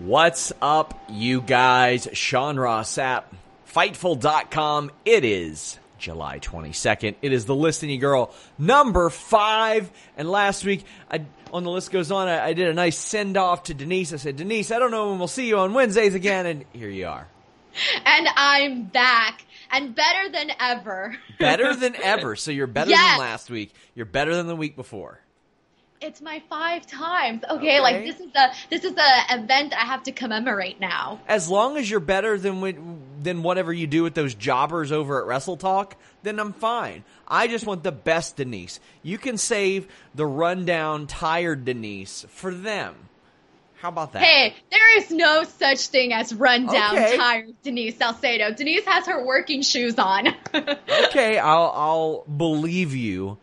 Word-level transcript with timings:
What's 0.00 0.52
up, 0.62 0.98
you 1.08 1.40
guys? 1.40 2.08
Sean 2.12 2.58
Ross 2.58 2.96
Sapp, 2.96 3.24
Fightful.com. 3.72 4.92
It 5.04 5.24
is 5.24 5.78
July 5.98 6.38
22nd. 6.38 7.16
It 7.20 7.32
is 7.32 7.46
the 7.46 7.54
Listening 7.54 7.98
Girl 7.98 8.32
number 8.58 9.10
five. 9.10 9.90
And 10.16 10.30
last 10.30 10.64
week, 10.64 10.84
I, 11.10 11.24
on 11.52 11.64
the 11.64 11.70
list 11.70 11.90
goes 11.90 12.12
on, 12.12 12.28
I, 12.28 12.46
I 12.46 12.52
did 12.52 12.68
a 12.68 12.74
nice 12.74 12.96
send 12.96 13.36
off 13.36 13.64
to 13.64 13.74
Denise. 13.74 14.12
I 14.12 14.16
said, 14.18 14.36
Denise, 14.36 14.70
I 14.70 14.78
don't 14.78 14.92
know 14.92 15.10
when 15.10 15.18
we'll 15.18 15.26
see 15.28 15.48
you 15.48 15.58
on 15.58 15.74
Wednesdays 15.74 16.14
again. 16.14 16.46
And 16.46 16.64
here 16.72 16.90
you 16.90 17.08
are. 17.08 17.26
And 18.04 18.28
I'm 18.36 18.84
back 18.84 19.44
and 19.72 19.94
better 19.96 20.30
than 20.30 20.50
ever. 20.60 21.16
better 21.40 21.74
than 21.74 21.96
ever. 22.02 22.36
So 22.36 22.52
you're 22.52 22.66
better 22.68 22.90
Yes. 22.90 23.12
than 23.18 23.18
last 23.20 23.50
week. 23.50 23.74
You're 23.96 24.06
better 24.06 24.34
than 24.36 24.46
the 24.46 24.56
week 24.56 24.76
before. 24.76 25.20
It's 26.00 26.20
my 26.20 26.40
five 26.48 26.86
times. 26.86 27.42
Okay, 27.44 27.56
Okay. 27.56 27.80
like 27.80 28.04
this 28.04 28.20
is 28.20 28.32
the 28.32 28.48
this 28.70 28.84
is 28.84 28.94
the 28.94 29.10
event 29.30 29.72
I 29.72 29.84
have 29.84 30.04
to 30.04 30.12
commemorate 30.12 30.78
now. 30.80 31.20
As 31.26 31.48
long 31.48 31.76
as 31.76 31.90
you're 31.90 31.98
better 32.00 32.38
than 32.38 32.60
when, 32.60 33.00
than 33.20 33.42
whatever 33.42 33.72
you 33.72 33.86
do 33.86 34.04
with 34.04 34.14
those 34.14 34.34
jobbers 34.34 34.92
over 34.92 35.20
at 35.20 35.26
Wrestle 35.26 35.56
Talk, 35.56 35.96
then 36.22 36.38
I'm 36.38 36.52
fine. 36.52 37.04
I 37.26 37.48
just 37.48 37.66
want 37.66 37.82
the 37.82 37.92
best 37.92 38.36
Denise. 38.36 38.78
You 39.02 39.18
can 39.18 39.38
save 39.38 39.88
the 40.14 40.24
rundown, 40.26 41.06
tired 41.08 41.64
Denise 41.64 42.24
for 42.28 42.54
them. 42.54 42.94
How 43.80 43.88
about 43.90 44.12
that? 44.14 44.22
Hey, 44.22 44.54
there 44.70 44.98
is 44.98 45.10
no 45.10 45.44
such 45.44 45.86
thing 45.88 46.12
as 46.12 46.34
rundown 46.34 46.96
Okay. 46.98 47.16
tired 47.16 47.54
Denise 47.62 47.96
Salcedo. 47.96 48.52
Denise 48.52 48.84
has 48.86 49.06
her 49.06 49.24
working 49.24 49.62
shoes 49.62 49.98
on. 49.98 50.28
okay, 50.54 51.38
I'll 51.38 51.72
I'll 51.74 52.24
believe 52.24 52.94
you. 52.94 53.38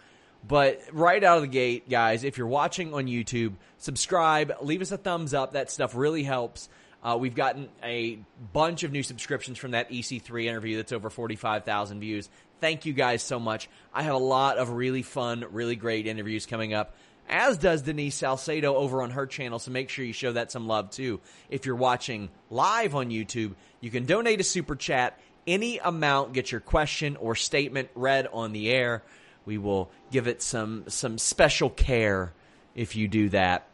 But 0.48 0.82
right 0.92 1.24
out 1.24 1.38
of 1.38 1.42
the 1.44 1.48
gate, 1.48 1.90
guys, 1.90 2.24
if 2.24 2.38
you're 2.38 2.48
watching 2.48 2.94
on 2.94 3.06
YouTube, 3.08 3.54
subscribe, 3.78 4.54
leave 4.62 4.82
us 4.82 4.92
a 4.92 4.98
thumbs 4.98 5.34
up. 5.34 5.54
That 5.54 5.72
stuff 5.72 5.96
really 5.96 6.24
helps. 6.24 6.70
Uh, 7.04 7.18
we've 7.18 7.36
gotten 7.36 7.70
a 7.84 8.20
bunch 8.52 8.84
of 8.84 8.92
new 8.92 9.04
subscriptions 9.04 9.58
from 9.58 9.72
that 9.72 9.92
EC3 9.92 10.46
interview 10.46 10.78
that's 10.78 10.92
over 10.92 11.10
45,000 11.10 12.00
views. 12.00 12.30
Thank 12.62 12.86
you 12.86 12.94
guys 12.94 13.22
so 13.22 13.40
much. 13.40 13.70
I 13.94 14.04
have 14.04 14.16
a 14.16 14.20
lot 14.20 14.58
of 14.58 14.72
really 14.72 15.04
fun, 15.04 15.46
really 15.52 15.76
great 15.76 16.08
interviews 16.08 16.46
coming 16.46 16.74
up, 16.74 16.96
as 17.30 17.58
does 17.58 17.84
Denise 17.84 18.16
Salcedo 18.16 18.76
over 18.76 19.04
on 19.04 19.12
her 19.12 19.28
channel. 19.28 19.60
So 19.60 19.72
make 19.72 19.90
sure 19.90 20.04
you 20.04 20.14
show 20.14 20.34
that 20.34 20.52
some 20.52 20.68
love 20.68 20.90
too. 20.90 21.20
If 21.50 21.66
you're 21.66 21.76
watching 21.76 22.30
live 22.50 22.96
on 22.96 23.10
YouTube, 23.10 23.54
you 23.82 23.92
can 23.92 24.06
donate 24.06 24.40
a 24.40 24.44
super 24.44 24.76
chat. 24.76 25.20
Any 25.46 25.78
amount, 25.78 26.34
get 26.34 26.52
your 26.52 26.62
question 26.62 27.18
or 27.18 27.36
statement 27.36 27.90
read 27.94 28.28
on 28.34 28.52
the 28.52 28.72
air. 28.72 29.04
We 29.46 29.58
will 29.58 29.90
give 30.12 30.28
it 30.28 30.42
some 30.42 30.86
some 30.88 31.18
special 31.18 31.70
care 31.70 32.34
if 32.76 32.96
you 32.96 33.08
do 33.08 33.30
that. 33.30 33.68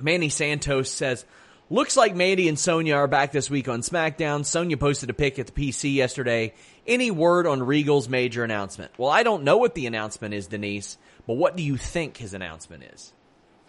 Manny 0.00 0.28
Santos 0.28 0.90
says, 0.90 1.24
Looks 1.70 1.98
like 1.98 2.16
Mandy 2.16 2.48
and 2.48 2.58
Sonya 2.58 2.94
are 2.94 3.06
back 3.06 3.30
this 3.30 3.50
week 3.50 3.68
on 3.68 3.82
SmackDown. 3.82 4.46
Sonya 4.46 4.78
posted 4.78 5.10
a 5.10 5.14
pic 5.14 5.38
at 5.38 5.48
the 5.48 5.52
PC 5.52 5.94
yesterday. 5.94 6.54
Any 6.86 7.10
word 7.10 7.46
on 7.46 7.62
Regal's 7.62 8.08
major 8.08 8.42
announcement? 8.42 8.90
Well, 8.96 9.10
I 9.10 9.22
don't 9.22 9.42
know 9.42 9.58
what 9.58 9.74
the 9.74 9.86
announcement 9.86 10.32
is, 10.32 10.46
Denise, 10.46 10.96
but 11.26 11.34
what 11.34 11.56
do 11.56 11.62
you 11.62 11.76
think 11.76 12.16
his 12.16 12.32
announcement 12.32 12.84
is? 12.94 13.12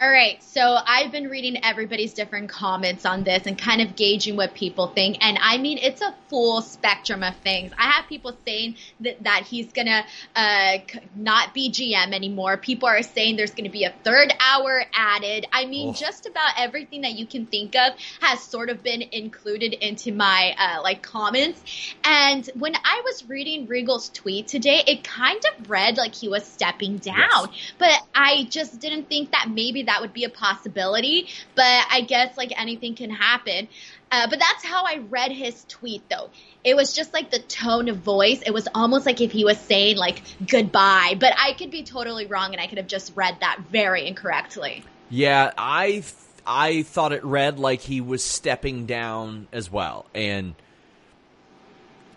All 0.02 0.10
right, 0.10 0.42
so 0.42 0.78
I've 0.86 1.12
been 1.12 1.28
reading 1.28 1.62
everybody's 1.62 2.14
different 2.14 2.48
comments 2.48 3.04
on 3.04 3.22
this 3.22 3.46
and 3.46 3.58
kind 3.58 3.82
of 3.82 3.96
gauging 3.96 4.34
what 4.34 4.54
people 4.54 4.86
think. 4.86 5.18
And 5.20 5.38
I 5.38 5.58
mean, 5.58 5.76
it's 5.76 6.00
a 6.00 6.14
full 6.28 6.62
spectrum 6.62 7.22
of 7.22 7.36
things. 7.36 7.72
I 7.78 7.90
have 7.90 8.06
people 8.06 8.34
saying 8.46 8.76
that, 9.00 9.22
that 9.24 9.42
he's 9.46 9.72
gonna 9.74 10.06
uh, 10.34 10.78
not 11.14 11.52
be 11.52 11.70
GM 11.70 12.14
anymore. 12.14 12.56
People 12.56 12.88
are 12.88 13.02
saying 13.02 13.36
there's 13.36 13.52
gonna 13.52 13.68
be 13.68 13.84
a 13.84 13.92
third 14.02 14.32
hour 14.40 14.82
added. 14.94 15.46
I 15.52 15.66
mean, 15.66 15.90
Oh. 15.90 15.92
just 15.92 16.24
about 16.24 16.52
everything 16.56 17.02
that 17.02 17.12
you 17.12 17.26
can 17.26 17.44
think 17.44 17.76
of 17.76 17.92
has 18.20 18.40
sort 18.40 18.70
of 18.70 18.82
been 18.82 19.02
included 19.02 19.74
into 19.74 20.12
my 20.12 20.54
uh, 20.58 20.82
like 20.82 21.02
comments. 21.02 21.62
And 22.04 22.48
when 22.54 22.74
I 22.74 23.02
was 23.04 23.28
reading 23.28 23.66
Regal's 23.66 24.08
tweet 24.08 24.48
today, 24.48 24.82
it 24.86 25.04
kind 25.04 25.40
of 25.44 25.68
read 25.68 25.98
like 25.98 26.14
he 26.14 26.28
was 26.30 26.46
stepping 26.46 26.96
down 26.96 27.50
but 27.78 27.92
I 28.14 28.44
just 28.50 28.80
didn't 28.80 29.08
think 29.08 29.32
that 29.32 29.48
maybe 29.50 29.84
that 29.90 30.00
would 30.00 30.12
be 30.12 30.24
a 30.24 30.30
possibility. 30.30 31.28
But 31.54 31.86
I 31.90 32.02
guess 32.02 32.36
like 32.36 32.58
anything 32.58 32.94
can 32.94 33.10
happen. 33.10 33.68
Uh, 34.12 34.28
but 34.28 34.38
that's 34.38 34.64
how 34.64 34.84
I 34.84 35.02
read 35.08 35.32
his 35.32 35.64
tweet 35.68 36.08
though. 36.08 36.30
It 36.64 36.76
was 36.76 36.92
just 36.92 37.12
like 37.12 37.30
the 37.30 37.38
tone 37.38 37.88
of 37.88 37.98
voice. 37.98 38.42
It 38.44 38.52
was 38.52 38.68
almost 38.74 39.06
like 39.06 39.20
if 39.20 39.32
he 39.32 39.44
was 39.44 39.58
saying 39.58 39.96
like 39.96 40.22
goodbye, 40.46 41.16
but 41.18 41.32
I 41.36 41.52
could 41.54 41.70
be 41.70 41.82
totally 41.82 42.26
wrong 42.26 42.52
and 42.52 42.60
I 42.60 42.66
could 42.66 42.78
have 42.78 42.86
just 42.86 43.12
read 43.16 43.36
that 43.40 43.60
very 43.70 44.06
incorrectly. 44.06 44.84
Yeah, 45.10 45.52
I 45.58 46.04
I 46.46 46.82
thought 46.82 47.12
it 47.12 47.24
read 47.24 47.58
like 47.58 47.80
he 47.80 48.00
was 48.00 48.24
stepping 48.24 48.86
down 48.86 49.48
as 49.52 49.70
well, 49.70 50.06
and 50.14 50.54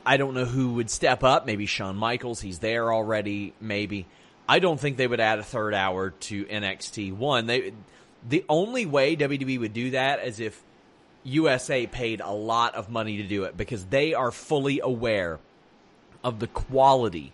I 0.06 0.18
don't 0.18 0.34
know 0.34 0.46
who 0.46 0.74
would 0.74 0.90
step 0.90 1.24
up. 1.24 1.46
Maybe 1.46 1.66
Shawn 1.66 1.96
Michaels. 1.96 2.42
He's 2.42 2.60
there 2.60 2.94
already. 2.94 3.54
Maybe 3.60 4.06
I 4.48 4.60
don't 4.60 4.80
think 4.80 4.98
they 4.98 5.08
would 5.08 5.20
add 5.20 5.40
a 5.40 5.44
third 5.44 5.74
hour 5.74 6.12
to 6.12 6.46
NXT. 6.46 7.14
One, 7.14 7.46
they 7.46 7.74
the 8.28 8.46
only 8.48 8.86
way 8.86 9.16
WWE 9.16 9.60
would 9.60 9.74
do 9.74 9.92
that 9.92 10.26
is 10.26 10.40
if 10.40 10.62
USA 11.24 11.88
paid 11.88 12.22
a 12.22 12.32
lot 12.32 12.76
of 12.76 12.90
money 12.90 13.18
to 13.18 13.24
do 13.24 13.44
it 13.44 13.56
because 13.56 13.86
they 13.86 14.14
are 14.14 14.32
fully 14.32 14.80
aware 14.82 15.40
of 16.24 16.40
the 16.40 16.48
quality 16.48 17.34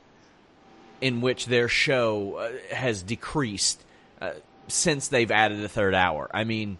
in 1.01 1.21
which 1.21 1.45
their 1.45 1.67
show 1.67 2.35
uh, 2.35 2.75
has 2.75 3.03
decreased 3.03 3.83
uh, 4.21 4.31
since 4.67 5.07
they've 5.07 5.31
added 5.31 5.63
a 5.63 5.69
third 5.69 5.95
hour. 5.95 6.29
I 6.33 6.43
mean, 6.43 6.77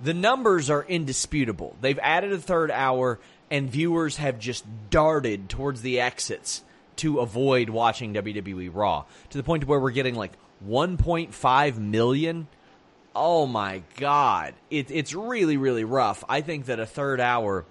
the 0.00 0.14
numbers 0.14 0.70
are 0.70 0.84
indisputable. 0.84 1.76
They've 1.80 1.98
added 2.00 2.32
a 2.32 2.38
third 2.38 2.70
hour, 2.70 3.18
and 3.50 3.70
viewers 3.70 4.16
have 4.16 4.38
just 4.38 4.64
darted 4.90 5.48
towards 5.48 5.82
the 5.82 6.00
exits 6.00 6.62
to 6.96 7.20
avoid 7.20 7.70
watching 7.70 8.14
WWE 8.14 8.70
Raw 8.72 9.04
to 9.30 9.38
the 9.38 9.44
point 9.44 9.66
where 9.66 9.80
we're 9.80 9.90
getting 9.90 10.14
like 10.14 10.32
1.5 10.66 11.78
million. 11.78 12.48
Oh 13.14 13.46
my 13.46 13.82
god, 13.96 14.54
it, 14.70 14.90
it's 14.90 15.14
really 15.14 15.56
really 15.56 15.84
rough. 15.84 16.24
I 16.28 16.40
think 16.40 16.66
that 16.66 16.80
a 16.80 16.86
third 16.86 17.20
hour 17.20 17.64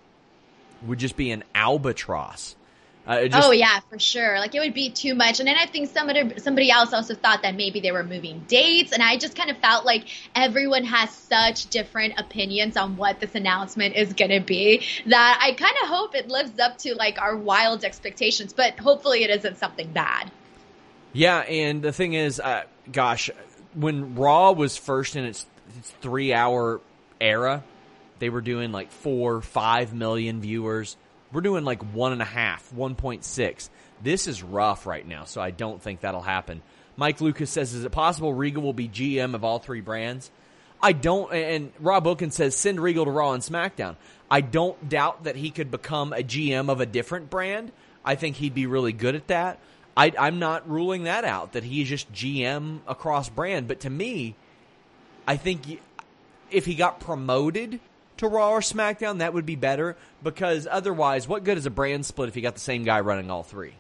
would 0.86 1.00
just 1.00 1.16
be 1.16 1.32
an 1.32 1.44
albatross 1.56 2.56
Uh, 3.06 3.28
just, 3.28 3.48
oh 3.48 3.52
yeah, 3.52 3.80
for 3.90 3.98
sure. 3.98 4.38
Like 4.38 4.54
it 4.54 4.60
would 4.60 4.76
be 4.76 4.92
too 4.92 5.16
much. 5.16 5.40
And 5.40 5.48
then 5.48 5.58
I 5.58 5.66
think 5.66 5.90
somebody 5.90 6.40
somebody 6.40 6.70
else 6.70 6.94
also 6.94 7.16
thought 7.16 7.42
that 7.42 7.56
maybe 7.56 7.80
they 7.80 7.92
were 7.92 8.04
moving 8.04 8.46
dates, 8.48 8.92
and 8.92 9.02
I 9.02 9.18
just 9.18 9.36
kind 9.36 9.50
of 9.50 9.58
felt 9.58 9.86
like 9.86 10.06
everyone 10.36 10.84
has 10.84 11.10
such 11.10 11.68
different 11.68 12.20
opinions 12.20 12.78
on 12.78 12.98
what 12.98 13.20
this 13.20 13.34
announcement 13.34 13.96
is 13.96 14.14
going 14.14 14.32
to 14.32 14.40
be 14.40 14.86
that 15.08 15.40
I 15.42 15.54
kind 15.54 15.76
of 15.82 15.90
hope 15.90 16.16
it 16.16 16.28
lives 16.28 16.60
up 16.60 16.78
to 16.80 16.94
like 16.94 17.20
our 17.20 17.36
wild 17.36 17.84
expectations. 17.84 18.54
But 18.54 18.78
hopefully, 18.78 19.24
it 19.24 19.32
isn't 19.32 19.58
something 19.58 19.92
bad. 19.92 20.30
Yeah, 21.14 21.40
and 21.40 21.82
the 21.82 21.92
thing 21.92 22.14
is, 22.14 22.40
uh, 22.40 22.64
gosh, 22.92 23.32
when 23.74 24.16
Raw 24.16 24.52
was 24.52 24.78
first 24.78 25.16
in 25.16 25.26
its, 25.26 25.46
its 25.78 25.90
three 26.02 26.34
hour 26.34 26.82
era, 27.20 27.64
they 28.20 28.30
were 28.30 28.42
doing 28.42 28.72
like 28.72 28.92
four, 28.92 29.42
five 29.42 29.94
million 29.94 30.40
viewers 30.40 30.98
we're 31.32 31.42
doing 31.42 31.64
like 31.64 31.82
one 31.94 32.14
and 32.14 32.22
a 32.22 32.26
half, 32.26 32.72
1.6. 32.76 33.70
This 34.04 34.28
is 34.28 34.44
rough 34.44 34.86
right 34.86 35.08
now, 35.08 35.26
so 35.26 35.42
I 35.42 35.52
don't 35.52 35.82
think 35.82 36.02
that'll 36.02 36.22
happen. 36.22 36.62
Mike 36.98 37.22
Lucas 37.22 37.50
says, 37.50 37.74
is 37.74 37.86
it 37.86 37.92
possible 37.92 38.34
Regal 38.34 38.64
will 38.64 38.74
be 38.74 38.90
GM 38.90 39.34
of 39.34 39.44
all 39.44 39.60
three 39.60 39.82
brands? 39.82 40.32
I 40.82 40.94
don't, 40.94 41.32
and 41.32 41.72
Rob 41.80 42.08
Oaken 42.08 42.32
says, 42.32 42.56
send 42.56 42.80
Regal 42.80 43.06
to 43.06 43.12
Raw 43.12 43.34
and 43.34 43.44
SmackDown. 43.44 43.96
I 44.30 44.42
don't 44.42 44.90
doubt 44.90 45.26
that 45.26 45.36
he 45.36 45.52
could 45.52 45.70
become 45.70 46.14
a 46.14 46.24
GM 46.24 46.70
of 46.70 46.82
a 46.82 46.86
different 46.86 47.30
brand. 47.30 47.72
I 48.04 48.16
think 48.16 48.36
he'd 48.38 48.56
be 48.56 48.66
really 48.66 48.94
good 48.94 49.16
at 49.16 49.28
that. 49.28 49.60
I, 49.96 50.12
I'm 50.18 50.40
not 50.40 50.70
ruling 50.70 51.04
that 51.04 51.26
out, 51.26 51.54
that 51.54 51.64
he's 51.64 51.88
just 51.88 52.12
GM 52.12 52.80
across 52.88 53.30
brand. 53.30 53.68
But 53.68 53.82
to 53.82 53.90
me, 53.90 54.36
I 55.28 55.38
think 55.38 55.82
if 56.50 56.66
he 56.66 56.76
got 56.76 57.00
promoted 57.00 57.80
to 58.22 58.28
Raw 58.28 58.52
or 58.52 58.62
SmackDown, 58.62 59.18
that 59.18 59.34
would 59.34 59.46
be 59.46 59.56
better 59.56 59.98
because 60.24 60.68
otherwise, 60.70 61.28
what 61.28 61.44
good 61.44 61.58
is 61.58 61.66
a 61.66 61.72
brand 61.72 62.06
split 62.06 62.30
if 62.30 62.36
you 62.36 62.42
got 62.42 62.54
the 62.54 62.62
same 62.62 62.84
guy 62.84 63.02
running 63.02 63.30
all 63.30 63.44
three? 63.44 63.74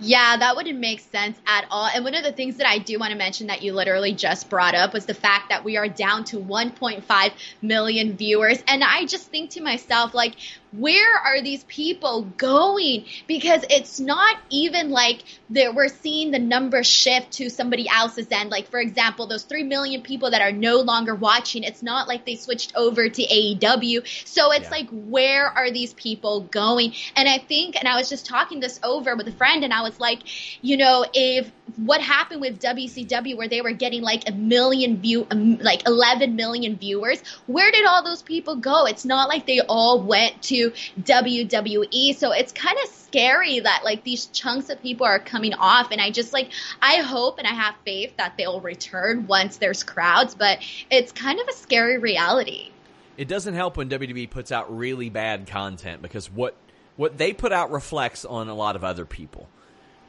Yeah, 0.00 0.36
that 0.36 0.56
wouldn't 0.56 0.80
make 0.80 0.98
sense 0.98 1.38
at 1.46 1.66
all. 1.70 1.86
And 1.86 2.02
one 2.02 2.16
of 2.16 2.24
the 2.24 2.32
things 2.32 2.56
that 2.56 2.68
I 2.68 2.78
do 2.78 2.98
want 2.98 3.12
to 3.12 3.16
mention 3.16 3.46
that 3.46 3.62
you 3.62 3.72
literally 3.72 4.14
just 4.14 4.50
brought 4.50 4.74
up 4.74 4.92
was 4.92 5.06
the 5.06 5.14
fact 5.14 5.50
that 5.50 5.62
we 5.62 5.76
are 5.76 5.86
down 5.86 6.24
to 6.24 6.38
1.5 6.38 7.32
million 7.62 8.16
viewers. 8.16 8.60
And 8.66 8.82
I 8.82 9.06
just 9.06 9.30
think 9.30 9.50
to 9.50 9.60
myself, 9.60 10.12
like, 10.12 10.34
where 10.72 11.16
are 11.18 11.42
these 11.42 11.64
people 11.64 12.22
going? 12.36 13.04
Because 13.26 13.64
it's 13.68 14.00
not 14.00 14.36
even 14.50 14.90
like 14.90 15.22
that 15.50 15.74
we're 15.74 15.88
seeing 15.88 16.30
the 16.30 16.38
numbers 16.38 16.86
shift 16.86 17.32
to 17.32 17.50
somebody 17.50 17.88
else's 17.88 18.26
end. 18.30 18.50
Like, 18.50 18.68
for 18.68 18.80
example, 18.80 19.26
those 19.26 19.44
3 19.44 19.64
million 19.64 20.02
people 20.02 20.30
that 20.30 20.40
are 20.40 20.52
no 20.52 20.78
longer 20.80 21.14
watching, 21.14 21.62
it's 21.62 21.82
not 21.82 22.08
like 22.08 22.24
they 22.24 22.36
switched 22.36 22.74
over 22.74 23.08
to 23.08 23.22
AEW. 23.22 24.26
So 24.26 24.50
it's 24.52 24.64
yeah. 24.64 24.70
like, 24.70 24.88
where 24.90 25.46
are 25.46 25.70
these 25.70 25.92
people 25.92 26.42
going? 26.42 26.94
And 27.16 27.28
I 27.28 27.38
think, 27.38 27.76
and 27.76 27.86
I 27.86 27.96
was 27.96 28.08
just 28.08 28.26
talking 28.26 28.60
this 28.60 28.80
over 28.82 29.14
with 29.14 29.28
a 29.28 29.32
friend, 29.32 29.64
and 29.64 29.72
I 29.72 29.82
was 29.82 30.00
like, 30.00 30.20
you 30.62 30.76
know, 30.78 31.04
if 31.12 31.50
what 31.76 32.00
happened 32.00 32.40
with 32.40 32.60
WCW 32.60 33.36
where 33.36 33.48
they 33.48 33.60
were 33.60 33.72
getting 33.72 34.02
like 34.02 34.28
a 34.28 34.32
million 34.32 34.98
view, 34.98 35.26
um, 35.30 35.58
like 35.58 35.86
11 35.86 36.34
million 36.34 36.76
viewers, 36.76 37.22
where 37.46 37.70
did 37.70 37.84
all 37.84 38.02
those 38.02 38.22
people 38.22 38.56
go? 38.56 38.86
It's 38.86 39.04
not 39.04 39.28
like 39.28 39.46
they 39.46 39.60
all 39.60 40.00
went 40.02 40.42
to 40.44 40.61
WWE. 40.70 42.16
So 42.16 42.32
it's 42.32 42.52
kind 42.52 42.76
of 42.82 42.88
scary 42.90 43.60
that 43.60 43.82
like 43.84 44.04
these 44.04 44.26
chunks 44.26 44.70
of 44.70 44.80
people 44.82 45.06
are 45.06 45.18
coming 45.18 45.54
off. 45.54 45.90
And 45.90 46.00
I 46.00 46.10
just 46.10 46.32
like, 46.32 46.50
I 46.80 46.96
hope 46.96 47.38
and 47.38 47.46
I 47.46 47.52
have 47.52 47.74
faith 47.84 48.16
that 48.16 48.34
they'll 48.38 48.60
return 48.60 49.26
once 49.26 49.58
there's 49.58 49.82
crowds, 49.82 50.34
but 50.34 50.58
it's 50.90 51.12
kind 51.12 51.38
of 51.38 51.48
a 51.48 51.52
scary 51.52 51.98
reality. 51.98 52.70
It 53.16 53.28
doesn't 53.28 53.54
help 53.54 53.76
when 53.76 53.90
WWE 53.90 54.30
puts 54.30 54.50
out 54.50 54.76
really 54.76 55.10
bad 55.10 55.46
content 55.46 56.02
because 56.02 56.30
what 56.30 56.56
what 56.96 57.18
they 57.18 57.32
put 57.32 57.52
out 57.52 57.70
reflects 57.70 58.24
on 58.24 58.48
a 58.48 58.54
lot 58.54 58.76
of 58.76 58.84
other 58.84 59.04
people. 59.04 59.48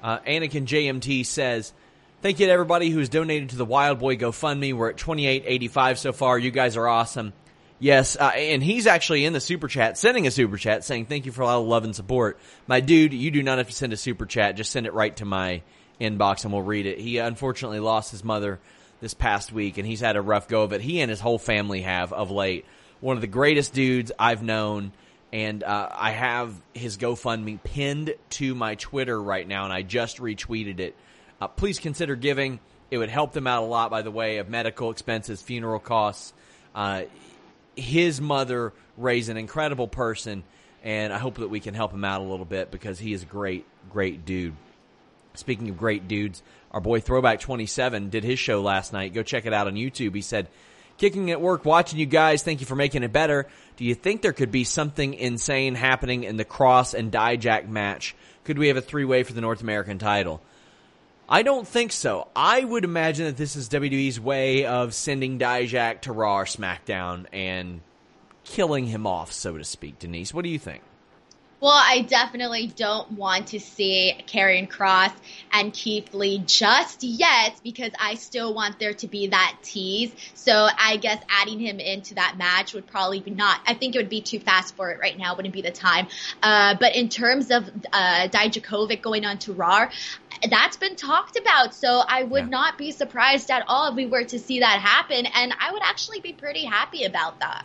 Uh, 0.02 0.20
Anakin 0.20 0.66
JMT 0.66 1.26
says, 1.26 1.74
"Thank 2.22 2.40
you 2.40 2.46
to 2.46 2.52
everybody 2.52 2.90
who's 2.90 3.10
donated 3.10 3.50
to 3.52 3.56
the 3.56 3.66
Wild 3.66 4.00
Boy 4.00 4.18
GoFundMe. 4.18 4.74
We're 4.74 4.90
at 4.90 4.98
twenty 4.98 5.28
eight 5.28 5.44
eighty 5.46 5.68
five 5.68 6.00
so 6.00 6.12
far. 6.12 6.38
You 6.38 6.52
guys 6.52 6.76
are 6.76 6.88
awesome. 6.88 7.34
Yes, 7.84 8.16
uh, 8.16 8.32
and 8.34 8.64
he's 8.64 8.88
actually 8.88 9.26
in 9.26 9.34
the 9.34 9.42
super 9.42 9.68
chat, 9.68 9.98
sending 9.98 10.26
a 10.26 10.32
super 10.32 10.56
chat 10.56 10.86
saying 10.86 11.08
thank 11.08 11.26
you 11.26 11.34
for 11.34 11.44
all 11.44 11.62
the 11.62 11.70
love 11.70 11.84
and 11.84 11.94
support. 11.94 12.40
My 12.66 12.80
dude, 12.80 13.14
you 13.14 13.30
do 13.30 13.44
not 13.44 13.58
have 13.58 13.68
to 13.68 13.74
send 13.74 13.92
a 13.92 13.98
super 13.98 14.26
chat; 14.26 14.56
just 14.56 14.72
send 14.72 14.86
it 14.86 14.94
right 14.94 15.14
to 15.18 15.26
my 15.26 15.64
inbox, 16.00 16.46
and 16.46 16.54
we'll 16.54 16.62
read 16.62 16.86
it. 16.86 16.98
He 16.98 17.18
unfortunately 17.18 17.82
lost 17.82 18.12
his 18.12 18.24
mother 18.24 18.62
this 19.02 19.14
past 19.14 19.52
week, 19.52 19.78
and 19.78 19.86
he's 19.86 20.00
had 20.00 20.16
a 20.16 20.22
rough 20.22 20.48
go 20.48 20.64
of 20.64 20.72
it. 20.72 20.80
He 20.80 21.02
and 21.02 21.10
his 21.10 21.20
whole 21.20 21.38
family 21.38 21.82
have 21.82 22.14
of 22.14 22.32
late. 22.32 22.66
One 23.02 23.18
of 23.18 23.22
the 23.22 23.28
greatest 23.28 23.74
dudes 23.74 24.14
I've 24.18 24.44
known, 24.44 24.94
and 25.34 25.62
uh, 25.62 25.90
I 25.92 26.12
have 26.12 26.54
his 26.74 26.98
GoFundMe 26.98 27.62
pinned 27.62 28.16
to 28.30 28.56
my 28.56 28.76
Twitter 28.76 29.22
right 29.22 29.46
now, 29.46 29.66
and 29.66 29.74
I 29.74 29.82
just 29.82 30.20
retweeted 30.20 30.80
it. 30.80 30.96
Uh, 31.42 31.50
please 31.50 31.80
consider 31.80 32.16
giving. 32.16 32.62
It 32.92 32.98
would 32.98 33.10
help 33.10 33.34
them 33.34 33.46
out 33.46 33.62
a 33.62 33.66
lot 33.66 33.92
by 33.92 34.04
the 34.04 34.12
way 34.12 34.38
of 34.38 34.48
medical 34.48 34.90
expenses, 34.90 35.42
funeral 35.42 35.82
costs. 35.82 36.32
Uh, 36.74 37.04
his 37.76 38.22
mother 38.22 38.74
raised 38.98 39.30
an 39.30 39.38
incredible 39.38 39.88
person, 39.88 40.44
and 40.84 41.14
I 41.14 41.18
hope 41.18 41.36
that 41.36 41.50
we 41.50 41.60
can 41.60 41.74
help 41.74 41.94
him 41.94 42.04
out 42.04 42.22
a 42.22 42.24
little 42.24 42.46
bit 42.46 42.72
because 42.72 43.00
he 43.00 43.14
is 43.14 43.24
a 43.24 43.28
great, 43.28 43.66
great 43.90 44.26
dude. 44.26 44.56
Speaking 45.36 45.70
of 45.70 45.78
great 45.78 46.08
dudes, 46.08 46.44
our 46.72 46.82
boy 46.82 47.00
Throwback 47.00 47.40
27 47.40 48.10
did 48.10 48.24
his 48.24 48.40
show 48.40 48.62
last 48.62 48.94
night. 48.94 49.14
Go 49.14 49.24
check 49.24 49.46
it 49.46 49.54
out 49.54 49.68
on 49.68 49.74
YouTube. 49.74 50.14
He 50.16 50.22
said, 50.22 50.48
Kicking 50.98 51.32
at 51.32 51.42
work, 51.42 51.66
watching 51.66 52.00
you 52.00 52.06
guys. 52.06 52.44
Thank 52.44 52.60
you 52.60 52.68
for 52.68 52.76
making 52.76 53.04
it 53.04 53.12
better. 53.12 53.48
Do 53.78 53.86
you 53.86 53.96
think 53.96 54.22
there 54.22 54.34
could 54.34 54.52
be 54.52 54.64
something 54.64 55.16
insane 55.16 55.74
happening 55.74 56.24
in 56.24 56.38
the 56.38 56.46
Cross 56.46 56.94
and 56.94 57.12
Dijak 57.12 57.68
match? 57.68 58.16
Could 58.44 58.60
we 58.60 58.68
have 58.68 58.78
a 58.78 58.82
three 58.82 59.06
way 59.06 59.24
for 59.24 59.34
the 59.34 59.42
North 59.42 59.62
American 59.62 59.98
title? 59.98 60.42
I 61.28 61.42
don't 61.44 61.68
think 61.68 61.92
so. 61.92 62.28
I 62.36 62.64
would 62.64 62.84
imagine 62.84 63.26
that 63.26 63.38
this 63.38 63.56
is 63.56 63.70
WWE's 63.70 64.20
way 64.20 64.66
of 64.66 64.94
sending 64.94 65.40
Dijak 65.40 66.02
to 66.02 66.12
Raw 66.12 66.40
or 66.40 66.46
SmackDown 66.46 67.26
and 67.32 67.82
killing 68.44 68.86
him 68.88 69.08
off, 69.08 69.32
so 69.32 69.58
to 69.58 69.64
speak. 69.64 70.00
Denise, 70.00 70.34
what 70.34 70.44
do 70.44 70.50
you 70.50 70.60
think? 70.60 70.84
Well, 71.64 71.72
I 71.72 72.02
definitely 72.02 72.68
don't 72.68 73.10
want 73.14 73.48
to 73.48 73.60
see 73.62 74.18
Karrion 74.28 74.70
Cross 74.70 75.14
and 75.50 75.72
Keith 75.72 76.14
Lee 76.14 76.40
just 76.40 77.04
yet 77.04 77.58
because 77.64 77.94
I 77.98 78.16
still 78.16 78.54
want 78.54 78.80
there 78.80 78.94
to 78.96 79.08
be 79.08 79.28
that 79.28 79.60
tease. 79.62 80.12
So 80.34 80.68
I 80.78 80.98
guess 80.98 81.24
adding 81.30 81.60
him 81.60 81.80
into 81.80 82.16
that 82.16 82.36
match 82.38 82.74
would 82.74 82.86
probably 82.86 83.22
be 83.22 83.32
not. 83.32 83.62
I 83.66 83.76
think 83.76 83.96
it 83.96 84.00
would 84.00 84.10
be 84.10 84.20
too 84.20 84.42
fast 84.42 84.76
for 84.76 84.92
it 84.92 85.00
right 85.00 85.18
now. 85.18 85.38
Wouldn't 85.38 85.54
be 85.54 85.62
the 85.62 85.72
time. 85.72 86.08
Uh, 86.42 86.76
but 86.78 86.98
in 86.98 87.08
terms 87.08 87.50
of 87.50 87.70
uh, 87.94 88.28
Dijakovic 88.28 89.02
going 89.02 89.24
on 89.24 89.38
to 89.38 89.54
Raw, 89.54 89.90
that's 90.50 90.76
been 90.76 90.98
talked 90.98 91.38
about. 91.38 91.74
So 91.74 92.04
I 92.06 92.24
would 92.24 92.44
yeah. 92.44 92.50
not 92.50 92.78
be 92.78 92.92
surprised 92.92 93.50
at 93.50 93.64
all 93.70 93.88
if 93.88 93.96
we 93.96 94.06
were 94.06 94.26
to 94.26 94.38
see 94.38 94.60
that 94.60 94.82
happen. 94.82 95.28
And 95.28 95.56
I 95.58 95.72
would 95.72 95.82
actually 95.82 96.20
be 96.20 96.34
pretty 96.34 96.66
happy 96.66 97.06
about 97.06 97.40
that. 97.40 97.64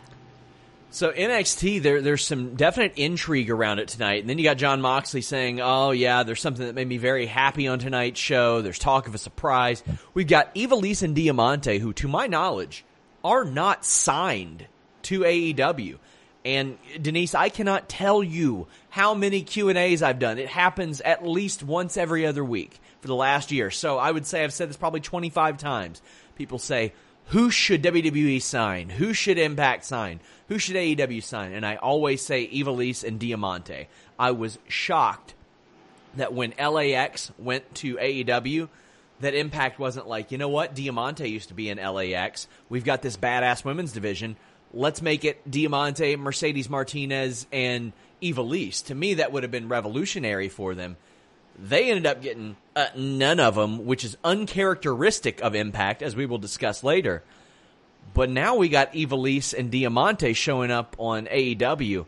So 0.91 1.11
NXT, 1.11 1.83
there 1.83 2.01
there's 2.01 2.25
some 2.25 2.55
definite 2.55 2.93
intrigue 2.95 3.51
around 3.51 3.77
it 3.77 3.89
tonight, 3.89 4.21
and 4.21 4.29
then 4.29 4.39
you 4.39 4.43
got 4.43 4.57
Jon 4.57 4.81
Moxley 4.81 5.21
saying, 5.21 5.61
"Oh 5.61 5.91
yeah, 5.91 6.23
there's 6.23 6.41
something 6.41 6.65
that 6.65 6.73
made 6.73 6.87
me 6.87 6.97
very 6.97 7.27
happy 7.27 7.67
on 7.67 7.77
tonight's 7.77 8.19
show. 8.19 8.63
There's 8.63 8.79
talk 8.79 9.07
of 9.07 9.13
a 9.13 9.19
surprise. 9.19 9.83
We've 10.15 10.27
got 10.27 10.53
Ivelisse 10.55 11.03
and 11.03 11.15
Diamante, 11.15 11.77
who, 11.77 11.93
to 11.93 12.07
my 12.07 12.25
knowledge, 12.25 12.83
are 13.23 13.45
not 13.45 13.85
signed 13.85 14.65
to 15.03 15.21
AEW. 15.21 15.99
And 16.43 16.77
Denise, 16.99 17.35
I 17.35 17.49
cannot 17.49 17.89
tell 17.89 18.23
you 18.23 18.65
how 18.89 19.13
many 19.13 19.43
Q 19.43 19.69
and 19.69 19.77
A's 19.77 20.01
I've 20.01 20.19
done. 20.19 20.39
It 20.39 20.49
happens 20.49 21.01
at 21.01 21.25
least 21.25 21.61
once 21.61 21.97
every 21.97 22.25
other 22.25 22.43
week 22.43 22.79
for 23.01 23.07
the 23.07 23.15
last 23.15 23.51
year. 23.51 23.69
So 23.69 23.99
I 23.99 24.09
would 24.09 24.25
say 24.25 24.43
I've 24.43 24.53
said 24.53 24.69
this 24.69 24.77
probably 24.77 25.01
25 25.01 25.57
times. 25.57 26.01
People 26.35 26.57
say, 26.57 26.93
"Who 27.29 27.49
should 27.51 27.83
WWE 27.83 28.41
sign? 28.41 28.89
Who 28.89 29.13
should 29.13 29.37
Impact 29.37 29.85
sign?" 29.85 30.19
who 30.49 30.57
should 30.57 30.75
AEW 30.75 31.23
sign? 31.23 31.53
And 31.53 31.65
I 31.65 31.75
always 31.75 32.21
say 32.21 32.47
Ivelisse 32.47 33.03
and 33.03 33.19
Diamante. 33.19 33.87
I 34.17 34.31
was 34.31 34.57
shocked 34.67 35.35
that 36.15 36.33
when 36.33 36.53
LAX 36.59 37.31
went 37.37 37.73
to 37.75 37.95
AEW, 37.97 38.67
that 39.21 39.35
Impact 39.35 39.77
wasn't 39.77 40.07
like, 40.07 40.31
you 40.31 40.39
know 40.39 40.49
what? 40.49 40.73
Diamante 40.73 41.29
used 41.29 41.49
to 41.49 41.53
be 41.53 41.69
in 41.69 41.77
LAX. 41.77 42.47
We've 42.67 42.83
got 42.83 43.03
this 43.03 43.15
badass 43.15 43.63
women's 43.63 43.93
division. 43.93 44.37
Let's 44.73 45.03
make 45.03 45.23
it 45.23 45.49
Diamante, 45.49 46.15
Mercedes 46.15 46.69
Martinez, 46.69 47.45
and 47.51 47.93
Ivelisse. 48.23 48.85
To 48.87 48.95
me, 48.95 49.15
that 49.15 49.31
would 49.31 49.43
have 49.43 49.51
been 49.51 49.69
revolutionary 49.69 50.49
for 50.49 50.73
them. 50.73 50.97
They 51.59 51.89
ended 51.89 52.07
up 52.07 52.23
getting 52.23 52.55
uh, 52.79 52.87
none 52.95 53.41
of 53.41 53.55
them, 53.55 53.85
which 53.85 54.05
is 54.05 54.15
uncharacteristic 54.23 55.41
of 55.41 55.53
Impact, 55.53 56.01
as 56.01 56.15
we 56.15 56.25
will 56.25 56.37
discuss 56.37 56.81
later. 56.81 57.23
But 58.13 58.29
now 58.29 58.55
we 58.55 58.69
got 58.69 58.93
Ivelisse 58.93 59.53
and 59.53 59.69
Diamante 59.69 60.33
showing 60.33 60.71
up 60.71 60.95
on 60.97 61.25
AEW. 61.27 62.05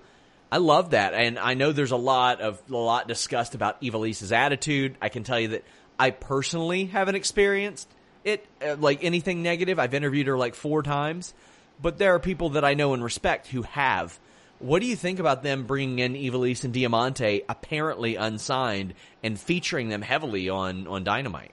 I 0.49 0.57
love 0.57 0.91
that, 0.91 1.13
and 1.13 1.37
I 1.37 1.55
know 1.55 1.71
there's 1.73 1.91
a 1.91 1.97
lot 1.97 2.39
of 2.39 2.61
a 2.69 2.75
lot 2.75 3.07
discussed 3.07 3.53
about 3.53 3.81
Ivelisse's 3.81 4.31
attitude. 4.31 4.95
I 5.01 5.09
can 5.09 5.23
tell 5.23 5.39
you 5.39 5.49
that 5.49 5.63
I 5.99 6.11
personally 6.11 6.85
haven't 6.85 7.15
experienced 7.15 7.89
it 8.23 8.45
uh, 8.65 8.77
like 8.77 9.03
anything 9.03 9.43
negative. 9.43 9.77
I've 9.77 9.93
interviewed 9.93 10.27
her 10.27 10.37
like 10.37 10.55
four 10.55 10.83
times, 10.83 11.33
but 11.81 11.97
there 11.97 12.15
are 12.15 12.19
people 12.19 12.51
that 12.51 12.63
I 12.63 12.75
know 12.75 12.93
and 12.93 13.03
respect 13.03 13.47
who 13.47 13.63
have. 13.63 14.17
What 14.61 14.81
do 14.81 14.87
you 14.87 14.95
think 14.95 15.19
about 15.19 15.43
them 15.43 15.63
bringing 15.63 15.99
in 15.99 16.13
Ivelisse 16.13 16.63
and 16.63 16.73
Diamante, 16.73 17.41
apparently 17.49 18.15
unsigned, 18.15 18.93
and 19.23 19.39
featuring 19.39 19.89
them 19.89 20.01
heavily 20.01 20.49
on 20.49 20.87
on 20.87 21.03
Dynamite? 21.03 21.51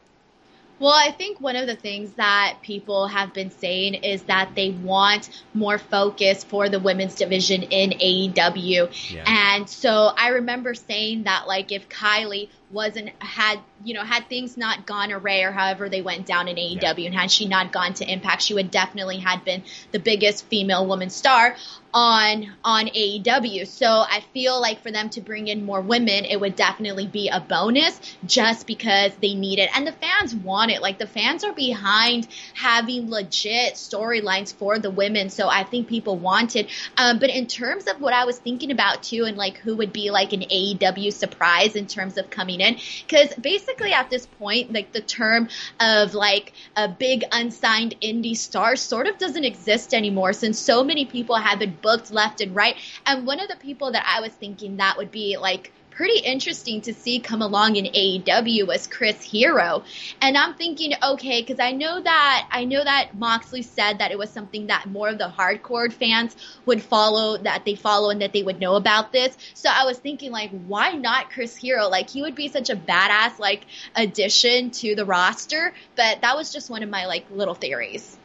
Well, 0.78 0.92
I 0.94 1.10
think 1.10 1.40
one 1.40 1.56
of 1.56 1.66
the 1.66 1.74
things 1.74 2.12
that 2.12 2.58
people 2.62 3.08
have 3.08 3.34
been 3.34 3.50
saying 3.50 3.94
is 3.94 4.22
that 4.24 4.50
they 4.54 4.70
want 4.70 5.28
more 5.52 5.76
focus 5.76 6.44
for 6.44 6.68
the 6.68 6.78
women's 6.78 7.16
division 7.16 7.64
in 7.64 7.90
AEW. 7.90 9.12
Yeah. 9.12 9.24
And 9.26 9.68
so 9.68 9.90
I 10.16 10.28
remember 10.28 10.74
saying 10.74 11.24
that, 11.24 11.48
like, 11.48 11.72
if 11.72 11.88
Kylie 11.88 12.48
wasn't 12.70 13.10
had 13.20 13.58
you 13.84 13.94
know 13.94 14.02
had 14.02 14.28
things 14.28 14.56
not 14.56 14.86
gone 14.86 15.12
array 15.12 15.42
or 15.42 15.52
however 15.52 15.88
they 15.88 16.02
went 16.02 16.26
down 16.26 16.48
in 16.48 16.56
AEW 16.56 16.80
yeah. 16.80 17.06
and 17.06 17.14
had 17.14 17.30
she 17.30 17.48
not 17.48 17.72
gone 17.72 17.94
to 17.94 18.10
Impact 18.10 18.42
she 18.42 18.54
would 18.54 18.70
definitely 18.70 19.18
had 19.18 19.44
been 19.44 19.62
the 19.92 19.98
biggest 19.98 20.44
female 20.46 20.86
woman 20.86 21.10
star 21.10 21.56
on 21.94 22.52
on 22.62 22.86
AEW 22.86 23.66
so 23.66 23.86
I 23.86 24.22
feel 24.34 24.60
like 24.60 24.82
for 24.82 24.90
them 24.90 25.08
to 25.10 25.20
bring 25.20 25.48
in 25.48 25.64
more 25.64 25.80
women 25.80 26.24
it 26.24 26.38
would 26.38 26.56
definitely 26.56 27.06
be 27.06 27.28
a 27.28 27.40
bonus 27.40 28.00
just 28.26 28.66
because 28.66 29.12
they 29.16 29.34
need 29.34 29.58
it. 29.58 29.70
And 29.74 29.86
the 29.86 29.92
fans 29.92 30.34
want 30.34 30.70
it. 30.70 30.82
Like 30.82 30.98
the 30.98 31.06
fans 31.06 31.44
are 31.44 31.52
behind 31.52 32.28
having 32.54 33.10
legit 33.10 33.74
storylines 33.74 34.54
for 34.54 34.78
the 34.78 34.90
women. 34.90 35.30
So 35.30 35.48
I 35.48 35.64
think 35.64 35.88
people 35.88 36.16
want 36.16 36.56
it. 36.56 36.68
Um, 36.96 37.18
but 37.18 37.30
in 37.30 37.46
terms 37.46 37.86
of 37.86 38.00
what 38.00 38.12
I 38.12 38.24
was 38.24 38.38
thinking 38.38 38.70
about 38.70 39.02
too 39.02 39.24
and 39.24 39.36
like 39.36 39.56
who 39.58 39.76
would 39.76 39.92
be 39.92 40.10
like 40.10 40.32
an 40.32 40.40
AEW 40.40 41.12
surprise 41.12 41.74
in 41.74 41.86
terms 41.86 42.18
of 42.18 42.30
coming 42.30 42.57
because 42.58 43.32
basically 43.40 43.92
at 43.92 44.10
this 44.10 44.26
point 44.38 44.72
like 44.72 44.92
the 44.92 45.00
term 45.00 45.48
of 45.80 46.14
like 46.14 46.52
a 46.76 46.88
big 46.88 47.24
unsigned 47.32 47.94
indie 48.02 48.36
star 48.36 48.76
sort 48.76 49.06
of 49.06 49.18
doesn't 49.18 49.44
exist 49.44 49.94
anymore 49.94 50.32
since 50.32 50.58
so 50.58 50.84
many 50.84 51.04
people 51.04 51.36
have 51.36 51.58
been 51.58 51.76
booked 51.80 52.10
left 52.10 52.40
and 52.40 52.54
right. 52.54 52.76
And 53.06 53.26
one 53.26 53.40
of 53.40 53.48
the 53.48 53.56
people 53.56 53.92
that 53.92 54.04
I 54.06 54.20
was 54.20 54.32
thinking 54.32 54.76
that 54.76 54.96
would 54.96 55.10
be 55.10 55.36
like 55.36 55.72
pretty 55.98 56.20
interesting 56.20 56.80
to 56.80 56.94
see 56.94 57.18
come 57.18 57.42
along 57.42 57.74
in 57.74 57.84
AEW 57.86 58.64
was 58.68 58.86
Chris 58.86 59.20
Hero. 59.20 59.82
And 60.22 60.38
I'm 60.38 60.54
thinking, 60.54 60.92
okay, 61.02 61.42
because 61.42 61.58
I 61.58 61.72
know 61.72 62.00
that 62.00 62.48
I 62.52 62.66
know 62.66 62.84
that 62.84 63.16
Moxley 63.16 63.62
said 63.62 63.98
that 63.98 64.12
it 64.12 64.18
was 64.18 64.30
something 64.30 64.68
that 64.68 64.86
more 64.86 65.08
of 65.08 65.18
the 65.18 65.28
hardcore 65.28 65.92
fans 65.92 66.36
would 66.66 66.80
follow, 66.82 67.36
that 67.38 67.64
they 67.64 67.74
follow 67.74 68.10
and 68.10 68.22
that 68.22 68.32
they 68.32 68.44
would 68.44 68.60
know 68.60 68.76
about 68.76 69.10
this. 69.10 69.36
So 69.54 69.68
I 69.68 69.86
was 69.86 69.98
thinking 69.98 70.30
like, 70.30 70.52
why 70.68 70.92
not 70.92 71.30
Chris 71.30 71.56
Hero? 71.56 71.88
Like 71.88 72.08
he 72.08 72.22
would 72.22 72.36
be 72.36 72.46
such 72.46 72.70
a 72.70 72.76
badass 72.76 73.40
like 73.40 73.66
addition 73.96 74.70
to 74.70 74.94
the 74.94 75.04
roster. 75.04 75.74
But 75.96 76.20
that 76.20 76.36
was 76.36 76.52
just 76.52 76.70
one 76.70 76.84
of 76.84 76.88
my 76.88 77.06
like 77.06 77.26
little 77.32 77.54
theories. 77.54 78.16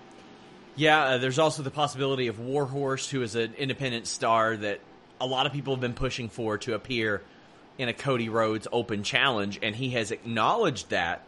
Yeah, 0.75 1.03
uh, 1.03 1.18
there's 1.18 1.39
also 1.39 1.63
the 1.63 1.72
possibility 1.72 2.27
of 2.27 2.39
Warhorse, 2.39 3.10
who 3.10 3.24
is 3.24 3.34
an 3.34 3.56
independent 3.58 4.06
star 4.06 4.58
that 4.58 4.80
a 5.20 5.25
lot 5.25 5.48
of 5.48 5.53
people 5.53 5.74
have 5.74 5.82
been 5.82 5.96
pushing 5.96 6.30
for 6.30 6.60
to 6.60 6.75
appear 6.75 7.24
in 7.77 7.89
a 7.89 7.94
Cody 7.94 8.30
Rhodes 8.30 8.68
Open 8.72 9.03
Challenge, 9.03 9.60
and 9.62 9.75
he 9.75 9.92
has 9.92 10.12
acknowledged 10.12 10.89
that, 10.89 11.24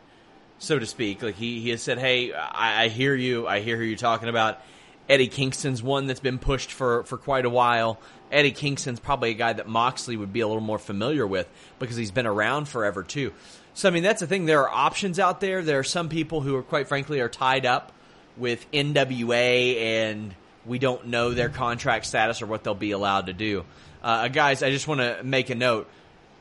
so 0.60 0.78
to 0.78 0.86
speak. 0.86 1.22
Like 1.22 1.36
he, 1.36 1.62
he 1.62 1.70
has 1.70 1.82
said, 1.82 1.98
"Hey, 1.98 2.34
I, 2.34 2.84
I 2.84 2.88
hear 2.90 3.16
you. 3.16 3.48
I 3.48 3.62
hear 3.62 3.78
who 3.78 3.84
you're 3.84 3.98
talking 3.98 4.30
about." 4.30 4.62
Eddie 5.08 5.28
Kingston's 5.28 5.84
one 5.84 6.08
that's 6.08 6.20
been 6.20 6.40
pushed 6.40 6.72
for 6.72 7.04
for 7.04 7.18
quite 7.18 7.46
a 7.46 7.50
while. 7.50 8.00
Eddie 8.32 8.52
Kingston's 8.52 9.00
probably 9.00 9.32
a 9.32 9.36
guy 9.36 9.54
that 9.54 9.68
Moxley 9.68 10.18
would 10.18 10.34
be 10.34 10.40
a 10.40 10.48
little 10.48 10.64
more 10.64 10.80
familiar 10.80 11.28
with 11.28 11.48
because 11.78 11.96
he's 11.96 12.12
been 12.12 12.26
around 12.26 12.68
forever 12.68 13.04
too. 13.04 13.32
So 13.76 13.88
I 13.88 13.92
mean, 13.92 14.04
that's 14.04 14.22
the 14.22 14.28
thing. 14.28 14.46
There 14.46 14.62
are 14.62 14.70
options 14.70 15.20
out 15.20 15.42
there. 15.42 15.62
There 15.62 15.80
are 15.80 15.84
some 15.84 16.10
people 16.10 16.42
who 16.42 16.56
are 16.56 16.64
quite 16.64 16.88
frankly 16.88 17.20
are 17.20 17.30
tied 17.30 17.66
up 17.66 17.92
with 18.38 18.70
NWA 18.72 19.78
and 19.78 20.34
we 20.66 20.80
don't 20.80 21.08
know 21.08 21.34
their 21.34 21.50
contract 21.50 22.06
status 22.06 22.42
or 22.42 22.48
what 22.48 22.64
they'll 22.64 22.74
be 22.74 22.92
allowed 22.92 23.28
to 23.28 23.34
do. 23.34 23.64
Uh, 24.04 24.28
guys, 24.28 24.64
I 24.64 24.72
just 24.72 24.88
want 24.88 25.02
to 25.02 25.24
make 25.24 25.50
a 25.50 25.56
note 25.56 25.90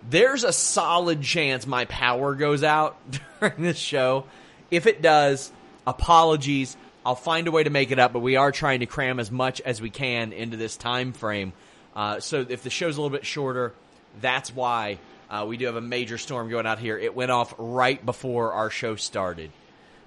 there's 0.08 0.44
a 0.44 0.52
solid 0.52 1.22
chance 1.22 1.66
my 1.66 1.84
power 1.86 2.34
goes 2.34 2.62
out 2.62 2.96
during 3.40 3.62
this 3.62 3.78
show. 3.78 4.24
If 4.70 4.86
it 4.86 5.02
does, 5.02 5.52
apologies. 5.86 6.76
I'll 7.06 7.14
find 7.14 7.46
a 7.48 7.50
way 7.50 7.64
to 7.64 7.70
make 7.70 7.90
it 7.90 7.98
up, 7.98 8.12
but 8.12 8.20
we 8.20 8.36
are 8.36 8.50
trying 8.50 8.80
to 8.80 8.86
cram 8.86 9.20
as 9.20 9.30
much 9.30 9.60
as 9.60 9.80
we 9.80 9.90
can 9.90 10.32
into 10.32 10.56
this 10.56 10.76
time 10.76 11.12
frame. 11.12 11.52
Uh, 11.94 12.20
so 12.20 12.46
if 12.48 12.62
the 12.62 12.70
show's 12.70 12.96
a 12.96 13.00
little 13.00 13.14
bit 13.14 13.26
shorter, 13.26 13.74
that's 14.20 14.54
why 14.54 14.98
uh, 15.30 15.44
we 15.46 15.56
do 15.56 15.66
have 15.66 15.76
a 15.76 15.82
major 15.82 16.16
storm 16.16 16.48
going 16.48 16.66
out 16.66 16.78
here. 16.78 16.96
It 16.96 17.14
went 17.14 17.30
off 17.30 17.54
right 17.58 18.04
before 18.04 18.52
our 18.52 18.70
show 18.70 18.96
started. 18.96 19.50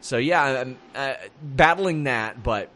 So 0.02 0.18
yeah, 0.18 0.44
I'm 0.44 0.78
uh, 0.96 1.14
battling 1.42 2.06
that, 2.06 2.42
but 2.42 2.70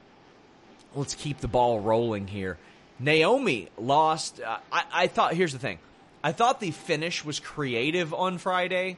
let's 0.96 1.16
keep 1.16 1.40
the 1.40 1.48
ball 1.48 1.80
rolling 1.80 2.28
here. 2.28 2.58
Naomi 3.00 3.70
lost. 3.78 4.40
Uh, 4.40 4.58
I, 4.72 4.84
I 4.94 5.08
thought. 5.08 5.34
Here's 5.34 5.54
the 5.54 5.60
thing. 5.60 5.80
I 6.24 6.32
thought 6.32 6.60
the 6.60 6.72
finish 6.72 7.26
was 7.26 7.40
creative 7.40 8.14
on 8.14 8.38
Friday, 8.38 8.98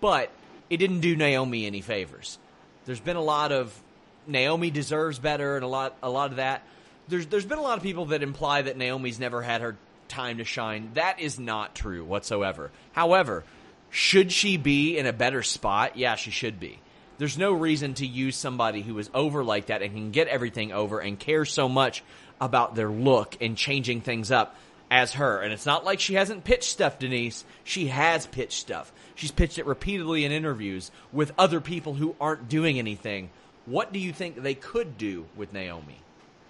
but 0.00 0.30
it 0.68 0.78
didn't 0.78 1.00
do 1.00 1.14
Naomi 1.14 1.66
any 1.66 1.80
favors. 1.80 2.38
There's 2.84 3.00
been 3.00 3.16
a 3.16 3.22
lot 3.22 3.52
of 3.52 3.80
Naomi 4.26 4.70
deserves 4.70 5.18
better 5.18 5.56
and 5.56 5.64
a 5.64 5.68
lot 5.68 5.96
a 6.02 6.10
lot 6.10 6.30
of 6.30 6.36
that. 6.36 6.62
There's 7.08 7.26
there's 7.26 7.46
been 7.46 7.58
a 7.58 7.62
lot 7.62 7.76
of 7.76 7.82
people 7.82 8.06
that 8.06 8.22
imply 8.22 8.62
that 8.62 8.76
Naomi's 8.76 9.20
never 9.20 9.42
had 9.42 9.60
her 9.60 9.76
time 10.08 10.38
to 10.38 10.44
shine. 10.44 10.90
That 10.94 11.20
is 11.20 11.38
not 11.38 11.74
true 11.74 12.04
whatsoever. 12.04 12.70
However, 12.92 13.44
should 13.90 14.32
she 14.32 14.56
be 14.56 14.98
in 14.98 15.06
a 15.06 15.12
better 15.12 15.42
spot? 15.42 15.96
Yeah, 15.96 16.16
she 16.16 16.30
should 16.30 16.58
be. 16.58 16.78
There's 17.18 17.38
no 17.38 17.52
reason 17.52 17.94
to 17.94 18.06
use 18.06 18.34
somebody 18.34 18.82
who 18.82 18.98
is 18.98 19.08
over 19.14 19.44
like 19.44 19.66
that 19.66 19.82
and 19.82 19.92
can 19.92 20.10
get 20.10 20.26
everything 20.26 20.72
over 20.72 20.98
and 20.98 21.18
care 21.18 21.44
so 21.44 21.68
much 21.68 22.02
about 22.40 22.74
their 22.74 22.90
look 22.90 23.36
and 23.40 23.56
changing 23.56 24.00
things 24.00 24.32
up 24.32 24.56
as 24.94 25.14
her. 25.14 25.40
And 25.40 25.52
it's 25.52 25.66
not 25.66 25.84
like 25.84 25.98
she 25.98 26.14
hasn't 26.14 26.44
pitched 26.44 26.70
stuff, 26.70 27.00
Denise. 27.00 27.44
She 27.64 27.88
has 27.88 28.28
pitched 28.28 28.60
stuff. 28.60 28.92
She's 29.16 29.32
pitched 29.32 29.58
it 29.58 29.66
repeatedly 29.66 30.24
in 30.24 30.30
interviews 30.30 30.92
with 31.12 31.32
other 31.36 31.60
people 31.60 31.94
who 31.94 32.14
aren't 32.20 32.48
doing 32.48 32.78
anything. 32.78 33.30
What 33.66 33.92
do 33.92 33.98
you 33.98 34.12
think 34.12 34.40
they 34.40 34.54
could 34.54 34.96
do 34.96 35.26
with 35.34 35.52
Naomi? 35.52 35.98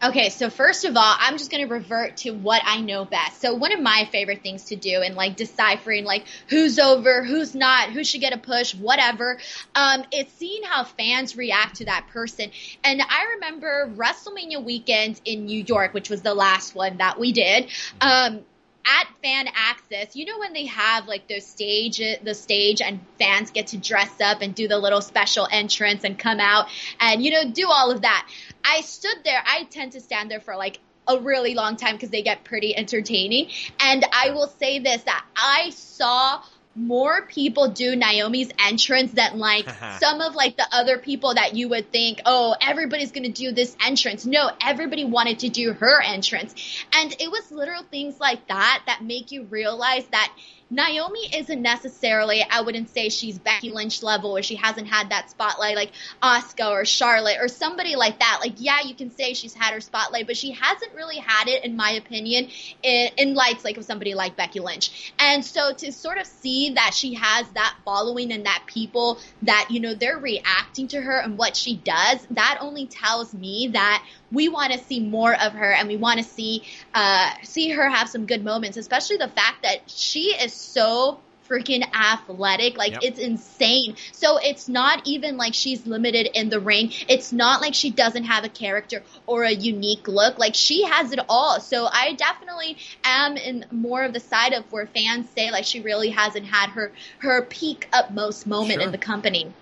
Okay, 0.04 0.28
so 0.28 0.50
first 0.50 0.84
of 0.84 0.98
all, 0.98 1.16
I'm 1.18 1.38
just 1.38 1.50
going 1.50 1.66
to 1.66 1.72
revert 1.72 2.18
to 2.18 2.32
what 2.32 2.60
I 2.62 2.82
know 2.82 3.06
best. 3.06 3.40
So 3.40 3.54
one 3.54 3.72
of 3.72 3.80
my 3.80 4.06
favorite 4.12 4.42
things 4.42 4.64
to 4.64 4.76
do 4.76 5.00
in 5.00 5.14
like 5.14 5.34
deciphering 5.34 6.04
like 6.04 6.26
who's 6.48 6.78
over, 6.78 7.24
who's 7.24 7.54
not, 7.54 7.90
who 7.90 8.04
should 8.04 8.20
get 8.20 8.34
a 8.34 8.36
push, 8.36 8.74
whatever, 8.74 9.38
um, 9.74 10.04
is 10.12 10.26
seeing 10.36 10.62
how 10.62 10.84
fans 10.84 11.38
react 11.38 11.76
to 11.76 11.86
that 11.86 12.08
person. 12.12 12.50
And 12.82 13.00
I 13.00 13.34
remember 13.36 13.90
WrestleMania 13.96 14.62
weekend 14.62 15.22
in 15.24 15.46
New 15.46 15.64
York, 15.64 15.94
which 15.94 16.10
was 16.10 16.20
the 16.20 16.34
last 16.34 16.74
one 16.74 16.98
that 16.98 17.18
we 17.18 17.32
did. 17.32 17.68
Um, 18.02 18.40
at 18.86 19.08
fan 19.22 19.48
access, 19.54 20.14
you 20.14 20.26
know 20.26 20.38
when 20.38 20.52
they 20.52 20.66
have 20.66 21.06
like 21.06 21.28
the 21.28 21.40
stage, 21.40 22.00
the 22.22 22.34
stage, 22.34 22.80
and 22.80 23.00
fans 23.18 23.50
get 23.50 23.68
to 23.68 23.76
dress 23.76 24.20
up 24.20 24.42
and 24.42 24.54
do 24.54 24.68
the 24.68 24.78
little 24.78 25.00
special 25.00 25.48
entrance 25.50 26.04
and 26.04 26.18
come 26.18 26.40
out 26.40 26.68
and 27.00 27.24
you 27.24 27.30
know 27.30 27.50
do 27.50 27.68
all 27.68 27.90
of 27.90 28.02
that. 28.02 28.28
I 28.64 28.80
stood 28.82 29.18
there. 29.24 29.42
I 29.44 29.64
tend 29.64 29.92
to 29.92 30.00
stand 30.00 30.30
there 30.30 30.40
for 30.40 30.56
like 30.56 30.78
a 31.06 31.18
really 31.18 31.54
long 31.54 31.76
time 31.76 31.94
because 31.94 32.10
they 32.10 32.22
get 32.22 32.44
pretty 32.44 32.76
entertaining. 32.76 33.50
And 33.80 34.04
I 34.12 34.30
will 34.30 34.48
say 34.58 34.78
this 34.78 35.02
that 35.02 35.24
I 35.36 35.70
saw 35.70 36.42
more 36.74 37.22
people 37.26 37.68
do 37.68 37.96
Naomi's 37.96 38.50
entrance 38.58 39.12
than 39.12 39.38
like 39.38 39.68
some 40.00 40.20
of 40.20 40.34
like 40.34 40.56
the 40.56 40.66
other 40.72 40.98
people 40.98 41.34
that 41.34 41.54
you 41.54 41.68
would 41.68 41.90
think, 41.92 42.20
oh, 42.26 42.54
everybody's 42.60 43.12
gonna 43.12 43.28
do 43.28 43.52
this 43.52 43.76
entrance. 43.84 44.26
No, 44.26 44.50
everybody 44.60 45.04
wanted 45.04 45.40
to 45.40 45.48
do 45.48 45.72
her 45.72 46.02
entrance. 46.02 46.54
And 46.92 47.14
it 47.20 47.30
was 47.30 47.50
little 47.50 47.82
things 47.84 48.18
like 48.20 48.46
that 48.48 48.82
that 48.86 49.02
make 49.02 49.32
you 49.32 49.44
realize 49.44 50.06
that 50.08 50.32
Naomi 50.70 51.28
isn't 51.34 51.60
necessarily, 51.60 52.44
I 52.48 52.62
wouldn't 52.62 52.88
say 52.88 53.08
she's 53.08 53.38
Becky 53.38 53.70
Lynch 53.70 54.02
level 54.02 54.36
or 54.36 54.42
she 54.42 54.56
hasn't 54.56 54.88
had 54.88 55.10
that 55.10 55.30
spotlight 55.30 55.76
like 55.76 55.92
Asuka 56.22 56.70
or 56.70 56.84
Charlotte 56.84 57.36
or 57.40 57.48
somebody 57.48 57.96
like 57.96 58.18
that. 58.18 58.38
Like, 58.40 58.54
yeah, 58.56 58.80
you 58.82 58.94
can 58.94 59.10
say 59.10 59.34
she's 59.34 59.54
had 59.54 59.74
her 59.74 59.80
spotlight, 59.80 60.26
but 60.26 60.36
she 60.36 60.52
hasn't 60.52 60.94
really 60.94 61.18
had 61.18 61.48
it, 61.48 61.64
in 61.64 61.76
my 61.76 61.90
opinion, 61.90 62.48
in, 62.82 63.10
in 63.16 63.34
lights 63.34 63.64
like 63.64 63.76
of 63.76 63.84
somebody 63.84 64.14
like 64.14 64.36
Becky 64.36 64.60
Lynch. 64.60 65.12
And 65.18 65.44
so 65.44 65.72
to 65.74 65.92
sort 65.92 66.18
of 66.18 66.26
see 66.26 66.70
that 66.70 66.94
she 66.94 67.14
has 67.14 67.48
that 67.50 67.76
following 67.84 68.32
and 68.32 68.46
that 68.46 68.64
people 68.66 69.18
that, 69.42 69.68
you 69.70 69.80
know, 69.80 69.94
they're 69.94 70.18
reacting 70.18 70.88
to 70.88 71.00
her 71.00 71.18
and 71.18 71.36
what 71.36 71.56
she 71.56 71.76
does, 71.76 72.26
that 72.30 72.58
only 72.60 72.86
tells 72.86 73.34
me 73.34 73.68
that 73.74 74.04
we 74.32 74.48
want 74.48 74.72
to 74.72 74.78
see 74.78 75.00
more 75.00 75.34
of 75.34 75.52
her 75.52 75.72
and 75.72 75.88
we 75.88 75.96
want 75.96 76.18
to 76.18 76.24
see 76.24 76.62
uh, 76.94 77.30
see 77.42 77.70
her 77.70 77.88
have 77.88 78.08
some 78.08 78.26
good 78.26 78.44
moments, 78.44 78.76
especially 78.76 79.16
the 79.16 79.28
fact 79.28 79.62
that 79.62 79.88
she 79.88 80.34
is 80.34 80.52
so 80.52 81.20
freaking 81.48 81.84
athletic. 81.92 82.76
Like 82.76 82.92
yep. 82.92 83.00
it's 83.02 83.18
insane. 83.18 83.96
So 84.12 84.38
it's 84.38 84.68
not 84.68 85.06
even 85.06 85.36
like 85.36 85.54
she's 85.54 85.86
limited 85.86 86.28
in 86.34 86.48
the 86.48 86.60
ring. 86.60 86.92
It's 87.08 87.32
not 87.32 87.60
like 87.60 87.74
she 87.74 87.90
doesn't 87.90 88.24
have 88.24 88.44
a 88.44 88.48
character 88.48 89.02
or 89.26 89.44
a 89.44 89.52
unique 89.52 90.08
look. 90.08 90.38
Like 90.38 90.54
she 90.54 90.84
has 90.84 91.12
it 91.12 91.20
all. 91.28 91.60
So 91.60 91.86
I 91.90 92.14
definitely 92.14 92.78
am 93.04 93.36
in 93.36 93.66
more 93.70 94.04
of 94.04 94.12
the 94.12 94.20
side 94.20 94.52
of 94.52 94.64
where 94.72 94.86
fans 94.86 95.28
say 95.30 95.50
like 95.50 95.64
she 95.64 95.80
really 95.80 96.10
hasn't 96.10 96.46
had 96.46 96.70
her 96.70 96.92
her 97.18 97.42
peak 97.42 97.88
utmost 97.92 98.46
moment 98.46 98.74
sure. 98.74 98.82
in 98.82 98.92
the 98.92 98.98
company. 98.98 99.52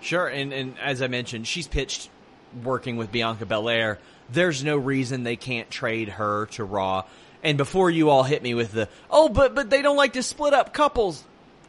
Sure, 0.00 0.28
and 0.28 0.52
and 0.52 0.78
as 0.78 1.02
I 1.02 1.08
mentioned, 1.08 1.46
she's 1.48 1.66
pitched 1.66 2.10
working 2.64 2.96
with 2.96 3.12
Bianca 3.12 3.46
Belair. 3.46 3.98
There's 4.30 4.64
no 4.64 4.76
reason 4.76 5.22
they 5.22 5.36
can't 5.36 5.70
trade 5.70 6.08
her 6.10 6.46
to 6.52 6.64
Raw. 6.64 7.04
And 7.42 7.56
before 7.58 7.90
you 7.90 8.10
all 8.10 8.22
hit 8.22 8.42
me 8.42 8.54
with 8.54 8.72
the, 8.72 8.88
oh, 9.10 9.28
but, 9.28 9.54
but 9.54 9.70
they 9.70 9.82
don't 9.82 9.96
like 9.96 10.14
to 10.14 10.22
split 10.22 10.54
up 10.54 10.72
couples. 10.72 11.22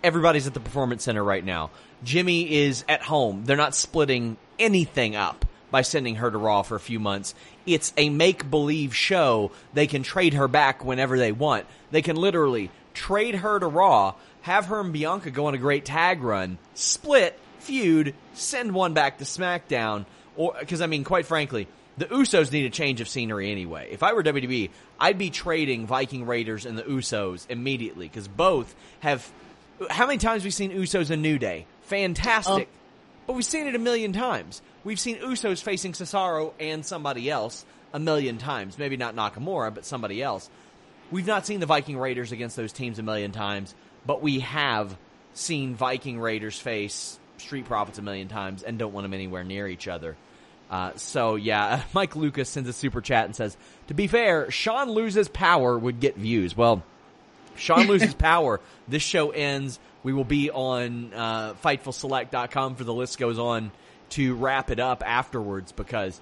Everybody's 0.04 0.48
at 0.48 0.54
the 0.54 0.60
performance 0.60 1.04
center 1.04 1.24
right 1.24 1.44
now. 1.44 1.70
Jimmy 2.04 2.52
is 2.52 2.84
at 2.88 3.02
home. 3.02 3.44
They're 3.46 3.58
not 3.58 3.76
splitting 3.76 4.38
anything 4.60 5.16
up 5.16 5.46
by 5.70 5.82
sending 5.82 6.16
her 6.16 6.32
to 6.32 6.38
Raw 6.38 6.62
for 6.62 6.76
a 6.76 6.80
few 6.80 7.00
months. 7.00 7.36
It's 7.66 7.94
a 7.98 8.10
make 8.10 8.50
believe 8.50 8.96
show. 8.96 9.52
They 9.74 9.88
can 9.88 10.04
trade 10.04 10.34
her 10.34 10.48
back 10.48 10.86
whenever 10.86 11.18
they 11.18 11.32
want. 11.32 11.66
They 11.92 12.02
can 12.02 12.16
literally 12.16 12.72
trade 12.94 13.36
her 13.36 13.60
to 13.60 13.68
Raw, 13.68 14.16
have 14.42 14.66
her 14.68 14.80
and 14.80 14.94
Bianca 14.94 15.30
go 15.30 15.48
on 15.48 15.54
a 15.54 15.60
great 15.60 15.86
tag 15.86 16.24
run, 16.24 16.58
split, 16.74 17.38
feud, 17.60 18.16
send 18.34 18.74
one 18.74 18.94
back 18.94 19.18
to 19.18 19.26
SmackDown. 19.26 20.06
Or 20.38 20.56
because 20.60 20.82
I 20.82 20.88
mean, 20.88 21.04
quite 21.04 21.26
frankly, 21.26 21.68
the 21.98 22.06
Usos 22.06 22.52
need 22.52 22.66
a 22.66 22.70
change 22.70 23.02
of 23.02 23.10
scenery 23.10 23.52
anyway. 23.52 23.90
If 23.92 24.04
I 24.04 24.14
were 24.14 24.24
WWE, 24.24 24.70
I'd 25.00 25.18
be 25.18 25.30
trading 25.30 25.88
Viking 25.88 26.26
Raiders 26.26 26.66
and 26.66 26.78
the 26.78 26.84
Usos 26.84 27.50
immediately 27.50 28.08
because 28.08 28.28
both 28.28 28.74
have. 29.02 29.30
How 29.90 30.08
many 30.08 30.18
times 30.18 30.42
have 30.42 30.46
we 30.46 30.52
seen 30.52 30.72
Usos 30.72 31.12
and 31.12 31.22
New 31.22 31.38
Day? 31.38 31.66
Fantastic. 31.84 32.70
Oh. 32.72 32.78
But 33.28 33.34
we've 33.34 33.46
seen 33.46 33.68
it 33.68 33.76
a 33.76 33.80
million 33.80 34.14
times. 34.14 34.62
We've 34.84 35.00
seen 35.00 35.18
Usos 35.18 35.62
facing 35.62 35.92
Cesaro 35.92 36.54
and 36.60 36.86
somebody 36.86 37.30
else 37.30 37.66
a 37.94 38.00
million 38.00 38.38
times. 38.38 38.78
Maybe 38.78 38.96
not 38.98 39.16
Nakamura, 39.16 39.74
but 39.74 39.86
somebody 39.86 40.24
else. 40.24 40.50
We've 41.12 41.28
not 41.28 41.46
seen 41.46 41.60
the 41.60 41.66
Viking 41.66 41.98
Raiders 41.98 42.32
against 42.32 42.56
those 42.56 42.72
teams 42.72 43.00
a 43.00 43.04
million 43.04 43.32
times, 43.32 43.76
but 44.06 44.22
we 44.22 44.40
have 44.40 44.98
seen 45.34 45.76
Viking 45.76 46.20
Raiders 46.20 46.58
face 46.60 47.20
Street 47.38 47.66
Profits 47.66 47.98
a 47.98 48.02
million 48.02 48.28
times 48.28 48.64
and 48.64 48.80
don't 48.80 48.94
want 48.94 49.06
them 49.06 49.14
anywhere 49.14 49.44
near 49.44 49.68
each 49.68 49.88
other. 49.88 50.16
Uh, 50.70 50.92
so 50.96 51.36
yeah, 51.36 51.84
Mike 51.94 52.16
Lucas 52.16 52.50
sends 52.50 52.70
a 52.70 52.74
super 52.74 53.02
chat 53.02 53.26
and 53.26 53.36
says, 53.36 53.58
"To 53.88 53.94
be 53.94 54.08
fair, 54.08 54.52
Sean 54.52 54.92
loses 54.92 55.28
power 55.28 55.78
would 55.78 56.00
get 56.00 56.16
views." 56.16 56.56
Well, 56.56 56.84
Sean 57.56 57.88
loses 57.88 58.14
power. 58.14 58.60
This 58.88 59.04
show 59.04 59.32
ends. 59.32 59.80
We 60.04 60.14
will 60.14 60.24
be 60.24 60.52
on 60.52 61.14
uh, 61.14 61.54
FightfulSelect.com 61.64 62.76
for 62.76 62.84
the 62.84 62.94
list 62.94 63.18
goes 63.18 63.40
on 63.40 63.72
to 64.12 64.36
wrap 64.36 64.72
it 64.72 64.80
up 64.80 65.04
afterwards 65.06 65.72
because 65.72 66.22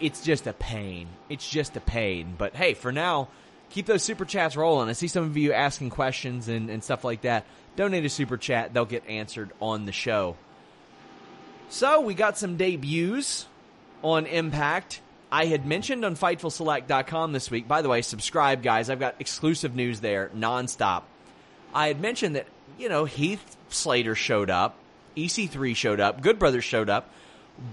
it's 0.00 0.22
just 0.22 0.46
a 0.46 0.52
pain. 0.52 1.08
It's 1.28 1.48
just 1.48 1.76
a 1.76 1.80
pain. 1.80 2.34
But 2.36 2.54
hey, 2.54 2.74
for 2.74 2.92
now, 2.92 3.28
keep 3.70 3.86
those 3.86 4.02
super 4.02 4.24
chats 4.24 4.56
rolling. 4.56 4.88
I 4.88 4.92
see 4.92 5.08
some 5.08 5.24
of 5.24 5.36
you 5.36 5.52
asking 5.52 5.90
questions 5.90 6.48
and, 6.48 6.70
and 6.70 6.84
stuff 6.84 7.04
like 7.04 7.22
that. 7.22 7.46
Donate 7.74 8.04
a 8.04 8.08
super 8.08 8.36
chat, 8.36 8.74
they'll 8.74 8.84
get 8.84 9.08
answered 9.08 9.50
on 9.60 9.86
the 9.86 9.92
show. 9.92 10.36
So 11.70 12.02
we 12.02 12.12
got 12.12 12.36
some 12.36 12.56
debuts 12.58 13.46
on 14.02 14.26
Impact. 14.26 15.00
I 15.30 15.46
had 15.46 15.66
mentioned 15.66 16.04
on 16.04 16.14
FightfulSelect.com 16.14 17.32
this 17.32 17.50
week. 17.50 17.66
By 17.66 17.82
the 17.82 17.88
way, 17.88 18.02
subscribe, 18.02 18.62
guys. 18.62 18.90
I've 18.90 19.00
got 19.00 19.16
exclusive 19.18 19.74
news 19.74 20.00
there 20.00 20.30
nonstop. 20.36 21.04
I 21.74 21.88
had 21.88 22.00
mentioned 22.00 22.36
that, 22.36 22.46
you 22.78 22.88
know, 22.88 23.06
Heath 23.06 23.56
Slater 23.70 24.14
showed 24.14 24.50
up, 24.50 24.76
EC3 25.16 25.74
showed 25.74 26.00
up, 26.00 26.20
Good 26.20 26.38
Brothers 26.38 26.64
showed 26.64 26.90
up, 26.90 27.10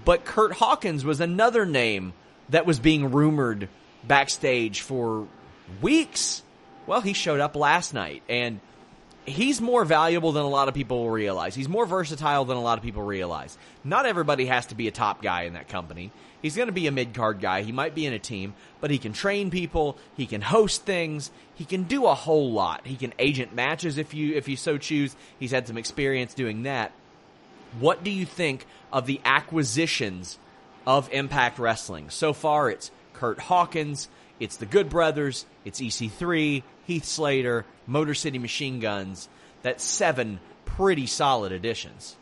but 0.04 0.24
Kurt 0.24 0.52
Hawkins 0.52 1.04
was 1.04 1.20
another 1.20 1.66
name 1.66 2.14
that 2.48 2.66
was 2.66 2.78
being 2.78 3.12
rumored 3.12 3.68
backstage 4.04 4.80
for 4.80 5.26
weeks. 5.82 6.42
Well, 6.86 7.02
he 7.02 7.12
showed 7.12 7.40
up 7.40 7.56
last 7.56 7.92
night, 7.92 8.22
and 8.28 8.60
he's 9.26 9.60
more 9.60 9.84
valuable 9.84 10.32
than 10.32 10.42
a 10.42 10.48
lot 10.48 10.68
of 10.68 10.74
people 10.74 11.02
will 11.02 11.10
realize. 11.10 11.54
He's 11.54 11.68
more 11.68 11.86
versatile 11.86 12.44
than 12.44 12.56
a 12.56 12.62
lot 12.62 12.78
of 12.78 12.84
people 12.84 13.02
realize. 13.02 13.56
Not 13.84 14.06
everybody 14.06 14.46
has 14.46 14.66
to 14.66 14.74
be 14.74 14.88
a 14.88 14.90
top 14.90 15.22
guy 15.22 15.42
in 15.42 15.54
that 15.54 15.68
company. 15.68 16.10
He's 16.42 16.56
going 16.56 16.68
to 16.68 16.72
be 16.72 16.86
a 16.86 16.92
mid 16.92 17.12
card 17.14 17.40
guy. 17.40 17.62
He 17.62 17.72
might 17.72 17.94
be 17.94 18.06
in 18.06 18.12
a 18.12 18.18
team, 18.18 18.54
but 18.80 18.90
he 18.90 18.98
can 18.98 19.12
train 19.12 19.50
people. 19.50 19.98
He 20.16 20.26
can 20.26 20.40
host 20.40 20.84
things. 20.84 21.30
He 21.54 21.64
can 21.64 21.84
do 21.84 22.06
a 22.06 22.14
whole 22.14 22.52
lot. 22.52 22.86
He 22.86 22.96
can 22.96 23.12
agent 23.18 23.54
matches 23.54 23.98
if 23.98 24.14
you 24.14 24.34
if 24.34 24.48
you 24.48 24.56
so 24.56 24.78
choose. 24.78 25.14
He's 25.38 25.50
had 25.50 25.66
some 25.66 25.76
experience 25.76 26.32
doing 26.32 26.62
that. 26.62 26.92
What 27.78 28.02
do 28.02 28.10
you 28.10 28.24
think 28.24 28.66
of 28.92 29.06
the 29.06 29.20
acquisitions 29.24 30.38
of 30.86 31.12
Impact 31.12 31.58
Wrestling? 31.58 32.10
So 32.10 32.32
far, 32.32 32.70
it's 32.70 32.90
Kurt 33.12 33.38
Hawkins, 33.38 34.08
it's 34.40 34.56
the 34.56 34.66
Good 34.66 34.88
Brothers, 34.88 35.44
it's 35.64 35.80
EC3, 35.80 36.62
Heath 36.90 37.04
Slater, 37.04 37.64
Motor 37.86 38.14
City 38.14 38.40
Machine 38.40 38.80
Guns. 38.80 39.28
That's 39.62 39.84
seven 39.84 40.40
pretty 40.64 41.06
solid 41.06 41.52
additions. 41.52 42.16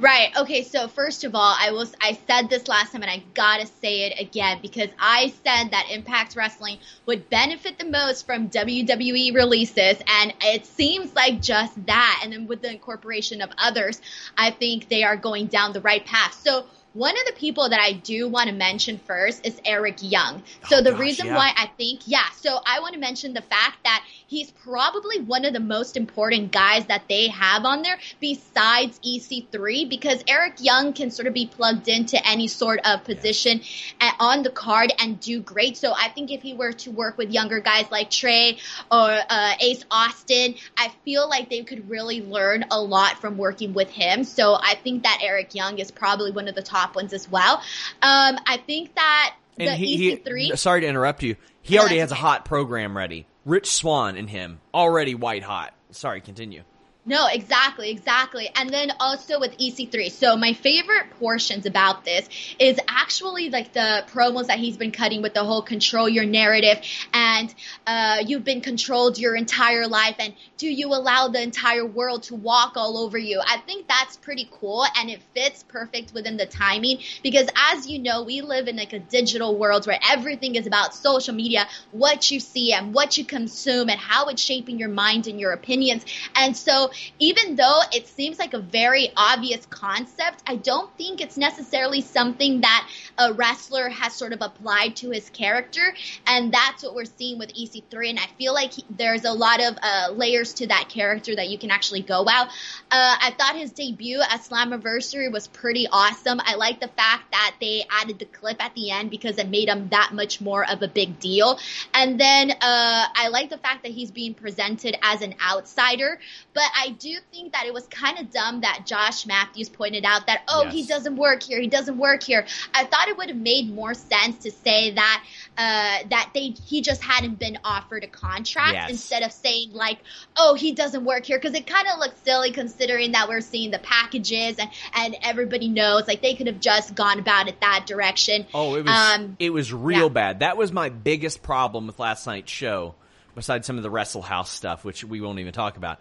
Right. 0.00 0.34
Okay. 0.34 0.62
So 0.62 0.88
first 0.88 1.24
of 1.24 1.34
all, 1.34 1.54
I 1.60 1.72
was 1.72 1.94
I 2.00 2.18
said 2.26 2.48
this 2.48 2.68
last 2.68 2.92
time, 2.92 3.02
and 3.02 3.10
I 3.10 3.22
gotta 3.34 3.66
say 3.66 4.04
it 4.04 4.18
again 4.18 4.60
because 4.62 4.88
I 4.98 5.34
said 5.44 5.72
that 5.72 5.88
Impact 5.90 6.36
Wrestling 6.36 6.78
would 7.04 7.28
benefit 7.28 7.78
the 7.78 7.84
most 7.84 8.24
from 8.24 8.48
WWE 8.48 9.34
releases, 9.34 9.98
and 10.06 10.32
it 10.40 10.64
seems 10.64 11.14
like 11.14 11.42
just 11.42 11.84
that. 11.84 12.20
And 12.24 12.32
then 12.32 12.46
with 12.46 12.62
the 12.62 12.70
incorporation 12.70 13.42
of 13.42 13.50
others, 13.58 14.00
I 14.38 14.52
think 14.52 14.88
they 14.88 15.04
are 15.04 15.16
going 15.16 15.48
down 15.48 15.74
the 15.74 15.82
right 15.82 16.06
path. 16.06 16.32
So 16.42 16.64
one 16.94 17.14
of 17.18 17.26
the 17.26 17.32
people 17.38 17.68
that 17.68 17.80
I 17.80 17.92
do 17.92 18.28
want 18.28 18.48
to 18.48 18.54
mention 18.54 18.98
first 18.98 19.46
is 19.46 19.60
Eric 19.64 19.98
Young. 20.00 20.42
So 20.68 20.78
Oh, 20.78 20.82
the 20.82 20.90
gosh, 20.92 21.00
reason 21.00 21.26
yeah. 21.26 21.36
why 21.36 21.52
I 21.56 21.66
think, 21.76 22.00
yeah, 22.06 22.24
so 22.40 22.58
I 22.64 22.80
want 22.80 22.94
to 22.94 23.00
mention 23.00 23.34
the 23.34 23.42
fact 23.42 23.76
that 23.84 24.04
he's 24.26 24.50
probably 24.50 25.20
one 25.20 25.44
of 25.44 25.52
the 25.52 25.60
most 25.60 25.96
important 25.96 26.50
guys 26.50 26.86
that 26.86 27.02
they 27.08 27.28
have 27.28 27.64
on 27.64 27.82
there 27.82 27.98
besides 28.20 28.98
EC3 29.06 29.88
because 29.88 30.22
Eric 30.26 30.54
Young 30.60 30.92
can 30.92 31.10
sort 31.10 31.26
of 31.28 31.34
be 31.34 31.46
plugged 31.46 31.88
into 31.88 32.18
any 32.26 32.48
sort 32.48 32.80
of 32.84 33.04
position 33.04 33.60
a- 34.00 34.12
on 34.18 34.42
the 34.42 34.50
card 34.50 34.92
and 34.98 35.20
do 35.20 35.40
great. 35.40 35.76
So 35.76 35.92
I 35.92 36.08
think 36.08 36.30
if 36.30 36.42
he 36.42 36.54
were 36.54 36.72
to 36.72 36.90
work 36.90 37.18
with 37.18 37.30
younger 37.30 37.60
guys 37.60 37.86
like 37.90 38.10
Trey 38.10 38.58
or 38.90 39.10
uh, 39.28 39.52
Ace 39.60 39.84
Austin, 39.90 40.54
I 40.76 40.88
feel 41.04 41.28
like 41.28 41.48
they 41.50 41.62
could 41.64 41.88
really 41.90 42.22
learn 42.22 42.64
a 42.70 42.80
lot 42.80 43.20
from 43.20 43.36
working 43.36 43.74
with 43.74 43.90
him. 43.90 44.24
So 44.24 44.54
I 44.54 44.74
think 44.82 45.02
that 45.04 45.20
Eric 45.22 45.54
Young 45.54 45.78
is 45.78 45.90
probably 45.90 46.30
one 46.32 46.48
of 46.48 46.54
the 46.54 46.62
top 46.62 46.77
ones 46.94 47.12
as 47.12 47.30
well. 47.30 47.56
Um, 48.02 48.38
I 48.46 48.62
think 48.66 48.94
that 48.94 49.34
the 49.56 49.68
And 49.70 49.78
he, 49.78 49.96
he- 49.96 50.16
EC3. 50.16 50.58
sorry 50.58 50.80
to 50.82 50.86
interrupt 50.86 51.22
you. 51.22 51.36
He 51.62 51.78
already 51.78 51.98
has 51.98 52.10
a 52.12 52.14
hot 52.16 52.44
program 52.44 52.96
ready. 52.96 53.26
Rich 53.44 53.70
Swann 53.72 54.16
and 54.16 54.28
him 54.30 54.60
already 54.72 55.14
white 55.14 55.42
hot. 55.42 55.74
Sorry, 55.90 56.20
continue. 56.20 56.62
No, 57.08 57.26
exactly, 57.26 57.88
exactly. 57.90 58.50
And 58.54 58.68
then 58.68 58.92
also 59.00 59.40
with 59.40 59.56
EC3. 59.56 60.10
So 60.10 60.36
my 60.36 60.52
favorite 60.52 61.06
portions 61.18 61.64
about 61.64 62.04
this 62.04 62.28
is 62.58 62.78
actually 62.86 63.48
like 63.48 63.72
the 63.72 64.04
promos 64.12 64.48
that 64.48 64.58
he's 64.58 64.76
been 64.76 64.92
cutting 64.92 65.22
with 65.22 65.32
the 65.32 65.42
whole 65.42 65.62
control 65.62 66.06
your 66.06 66.26
narrative 66.26 66.78
and 67.14 67.54
uh, 67.86 68.18
you've 68.26 68.44
been 68.44 68.60
controlled 68.60 69.18
your 69.18 69.36
entire 69.36 69.86
life 69.86 70.16
and 70.18 70.34
do 70.58 70.68
you 70.68 70.88
allow 70.88 71.28
the 71.28 71.40
entire 71.40 71.86
world 71.86 72.24
to 72.24 72.34
walk 72.34 72.76
all 72.76 72.98
over 72.98 73.16
you? 73.16 73.40
I 73.42 73.56
think 73.56 73.88
that's 73.88 74.18
pretty 74.18 74.46
cool 74.50 74.84
and 74.98 75.08
it 75.08 75.22
fits 75.34 75.62
perfect 75.62 76.12
within 76.12 76.36
the 76.36 76.44
timing 76.44 76.98
because 77.22 77.48
as 77.72 77.88
you 77.88 78.00
know, 78.00 78.22
we 78.22 78.42
live 78.42 78.68
in 78.68 78.76
like 78.76 78.92
a 78.92 78.98
digital 78.98 79.56
world 79.56 79.86
where 79.86 79.98
everything 80.10 80.56
is 80.56 80.66
about 80.66 80.94
social 80.94 81.34
media, 81.34 81.66
what 81.90 82.30
you 82.30 82.38
see 82.38 82.74
and 82.74 82.92
what 82.92 83.16
you 83.16 83.24
consume 83.24 83.88
and 83.88 83.98
how 83.98 84.26
it's 84.26 84.42
shaping 84.42 84.78
your 84.78 84.90
mind 84.90 85.26
and 85.26 85.40
your 85.40 85.52
opinions. 85.52 86.04
And 86.34 86.54
so 86.54 86.90
even 87.18 87.56
though 87.56 87.80
it 87.92 88.06
seems 88.08 88.38
like 88.38 88.54
a 88.54 88.60
very 88.60 89.10
obvious 89.16 89.66
concept, 89.66 90.42
I 90.46 90.56
don't 90.56 90.90
think 90.96 91.20
it's 91.20 91.36
necessarily 91.36 92.00
something 92.00 92.60
that 92.62 92.88
a 93.18 93.32
wrestler 93.32 93.88
has 93.88 94.14
sort 94.14 94.32
of 94.32 94.42
applied 94.42 94.96
to 94.96 95.10
his 95.10 95.28
character. 95.30 95.94
And 96.26 96.52
that's 96.52 96.82
what 96.82 96.94
we're 96.94 97.04
seeing 97.04 97.38
with 97.38 97.54
EC3. 97.54 98.10
And 98.10 98.18
I 98.18 98.26
feel 98.38 98.54
like 98.54 98.72
he, 98.72 98.84
there's 98.90 99.24
a 99.24 99.32
lot 99.32 99.60
of 99.60 99.78
uh, 99.82 100.12
layers 100.12 100.54
to 100.54 100.66
that 100.68 100.88
character 100.88 101.34
that 101.34 101.48
you 101.48 101.58
can 101.58 101.70
actually 101.70 102.02
go 102.02 102.28
out. 102.28 102.48
Uh, 102.90 103.16
I 103.20 103.34
thought 103.38 103.56
his 103.56 103.72
debut 103.72 104.20
at 104.20 104.40
Slammiversary 104.40 105.30
was 105.30 105.46
pretty 105.46 105.86
awesome. 105.90 106.40
I 106.44 106.54
like 106.54 106.80
the 106.80 106.88
fact 106.88 107.32
that 107.32 107.56
they 107.60 107.84
added 107.90 108.18
the 108.18 108.24
clip 108.24 108.62
at 108.62 108.74
the 108.74 108.90
end 108.90 109.10
because 109.10 109.38
it 109.38 109.48
made 109.48 109.68
him 109.68 109.88
that 109.88 110.12
much 110.12 110.40
more 110.40 110.68
of 110.68 110.82
a 110.82 110.88
big 110.88 111.18
deal. 111.18 111.58
And 111.94 112.18
then 112.18 112.50
uh, 112.50 112.56
I 112.60 113.28
like 113.30 113.50
the 113.50 113.58
fact 113.58 113.82
that 113.82 113.92
he's 113.92 114.10
being 114.10 114.34
presented 114.34 114.96
as 115.02 115.22
an 115.22 115.34
outsider. 115.44 116.18
But 116.54 116.70
I 116.74 116.87
do 116.90 117.16
think 117.32 117.52
that 117.52 117.66
it 117.66 117.74
was 117.74 117.86
kind 117.88 118.18
of 118.18 118.30
dumb 118.30 118.60
that 118.62 118.84
Josh 118.86 119.26
Matthews 119.26 119.68
pointed 119.68 120.04
out 120.04 120.26
that, 120.26 120.42
oh, 120.48 120.66
he 120.68 120.84
doesn't 120.86 121.16
work 121.16 121.42
here. 121.42 121.60
He 121.60 121.66
doesn't 121.68 121.98
work 121.98 122.22
here. 122.22 122.46
I 122.74 122.84
thought 122.84 123.08
it 123.08 123.16
would 123.16 123.28
have 123.28 123.38
made 123.38 123.72
more 123.72 123.94
sense 123.94 124.38
to 124.44 124.50
say 124.50 124.92
that 124.92 125.24
uh, 125.56 126.08
that 126.10 126.30
they 126.34 126.54
he 126.66 126.80
just 126.82 127.02
hadn't 127.02 127.38
been 127.38 127.58
offered 127.64 128.04
a 128.04 128.06
contract 128.06 128.74
Yes. 128.74 128.90
instead 128.90 129.22
of 129.22 129.32
saying 129.32 129.72
like, 129.72 129.98
oh, 130.36 130.54
he 130.54 130.72
doesn't 130.72 131.04
work 131.04 131.24
here 131.26 131.38
because 131.38 131.54
it 131.54 131.66
kind 131.66 131.86
of 131.92 131.98
looks 131.98 132.20
silly 132.22 132.52
considering 132.52 133.12
that 133.12 133.28
we're 133.28 133.40
seeing 133.40 133.70
the 133.70 133.78
packages 133.80 134.56
and 134.58 134.70
and 134.94 135.16
everybody 135.22 135.68
knows 135.68 136.06
like 136.06 136.22
they 136.22 136.34
could 136.34 136.46
have 136.46 136.60
just 136.60 136.94
gone 136.94 137.18
about 137.18 137.48
it 137.48 137.60
that 137.60 137.84
direction. 137.86 138.46
Oh, 138.54 138.74
it 138.76 138.84
was 138.84 138.94
Um, 138.94 139.36
it 139.38 139.50
was 139.50 139.72
real 139.72 140.02
yeah. 140.04 140.08
bad. 140.08 140.40
That 140.40 140.56
was 140.56 140.72
my 140.72 140.88
biggest 140.88 141.42
problem 141.42 141.86
with 141.86 141.98
last 141.98 142.26
night's 142.26 142.50
show, 142.52 142.94
besides 143.34 143.66
some 143.66 143.76
of 143.76 143.82
the 143.82 143.90
Wrestle 143.90 144.22
House 144.22 144.50
stuff, 144.50 144.84
which 144.84 145.02
we 145.04 145.20
won't 145.20 145.38
even 145.40 145.52
talk 145.52 145.76
about. 145.76 145.98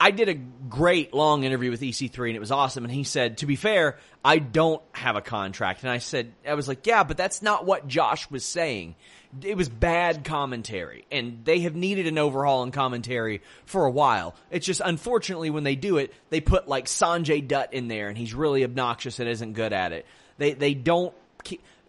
I 0.00 0.12
did 0.12 0.30
a 0.30 0.34
great 0.34 1.12
long 1.12 1.44
interview 1.44 1.70
with 1.70 1.82
EC3 1.82 2.28
and 2.28 2.36
it 2.36 2.40
was 2.40 2.50
awesome. 2.50 2.84
And 2.84 2.92
he 2.92 3.04
said, 3.04 3.38
to 3.38 3.46
be 3.46 3.54
fair, 3.54 3.98
I 4.24 4.38
don't 4.38 4.82
have 4.92 5.14
a 5.14 5.20
contract. 5.20 5.82
And 5.82 5.90
I 5.90 5.98
said, 5.98 6.32
I 6.48 6.54
was 6.54 6.66
like, 6.66 6.86
yeah, 6.86 7.04
but 7.04 7.18
that's 7.18 7.42
not 7.42 7.66
what 7.66 7.86
Josh 7.86 8.30
was 8.30 8.42
saying. 8.42 8.94
It 9.42 9.58
was 9.58 9.68
bad 9.68 10.24
commentary 10.24 11.04
and 11.12 11.44
they 11.44 11.60
have 11.60 11.76
needed 11.76 12.06
an 12.06 12.16
overhaul 12.16 12.62
in 12.62 12.70
commentary 12.70 13.42
for 13.66 13.84
a 13.84 13.90
while. 13.90 14.34
It's 14.50 14.64
just 14.64 14.80
unfortunately 14.82 15.50
when 15.50 15.64
they 15.64 15.76
do 15.76 15.98
it, 15.98 16.14
they 16.30 16.40
put 16.40 16.66
like 16.66 16.86
Sanjay 16.86 17.46
Dutt 17.46 17.74
in 17.74 17.88
there 17.88 18.08
and 18.08 18.16
he's 18.16 18.32
really 18.32 18.64
obnoxious 18.64 19.18
and 19.20 19.28
isn't 19.28 19.52
good 19.52 19.74
at 19.74 19.92
it. 19.92 20.06
They, 20.38 20.54
they 20.54 20.72
don't 20.72 21.14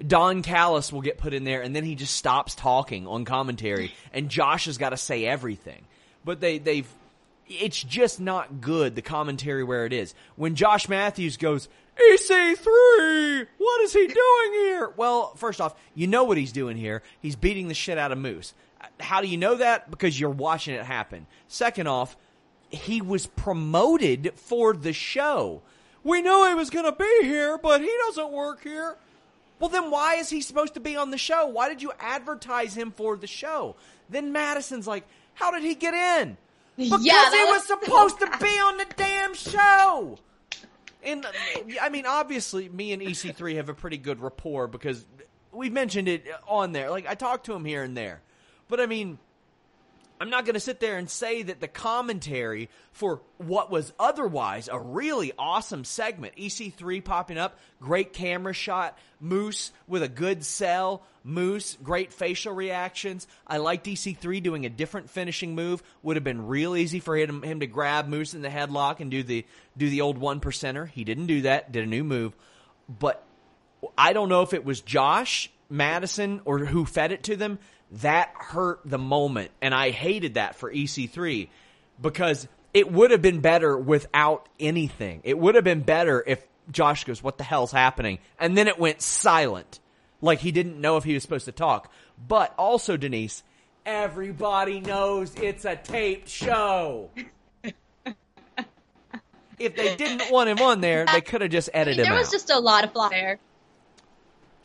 Don 0.06 0.44
Callis 0.44 0.92
will 0.92 1.02
get 1.02 1.18
put 1.18 1.34
in 1.34 1.46
there 1.46 1.62
and 1.62 1.76
then 1.76 1.84
he 1.84 1.96
just 1.96 2.16
stops 2.16 2.56
talking 2.56 3.08
on 3.08 3.24
commentary 3.24 3.94
and 4.14 4.30
Josh 4.30 4.66
has 4.66 4.78
got 4.78 4.90
to 4.90 4.98
say 4.98 5.26
everything. 5.26 5.84
But 6.24 6.40
they, 6.40 6.60
they've, 6.60 6.88
it's 7.60 7.82
just 7.84 8.20
not 8.20 8.62
good, 8.62 8.96
the 8.96 9.02
commentary 9.02 9.64
where 9.64 9.86
it 9.86 9.94
is. 9.94 10.14
When 10.36 10.56
Josh 10.56 10.88
Matthews 10.88 11.38
goes, 11.38 11.68
EC3, 11.98 13.48
what 13.58 13.82
is 13.82 13.94
he 13.94 14.08
doing 14.08 14.54
here? 14.54 14.94
Well, 14.96 15.36
first 15.36 15.60
off, 15.62 15.76
you 15.94 16.08
know 16.08 16.24
what 16.24 16.38
he's 16.38 16.52
doing 16.52 16.78
here. 16.78 17.04
He's 17.22 17.36
beating 17.36 17.68
the 17.68 17.74
shit 17.74 17.98
out 17.98 18.12
of 18.12 18.18
Moose. 18.18 18.54
How 19.00 19.22
do 19.22 19.28
you 19.28 19.38
know 19.38 19.56
that? 19.56 19.92
Because 19.92 20.20
you're 20.20 20.30
watching 20.30 20.74
it 20.74 20.86
happen. 20.86 21.28
Second 21.48 21.88
off, 21.88 22.16
he 22.70 23.02
was 23.02 23.28
promoted 23.28 24.34
for 24.36 24.74
the 24.74 24.94
show. 24.94 25.62
We 26.04 26.22
knew 26.22 26.48
he 26.48 26.56
was 26.56 26.70
going 26.70 26.86
to 26.86 26.92
be 26.92 27.20
here, 27.24 27.58
but 27.58 27.82
he 27.82 27.92
doesn't 28.08 28.32
work 28.32 28.64
here. 28.64 28.96
Well, 29.60 29.70
then 29.70 29.92
why 29.92 30.16
is 30.16 30.30
he 30.30 30.42
supposed 30.42 30.74
to 30.74 30.80
be 30.80 30.96
on 30.96 31.12
the 31.12 31.18
show? 31.18 31.46
Why 31.46 31.70
did 31.70 31.84
you 31.84 31.92
advertise 32.00 32.76
him 32.76 32.90
for 32.92 33.16
the 33.16 33.28
show? 33.28 33.76
Then 34.10 34.32
Madison's 34.32 34.88
like, 34.88 35.06
how 35.36 35.52
did 35.52 35.62
he 35.62 35.76
get 35.76 35.94
in? 35.94 36.38
Because 36.86 37.06
yeah, 37.06 37.30
he 37.30 37.44
was, 37.46 37.68
was 37.70 37.82
supposed 37.82 38.20
to 38.20 38.26
be 38.42 38.48
on 38.48 38.78
the 38.78 38.86
damn 38.96 39.34
show. 39.34 40.18
And 41.04 41.26
I 41.82 41.90
mean, 41.90 42.06
obviously, 42.06 42.70
me 42.70 42.94
and 42.94 43.02
EC3 43.02 43.56
have 43.56 43.70
a 43.70 43.74
pretty 43.74 43.98
good 43.98 44.20
rapport 44.20 44.68
because 44.68 45.06
we've 45.52 45.74
mentioned 45.74 46.08
it 46.08 46.26
on 46.48 46.72
there. 46.74 46.90
Like 46.92 47.08
I 47.08 47.16
talk 47.16 47.44
to 47.46 47.54
him 47.54 47.66
here 47.66 47.84
and 47.84 47.98
there, 47.98 48.22
but 48.68 48.80
I 48.80 48.86
mean, 48.86 49.18
I'm 50.22 50.30
not 50.30 50.46
going 50.46 50.54
to 50.54 50.60
sit 50.60 50.80
there 50.80 50.98
and 50.98 51.10
say 51.10 51.42
that 51.42 51.62
the 51.62 51.68
commentary 51.68 52.70
for 52.92 53.24
what 53.38 53.72
was 53.72 53.92
otherwise 54.00 54.70
a 54.72 54.80
really 54.80 55.32
awesome 55.36 55.84
segment, 55.84 56.36
EC3 56.36 57.04
popping 57.04 57.40
up, 57.40 57.58
great 57.80 58.14
camera 58.14 58.54
shot, 58.54 59.00
Moose 59.20 59.72
with 59.88 60.04
a 60.04 60.08
good 60.08 60.46
sell, 60.46 61.02
Moose, 61.24 61.76
great 61.82 62.14
facial 62.14 62.54
reactions. 62.54 63.26
I 63.48 63.58
liked 63.58 63.88
EC3 63.88 64.44
doing 64.44 64.68
a 64.68 64.70
different 64.70 65.10
finishing 65.10 65.56
move. 65.56 65.82
Would 66.04 66.18
have 66.18 66.24
been 66.24 66.46
real 66.46 66.76
easy 66.76 67.00
for 67.00 67.18
him, 67.18 67.42
him 67.42 67.62
to 67.62 67.68
grab 67.68 68.08
Moose 68.08 68.36
in 68.36 68.44
the 68.44 68.50
headlock 68.50 69.00
and 69.00 69.10
do 69.10 69.24
the 69.24 69.44
do 69.76 69.90
the 69.90 70.02
old 70.02 70.20
one 70.20 70.40
percenter. 70.40 70.88
He 70.88 71.04
didn't 71.04 71.26
do 71.26 71.42
that. 71.42 71.72
Did 71.72 71.84
a 71.84 71.88
new 71.88 72.04
move, 72.04 72.36
but 72.88 73.26
I 73.98 74.14
don't 74.14 74.30
know 74.30 74.44
if 74.44 74.54
it 74.54 74.66
was 74.66 74.82
Josh 74.82 75.50
Madison 75.68 76.42
or 76.46 76.60
who 76.60 76.86
fed 76.86 77.12
it 77.12 77.24
to 77.24 77.36
them 77.36 77.58
that 78.00 78.32
hurt 78.36 78.80
the 78.86 78.98
moment. 78.98 79.52
And 79.62 79.74
I 79.74 79.92
hated 79.92 80.36
that 80.36 80.56
for 80.56 80.72
EC3 80.72 81.50
because 82.02 82.48
it 82.74 82.92
would 82.92 83.12
have 83.12 83.22
been 83.22 83.42
better 83.42 83.78
without 83.78 84.48
anything. 84.60 85.22
It 85.24 85.38
would 85.38 85.56
have 85.56 85.64
been 85.64 85.82
better 85.82 86.24
if 86.26 86.46
Josh 86.72 87.04
goes, 87.04 87.22
What 87.22 87.38
the 87.38 87.44
hell's 87.44 87.72
happening? 87.72 88.20
And 88.40 88.58
then 88.58 88.68
it 88.68 88.80
went 88.80 89.02
silent. 89.02 89.80
Like 90.22 90.40
he 90.40 90.52
didn't 90.52 90.80
know 90.80 90.98
if 90.98 91.04
he 91.04 91.14
was 91.14 91.24
supposed 91.24 91.46
to 91.46 91.52
talk. 91.52 91.92
But 92.28 92.54
also, 92.58 92.96
Denise, 92.98 93.44
everybody 93.86 94.80
knows 94.80 95.34
it's 95.36 95.66
a 95.66 95.76
taped 95.76 96.30
show. 96.30 97.10
if 99.60 99.76
they 99.76 99.96
didn't 99.96 100.32
want 100.32 100.50
him 100.50 100.60
on 100.60 100.82
there, 100.82 101.06
they 101.06 101.22
could 101.22 101.42
have 101.42 101.52
just 101.52 101.70
edited 101.74 101.98
there 102.00 102.06
him 102.06 102.12
There 102.12 102.20
was 102.20 102.28
out. 102.30 102.32
just 102.34 102.50
a 102.52 102.60
lot 102.60 102.84
of 102.84 102.92
flaw 102.94 103.10
there. 103.10 103.40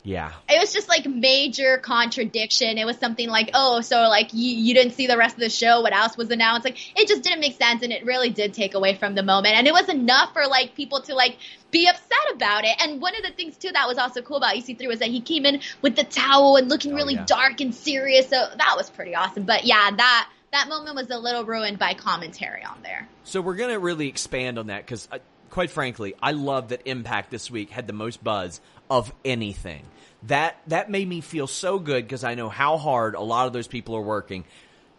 Yeah. 0.07 0.31
It 0.47 0.57
was 0.57 0.71
just 0.71 0.87
like 0.87 1.05
major 1.05 1.79
contradiction. 1.79 2.77
It 2.77 2.85
was 2.85 2.97
something 2.97 3.27
like, 3.27 3.49
oh, 3.53 3.81
so 3.81 3.97
like 4.03 4.33
you, 4.33 4.55
you 4.55 4.73
didn't 4.73 4.93
see 4.93 5.05
the 5.05 5.17
rest 5.17 5.35
of 5.35 5.41
the 5.41 5.49
show. 5.49 5.81
What 5.81 5.93
else 5.93 6.15
was 6.15 6.31
announced? 6.31 6.63
Like 6.63 6.77
it 6.97 7.09
just 7.09 7.23
didn't 7.23 7.41
make 7.41 7.57
sense, 7.57 7.83
and 7.83 7.91
it 7.91 8.05
really 8.05 8.29
did 8.29 8.53
take 8.53 8.73
away 8.73 8.95
from 8.95 9.15
the 9.15 9.23
moment. 9.23 9.55
And 9.55 9.67
it 9.67 9.73
was 9.73 9.89
enough 9.89 10.31
for 10.31 10.47
like 10.47 10.75
people 10.75 11.01
to 11.01 11.13
like 11.13 11.35
be 11.71 11.89
upset 11.89 12.17
about 12.33 12.63
it. 12.63 12.77
And 12.81 13.01
one 13.01 13.17
of 13.17 13.23
the 13.23 13.31
things 13.31 13.57
too 13.57 13.69
that 13.73 13.85
was 13.85 13.97
also 13.97 14.21
cool 14.21 14.37
about 14.37 14.55
EC3 14.55 14.87
was 14.87 14.99
that 14.99 15.09
he 15.09 15.19
came 15.19 15.45
in 15.45 15.59
with 15.81 15.97
the 15.97 16.05
towel 16.05 16.55
and 16.55 16.69
looking 16.69 16.93
Oh, 16.93 16.95
really 16.95 17.15
yeah. 17.15 17.25
dark 17.25 17.59
and 17.59 17.75
serious. 17.75 18.29
So 18.29 18.37
that 18.37 18.75
was 18.77 18.89
pretty 18.89 19.13
awesome. 19.13 19.43
But 19.43 19.65
yeah, 19.65 19.91
that 19.93 20.29
that 20.53 20.69
moment 20.69 20.95
was 20.95 21.09
a 21.09 21.17
little 21.17 21.43
ruined 21.43 21.79
by 21.79 21.93
commentary 21.93 22.63
on 22.63 22.81
there. 22.81 23.09
So 23.25 23.41
we're 23.41 23.55
going 23.55 23.71
to 23.71 23.79
really 23.79 24.07
expand 24.07 24.57
on 24.57 24.67
that 24.67 24.85
because, 24.85 25.09
uh, 25.11 25.17
quite 25.49 25.69
frankly, 25.69 26.13
I 26.23 26.31
love 26.31 26.69
that 26.69 26.83
Impact 26.85 27.29
this 27.29 27.51
week 27.51 27.71
had 27.71 27.87
the 27.87 27.93
most 27.93 28.23
buzz 28.23 28.61
of 28.89 29.11
anything. 29.25 29.83
That 30.23 30.57
that 30.67 30.89
made 30.89 31.07
me 31.07 31.21
feel 31.21 31.47
so 31.47 31.79
good 31.79 32.05
because 32.05 32.23
I 32.23 32.35
know 32.35 32.49
how 32.49 32.77
hard 32.77 33.15
a 33.15 33.21
lot 33.21 33.47
of 33.47 33.53
those 33.53 33.67
people 33.67 33.95
are 33.95 34.01
working. 34.01 34.45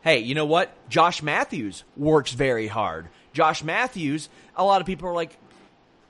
Hey, 0.00 0.20
you 0.20 0.34
know 0.34 0.46
what? 0.46 0.70
Josh 0.88 1.22
Matthews 1.22 1.84
works 1.96 2.32
very 2.32 2.68
hard. 2.68 3.08
Josh 3.32 3.64
Matthews, 3.64 4.28
a 4.56 4.64
lot 4.64 4.80
of 4.80 4.86
people 4.86 5.08
are 5.08 5.14
like, 5.14 5.36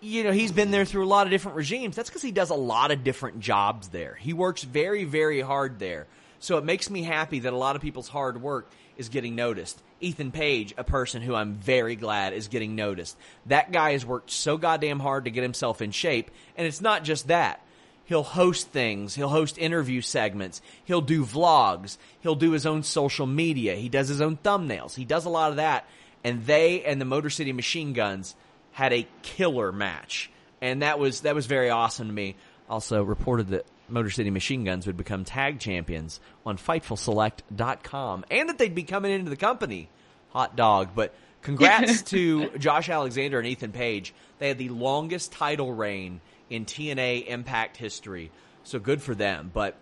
you 0.00 0.24
know, 0.24 0.32
he's 0.32 0.52
been 0.52 0.70
there 0.70 0.84
through 0.84 1.04
a 1.04 1.08
lot 1.08 1.26
of 1.26 1.30
different 1.30 1.56
regimes. 1.56 1.96
That's 1.96 2.10
because 2.10 2.22
he 2.22 2.30
does 2.30 2.50
a 2.50 2.54
lot 2.54 2.90
of 2.90 3.02
different 3.02 3.40
jobs 3.40 3.88
there. 3.88 4.14
He 4.14 4.32
works 4.32 4.62
very, 4.62 5.04
very 5.04 5.40
hard 5.40 5.78
there. 5.78 6.06
So 6.38 6.58
it 6.58 6.64
makes 6.64 6.88
me 6.90 7.02
happy 7.02 7.40
that 7.40 7.52
a 7.52 7.56
lot 7.56 7.76
of 7.76 7.82
people's 7.82 8.08
hard 8.08 8.40
work 8.40 8.70
is 8.96 9.08
getting 9.08 9.34
noticed. 9.34 9.82
Ethan 10.00 10.30
Page, 10.30 10.74
a 10.76 10.84
person 10.84 11.22
who 11.22 11.34
I'm 11.34 11.54
very 11.54 11.96
glad 11.96 12.32
is 12.32 12.48
getting 12.48 12.76
noticed. 12.76 13.16
That 13.46 13.72
guy 13.72 13.92
has 13.92 14.06
worked 14.06 14.30
so 14.30 14.56
goddamn 14.56 15.00
hard 15.00 15.24
to 15.24 15.30
get 15.30 15.42
himself 15.42 15.82
in 15.82 15.90
shape. 15.90 16.30
And 16.56 16.66
it's 16.66 16.80
not 16.80 17.04
just 17.04 17.28
that. 17.28 17.64
He'll 18.08 18.22
host 18.22 18.68
things. 18.68 19.14
He'll 19.14 19.28
host 19.28 19.58
interview 19.58 20.00
segments. 20.00 20.62
He'll 20.86 21.02
do 21.02 21.26
vlogs. 21.26 21.98
He'll 22.20 22.36
do 22.36 22.52
his 22.52 22.64
own 22.64 22.82
social 22.82 23.26
media. 23.26 23.74
He 23.74 23.90
does 23.90 24.08
his 24.08 24.22
own 24.22 24.38
thumbnails. 24.38 24.94
He 24.94 25.04
does 25.04 25.26
a 25.26 25.28
lot 25.28 25.50
of 25.50 25.56
that. 25.56 25.86
And 26.24 26.46
they 26.46 26.84
and 26.84 26.98
the 26.98 27.04
Motor 27.04 27.28
City 27.28 27.52
Machine 27.52 27.92
Guns 27.92 28.34
had 28.72 28.94
a 28.94 29.06
killer 29.20 29.72
match. 29.72 30.30
And 30.62 30.80
that 30.80 30.98
was 30.98 31.20
that 31.20 31.34
was 31.34 31.44
very 31.44 31.68
awesome 31.68 32.06
to 32.06 32.12
me. 32.12 32.36
Also 32.70 33.02
reported 33.02 33.48
that 33.48 33.66
Motor 33.90 34.08
City 34.08 34.30
Machine 34.30 34.64
Guns 34.64 34.86
would 34.86 34.96
become 34.96 35.26
tag 35.26 35.60
champions 35.60 36.18
on 36.46 36.56
FightfulSelect.com 36.56 38.24
and 38.30 38.48
that 38.48 38.56
they'd 38.56 38.74
be 38.74 38.84
coming 38.84 39.12
into 39.12 39.28
the 39.28 39.36
company. 39.36 39.90
Hot 40.30 40.56
dog. 40.56 40.92
But 40.94 41.14
congrats 41.42 42.00
to 42.10 42.56
Josh 42.56 42.88
Alexander 42.88 43.38
and 43.38 43.46
Ethan 43.46 43.72
Page. 43.72 44.14
They 44.38 44.48
had 44.48 44.56
the 44.56 44.70
longest 44.70 45.32
title 45.32 45.74
reign 45.74 46.22
in 46.50 46.64
TNA 46.64 47.26
Impact 47.26 47.76
history. 47.76 48.30
So 48.64 48.78
good 48.78 49.02
for 49.02 49.14
them. 49.14 49.50
But 49.52 49.76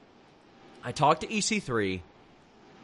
I 0.82 0.92
talked 0.92 1.22
to 1.22 1.26
EC3. 1.26 2.00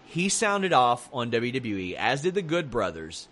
He 0.07 0.29
sounded 0.29 0.73
off 0.73 1.09
on 1.13 1.31
WWE, 1.31 1.95
as 1.95 2.23
did 2.23 2.35
the 2.35 2.43
Good 2.43 2.71
Brothers. 2.71 3.29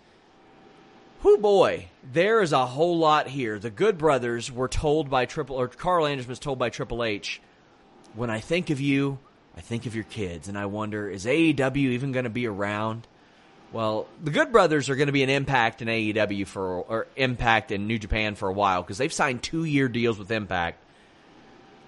Whoo 1.23 1.37
boy, 1.37 1.89
there 2.11 2.41
is 2.41 2.51
a 2.51 2.65
whole 2.65 2.97
lot 2.97 3.27
here. 3.27 3.59
The 3.59 3.69
Good 3.69 3.99
Brothers 3.99 4.51
were 4.51 4.67
told 4.67 5.09
by 5.09 5.25
Triple, 5.25 5.55
or 5.55 5.67
Karl 5.67 6.07
Anderson 6.07 6.29
was 6.29 6.39
told 6.39 6.57
by 6.57 6.69
Triple 6.69 7.03
H, 7.03 7.39
when 8.15 8.31
I 8.31 8.39
think 8.39 8.71
of 8.71 8.81
you, 8.81 9.19
I 9.55 9.61
think 9.61 9.85
of 9.85 9.93
your 9.93 10.05
kids, 10.05 10.47
and 10.47 10.57
I 10.57 10.65
wonder, 10.65 11.07
is 11.07 11.25
AEW 11.25 11.75
even 11.75 12.11
going 12.11 12.23
to 12.23 12.31
be 12.31 12.47
around? 12.47 13.05
Well, 13.71 14.07
the 14.21 14.31
Good 14.31 14.51
Brothers 14.51 14.89
are 14.89 14.95
going 14.95 15.07
to 15.07 15.13
be 15.13 15.23
an 15.23 15.29
Impact 15.29 15.81
in 15.81 15.87
AEW 15.87 16.45
for, 16.45 16.81
or 16.81 17.07
Impact 17.15 17.71
in 17.71 17.87
New 17.87 17.97
Japan 17.97 18.35
for 18.35 18.49
a 18.49 18.53
while 18.53 18.81
because 18.81 18.97
they've 18.97 19.13
signed 19.13 19.41
two 19.43 19.63
year 19.63 19.87
deals 19.87 20.19
with 20.19 20.29
Impact. 20.29 20.77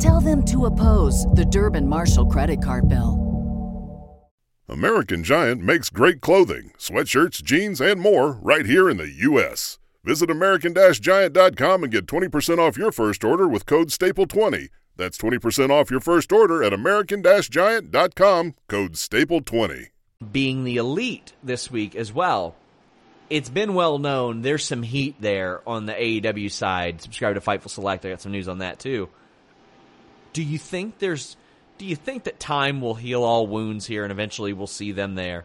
Tell 0.00 0.20
them 0.20 0.44
to 0.46 0.66
oppose 0.66 1.26
the 1.26 1.44
Durbin 1.44 1.86
Marshall 1.86 2.26
credit 2.26 2.62
card 2.62 2.88
bill. 2.88 3.20
American 4.68 5.22
Giant 5.22 5.60
makes 5.62 5.90
great 5.90 6.20
clothing, 6.20 6.72
sweatshirts, 6.78 7.42
jeans, 7.42 7.80
and 7.80 8.00
more 8.00 8.32
right 8.42 8.64
here 8.66 8.88
in 8.88 8.96
the 8.96 9.10
U.S. 9.10 9.78
Visit 10.04 10.30
American-Giant.com 10.30 11.82
and 11.82 11.92
get 11.92 12.06
20% 12.06 12.58
off 12.58 12.76
your 12.76 12.92
first 12.92 13.24
order 13.24 13.46
with 13.48 13.66
code 13.66 13.88
STAPLE20. 13.88 14.68
That's 14.96 15.18
20% 15.18 15.70
off 15.70 15.90
your 15.90 16.00
first 16.00 16.32
order 16.32 16.62
at 16.62 16.72
American-Giant.com, 16.72 18.54
code 18.68 18.92
STAPLE20. 18.94 19.86
being 20.32 20.64
the 20.64 20.76
elite 20.76 21.32
this 21.42 21.70
week 21.70 21.94
as 21.94 22.12
well. 22.12 22.54
it's 23.30 23.48
been 23.50 23.74
well 23.74 23.98
known 23.98 24.42
there's 24.42 24.64
some 24.64 24.82
heat 24.82 25.16
there 25.20 25.60
on 25.66 25.86
the 25.86 25.92
AEW 25.94 26.50
side. 26.50 27.00
Subscribe 27.02 27.34
to 27.34 27.40
Fightful 27.40 27.70
Select. 27.70 28.04
I 28.06 28.10
got 28.10 28.20
some 28.20 28.32
news 28.32 28.48
on 28.48 28.58
that 28.58 28.78
too. 28.78 29.08
Do 30.34 30.42
you 30.42 30.58
think 30.58 30.98
there's 30.98 31.38
do 31.78 31.86
you 31.86 31.96
think 31.96 32.24
that 32.24 32.38
time 32.38 32.82
will 32.82 32.94
heal 32.94 33.22
all 33.22 33.46
wounds 33.46 33.86
here 33.86 34.02
and 34.04 34.12
eventually 34.12 34.52
we'll 34.52 34.66
see 34.66 34.92
them 34.92 35.14
there? 35.14 35.44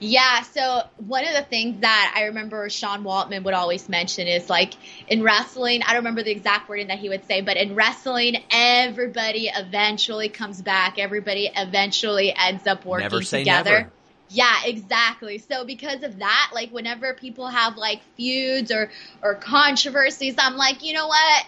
Yeah, 0.00 0.42
so 0.42 0.82
one 0.98 1.24
of 1.26 1.34
the 1.34 1.42
things 1.42 1.80
that 1.80 2.14
I 2.16 2.26
remember 2.26 2.68
Sean 2.70 3.02
Waltman 3.02 3.42
would 3.42 3.54
always 3.54 3.88
mention 3.88 4.28
is 4.28 4.48
like 4.48 4.74
in 5.08 5.24
wrestling, 5.24 5.82
I 5.82 5.88
don't 5.88 6.02
remember 6.02 6.22
the 6.22 6.30
exact 6.30 6.68
wording 6.68 6.86
that 6.86 6.98
he 6.98 7.08
would 7.08 7.26
say, 7.26 7.40
but 7.40 7.56
in 7.56 7.74
wrestling, 7.74 8.36
everybody 8.50 9.50
eventually 9.52 10.28
comes 10.28 10.62
back. 10.62 11.00
Everybody 11.00 11.50
eventually 11.54 12.32
ends 12.32 12.64
up 12.66 12.84
working 12.84 13.20
together. 13.22 13.70
Never. 13.70 13.92
Yeah, 14.28 14.54
exactly. 14.66 15.38
So 15.38 15.64
because 15.64 16.04
of 16.04 16.20
that, 16.20 16.50
like 16.54 16.70
whenever 16.70 17.14
people 17.14 17.48
have 17.48 17.76
like 17.76 18.00
feuds 18.16 18.70
or 18.70 18.90
or 19.20 19.34
controversies, 19.34 20.36
I'm 20.38 20.56
like, 20.56 20.84
you 20.84 20.92
know 20.92 21.08
what? 21.08 21.46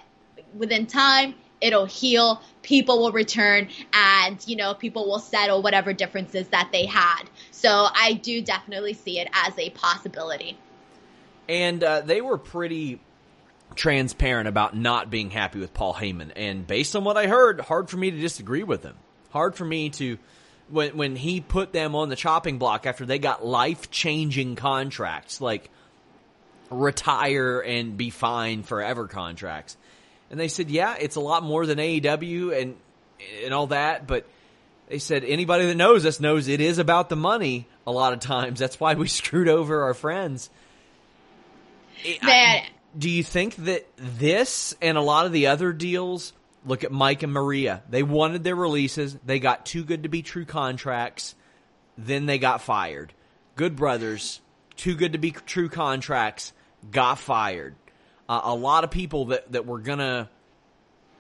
Within 0.57 0.87
time, 0.87 1.35
it'll 1.61 1.87
heal 1.87 2.43
people 2.63 2.99
will 2.99 3.13
return 3.13 3.69
and 3.93 4.47
you 4.47 4.57
know 4.57 4.75
people 4.75 5.07
will 5.07 5.19
settle 5.19 5.63
whatever 5.63 5.93
differences 5.93 6.49
that 6.49 6.71
they 6.73 6.87
had. 6.87 7.25
So 7.51 7.89
i 7.95 8.15
do 8.15 8.41
definitely 8.41 8.95
see 8.95 9.19
it 9.19 9.29
as 9.33 9.59
a 9.59 9.71
possibility. 9.71 10.59
And 11.49 11.83
uh, 11.83 12.03
they 12.03 12.21
were 12.21 12.39
pretty 12.39 13.01
transparent 13.75 14.49
about 14.49 14.77
not 14.77 15.11
being 15.11 15.31
happy 15.31 15.59
with 15.59 15.73
paul 15.75 15.95
heyman. 15.95 16.33
And 16.37 16.67
based 16.67 16.97
on 16.97 17.05
what 17.05 17.17
i 17.17 17.27
heard 17.27 17.61
hard 17.61 17.89
for 17.91 17.97
me 17.97 18.11
to 18.11 18.19
disagree 18.19 18.63
with 18.63 18.83
him 18.83 18.97
hard 19.31 19.55
for 19.55 19.65
me 19.65 19.91
to 19.91 20.19
when 20.69 20.97
when 20.97 21.17
he 21.17 21.41
put 21.41 21.73
them 21.73 21.95
on 21.95 22.09
the 22.09 22.17
chopping 22.17 22.59
block 22.59 22.87
after 22.87 23.05
they 23.05 23.19
got 23.19 23.45
life-changing 23.45 24.57
contracts 24.57 25.41
like 25.41 25.71
retire 26.71 27.61
and 27.61 27.97
be 27.97 28.11
fine 28.11 28.63
forever 28.63 29.07
contracts 29.07 29.77
and 30.31 30.39
they 30.39 30.49
said, 30.49 30.71
yeah, 30.71 30.97
it's 30.99 31.17
a 31.17 31.21
lot 31.21 31.43
more 31.43 31.67
than 31.67 31.79
AEW 31.79 32.61
and 32.61 32.77
and 33.45 33.53
all 33.53 33.67
that, 33.67 34.07
but 34.07 34.27
they 34.89 34.99
said 34.99 35.25
anybody 35.25 35.67
that 35.67 35.75
knows 35.75 36.07
us 36.07 36.21
knows 36.21 36.49
it 36.49 36.61
is 36.61 36.79
about 36.79 37.09
the 37.09 37.17
money 37.17 37.67
a 37.87 37.93
lot 37.93 38.13
of 38.13 38.21
times. 38.21 38.59
That's 38.59 38.81
why 38.81 38.95
we 38.95 39.09
screwed 39.09 39.49
over 39.49 39.83
our 39.83 39.95
friends. 39.95 40.49
Man. 42.05 42.19
I, 42.23 42.67
do 42.97 43.11
you 43.11 43.23
think 43.23 43.57
that 43.57 43.87
this 43.97 44.75
and 44.81 44.97
a 44.97 45.03
lot 45.03 45.27
of 45.27 45.33
the 45.33 45.49
other 45.49 45.73
deals 45.73 46.33
look 46.65 46.85
at 46.85 46.93
Mike 46.93 47.23
and 47.23 47.33
Maria. 47.33 47.83
They 47.89 48.03
wanted 48.03 48.45
their 48.45 48.57
releases. 48.57 49.15
They 49.25 49.39
got 49.39 49.67
too 49.67 49.85
good 49.85 50.03
to 50.05 50.09
be 50.09 50.23
true 50.23 50.45
contracts. 50.45 51.35
Then 51.97 52.27
they 52.27 52.39
got 52.39 52.63
fired. 52.63 53.13
Good 53.57 53.77
Brothers, 53.77 54.41
too 54.77 54.95
good 54.95 55.13
to 55.13 55.19
be 55.19 55.33
true 55.33 55.69
contracts, 55.69 56.53
got 56.91 57.19
fired 57.19 57.75
uh, 58.31 58.43
a 58.45 58.55
lot 58.55 58.85
of 58.85 58.93
people 58.93 59.27
that, 59.27 59.51
that 59.51 59.67
were 59.67 59.81
going 59.81 59.99
to 59.99 60.29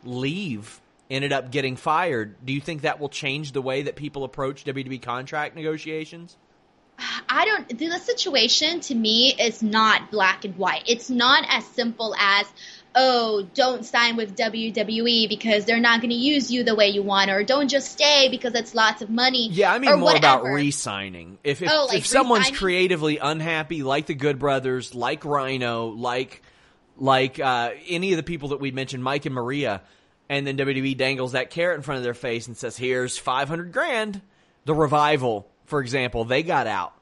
leave 0.04 0.80
ended 1.10 1.32
up 1.32 1.50
getting 1.50 1.74
fired. 1.74 2.36
Do 2.46 2.52
you 2.52 2.60
think 2.60 2.82
that 2.82 3.00
will 3.00 3.08
change 3.08 3.50
the 3.50 3.60
way 3.60 3.82
that 3.82 3.96
people 3.96 4.22
approach 4.22 4.64
WWE 4.64 5.02
contract 5.02 5.56
negotiations? 5.56 6.36
I 7.28 7.46
don't. 7.46 7.78
The 7.78 7.98
situation 7.98 8.78
to 8.80 8.94
me 8.94 9.34
is 9.34 9.60
not 9.60 10.12
black 10.12 10.44
and 10.44 10.56
white. 10.56 10.84
It's 10.86 11.10
not 11.10 11.44
as 11.48 11.64
simple 11.66 12.14
as, 12.16 12.46
oh, 12.94 13.48
don't 13.54 13.84
sign 13.84 14.16
with 14.16 14.36
WWE 14.36 15.28
because 15.28 15.64
they're 15.64 15.80
not 15.80 16.02
going 16.02 16.10
to 16.10 16.16
use 16.16 16.52
you 16.52 16.62
the 16.62 16.76
way 16.76 16.90
you 16.90 17.02
want, 17.02 17.30
or 17.30 17.42
don't 17.42 17.68
just 17.68 17.90
stay 17.90 18.28
because 18.30 18.54
it's 18.54 18.74
lots 18.74 19.02
of 19.02 19.10
money. 19.10 19.48
Yeah, 19.48 19.72
I 19.72 19.78
mean 19.78 19.90
more 19.98 20.12
whatever. 20.12 20.42
about 20.42 20.44
re-signing. 20.44 21.38
If 21.42 21.62
if, 21.62 21.70
oh, 21.72 21.86
like 21.88 21.98
if 21.98 22.06
someone's 22.06 22.50
creatively 22.50 23.16
unhappy, 23.18 23.82
like 23.82 24.06
the 24.06 24.14
Good 24.14 24.38
Brothers, 24.38 24.94
like 24.94 25.24
Rhino, 25.24 25.86
like 25.86 26.42
like 27.00 27.40
uh, 27.40 27.70
any 27.88 28.12
of 28.12 28.16
the 28.16 28.22
people 28.22 28.50
that 28.50 28.60
we 28.60 28.70
mentioned, 28.70 29.02
Mike 29.02 29.26
and 29.26 29.34
Maria, 29.34 29.82
and 30.28 30.46
then 30.46 30.56
WWE 30.56 30.96
dangles 30.96 31.32
that 31.32 31.50
carrot 31.50 31.76
in 31.76 31.82
front 31.82 31.98
of 31.98 32.04
their 32.04 32.14
face 32.14 32.46
and 32.46 32.56
says, 32.56 32.76
"Here's 32.76 33.18
five 33.18 33.48
hundred 33.48 33.72
grand." 33.72 34.20
The 34.66 34.74
revival, 34.74 35.50
for 35.64 35.80
example, 35.80 36.24
they 36.24 36.42
got 36.42 36.66
out. 36.66 36.92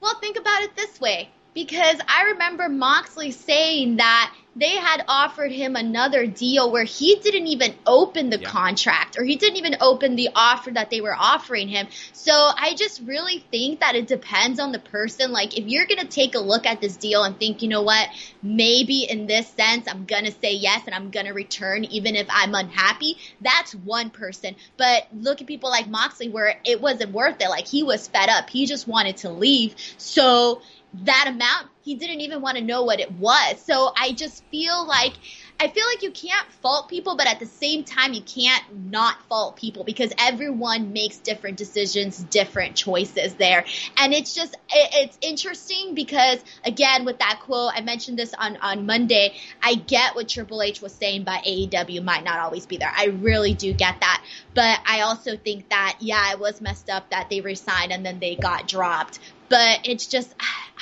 Well, 0.00 0.18
think 0.20 0.38
about 0.38 0.62
it 0.62 0.74
this 0.74 1.00
way 1.00 1.28
because 1.54 2.00
I 2.08 2.30
remember 2.30 2.68
Moxley 2.68 3.30
saying 3.30 3.96
that 3.96 4.34
they 4.58 4.76
had 4.76 5.04
offered 5.06 5.52
him 5.52 5.76
another 5.76 6.26
deal 6.26 6.72
where 6.72 6.84
he 6.84 7.16
didn't 7.16 7.46
even 7.46 7.74
open 7.86 8.28
the 8.28 8.40
yeah. 8.40 8.48
contract 8.48 9.16
or 9.16 9.24
he 9.24 9.36
didn't 9.36 9.56
even 9.56 9.76
open 9.80 10.16
the 10.16 10.30
offer 10.34 10.70
that 10.72 10.90
they 10.90 11.00
were 11.00 11.14
offering 11.16 11.68
him. 11.68 11.86
So 12.12 12.32
I 12.32 12.74
just 12.74 13.00
really 13.02 13.44
think 13.52 13.80
that 13.80 13.94
it 13.94 14.08
depends 14.08 14.58
on 14.58 14.72
the 14.72 14.80
person. 14.80 15.30
Like 15.30 15.56
if 15.56 15.66
you're 15.66 15.86
going 15.86 16.00
to 16.00 16.06
take 16.06 16.34
a 16.34 16.40
look 16.40 16.66
at 16.66 16.80
this 16.80 16.96
deal 16.96 17.22
and 17.22 17.38
think, 17.38 17.62
you 17.62 17.68
know 17.68 17.82
what, 17.82 18.08
maybe 18.42 19.04
in 19.04 19.26
this 19.28 19.46
sense, 19.50 19.86
I'm 19.86 20.06
going 20.06 20.24
to 20.24 20.32
say 20.32 20.54
yes 20.54 20.82
and 20.86 20.94
I'm 20.94 21.10
going 21.10 21.26
to 21.26 21.32
return 21.32 21.84
even 21.84 22.16
if 22.16 22.26
I'm 22.28 22.54
unhappy. 22.54 23.16
That's 23.40 23.74
one 23.74 24.10
person. 24.10 24.56
But 24.76 25.06
look 25.14 25.40
at 25.40 25.46
people 25.46 25.70
like 25.70 25.88
Moxley 25.88 26.30
where 26.30 26.58
it 26.64 26.80
wasn't 26.80 27.12
worth 27.12 27.40
it. 27.40 27.48
Like 27.48 27.68
he 27.68 27.84
was 27.84 28.08
fed 28.08 28.28
up. 28.28 28.50
He 28.50 28.66
just 28.66 28.88
wanted 28.88 29.18
to 29.18 29.30
leave. 29.30 29.76
So 29.98 30.62
that 31.04 31.26
amount, 31.28 31.68
he 31.88 31.94
didn't 31.94 32.20
even 32.20 32.42
want 32.42 32.58
to 32.58 32.62
know 32.62 32.82
what 32.84 33.00
it 33.00 33.10
was. 33.12 33.62
So 33.64 33.90
I 33.96 34.12
just 34.12 34.44
feel 34.50 34.86
like 34.86 35.14
I 35.60 35.66
feel 35.68 35.86
like 35.86 36.04
you 36.04 36.12
can't 36.12 36.46
fault 36.62 36.88
people, 36.88 37.16
but 37.16 37.26
at 37.26 37.40
the 37.40 37.46
same 37.46 37.82
time, 37.82 38.12
you 38.12 38.22
can't 38.22 38.62
not 38.90 39.16
fault 39.28 39.56
people 39.56 39.82
because 39.82 40.12
everyone 40.16 40.92
makes 40.92 41.16
different 41.16 41.56
decisions, 41.56 42.18
different 42.18 42.76
choices 42.76 43.34
there. 43.34 43.64
And 43.96 44.14
it's 44.14 44.36
just, 44.36 44.54
it's 44.70 45.18
interesting 45.20 45.96
because, 45.96 46.38
again, 46.64 47.04
with 47.04 47.18
that 47.18 47.40
quote, 47.42 47.72
I 47.74 47.80
mentioned 47.80 48.16
this 48.16 48.34
on, 48.34 48.56
on 48.58 48.86
Monday. 48.86 49.34
I 49.60 49.74
get 49.74 50.14
what 50.14 50.28
Triple 50.28 50.62
H 50.62 50.80
was 50.80 50.92
saying, 50.92 51.24
but 51.24 51.42
AEW 51.42 52.04
might 52.04 52.22
not 52.22 52.38
always 52.38 52.66
be 52.66 52.76
there. 52.76 52.92
I 52.94 53.06
really 53.06 53.54
do 53.54 53.72
get 53.72 53.98
that. 53.98 54.24
But 54.54 54.78
I 54.86 55.00
also 55.00 55.36
think 55.36 55.70
that, 55.70 55.96
yeah, 55.98 56.30
it 56.30 56.38
was 56.38 56.60
messed 56.60 56.88
up 56.88 57.10
that 57.10 57.30
they 57.30 57.40
resigned 57.40 57.90
and 57.90 58.06
then 58.06 58.20
they 58.20 58.36
got 58.36 58.68
dropped. 58.68 59.18
But 59.48 59.80
it's 59.88 60.06
just, 60.06 60.32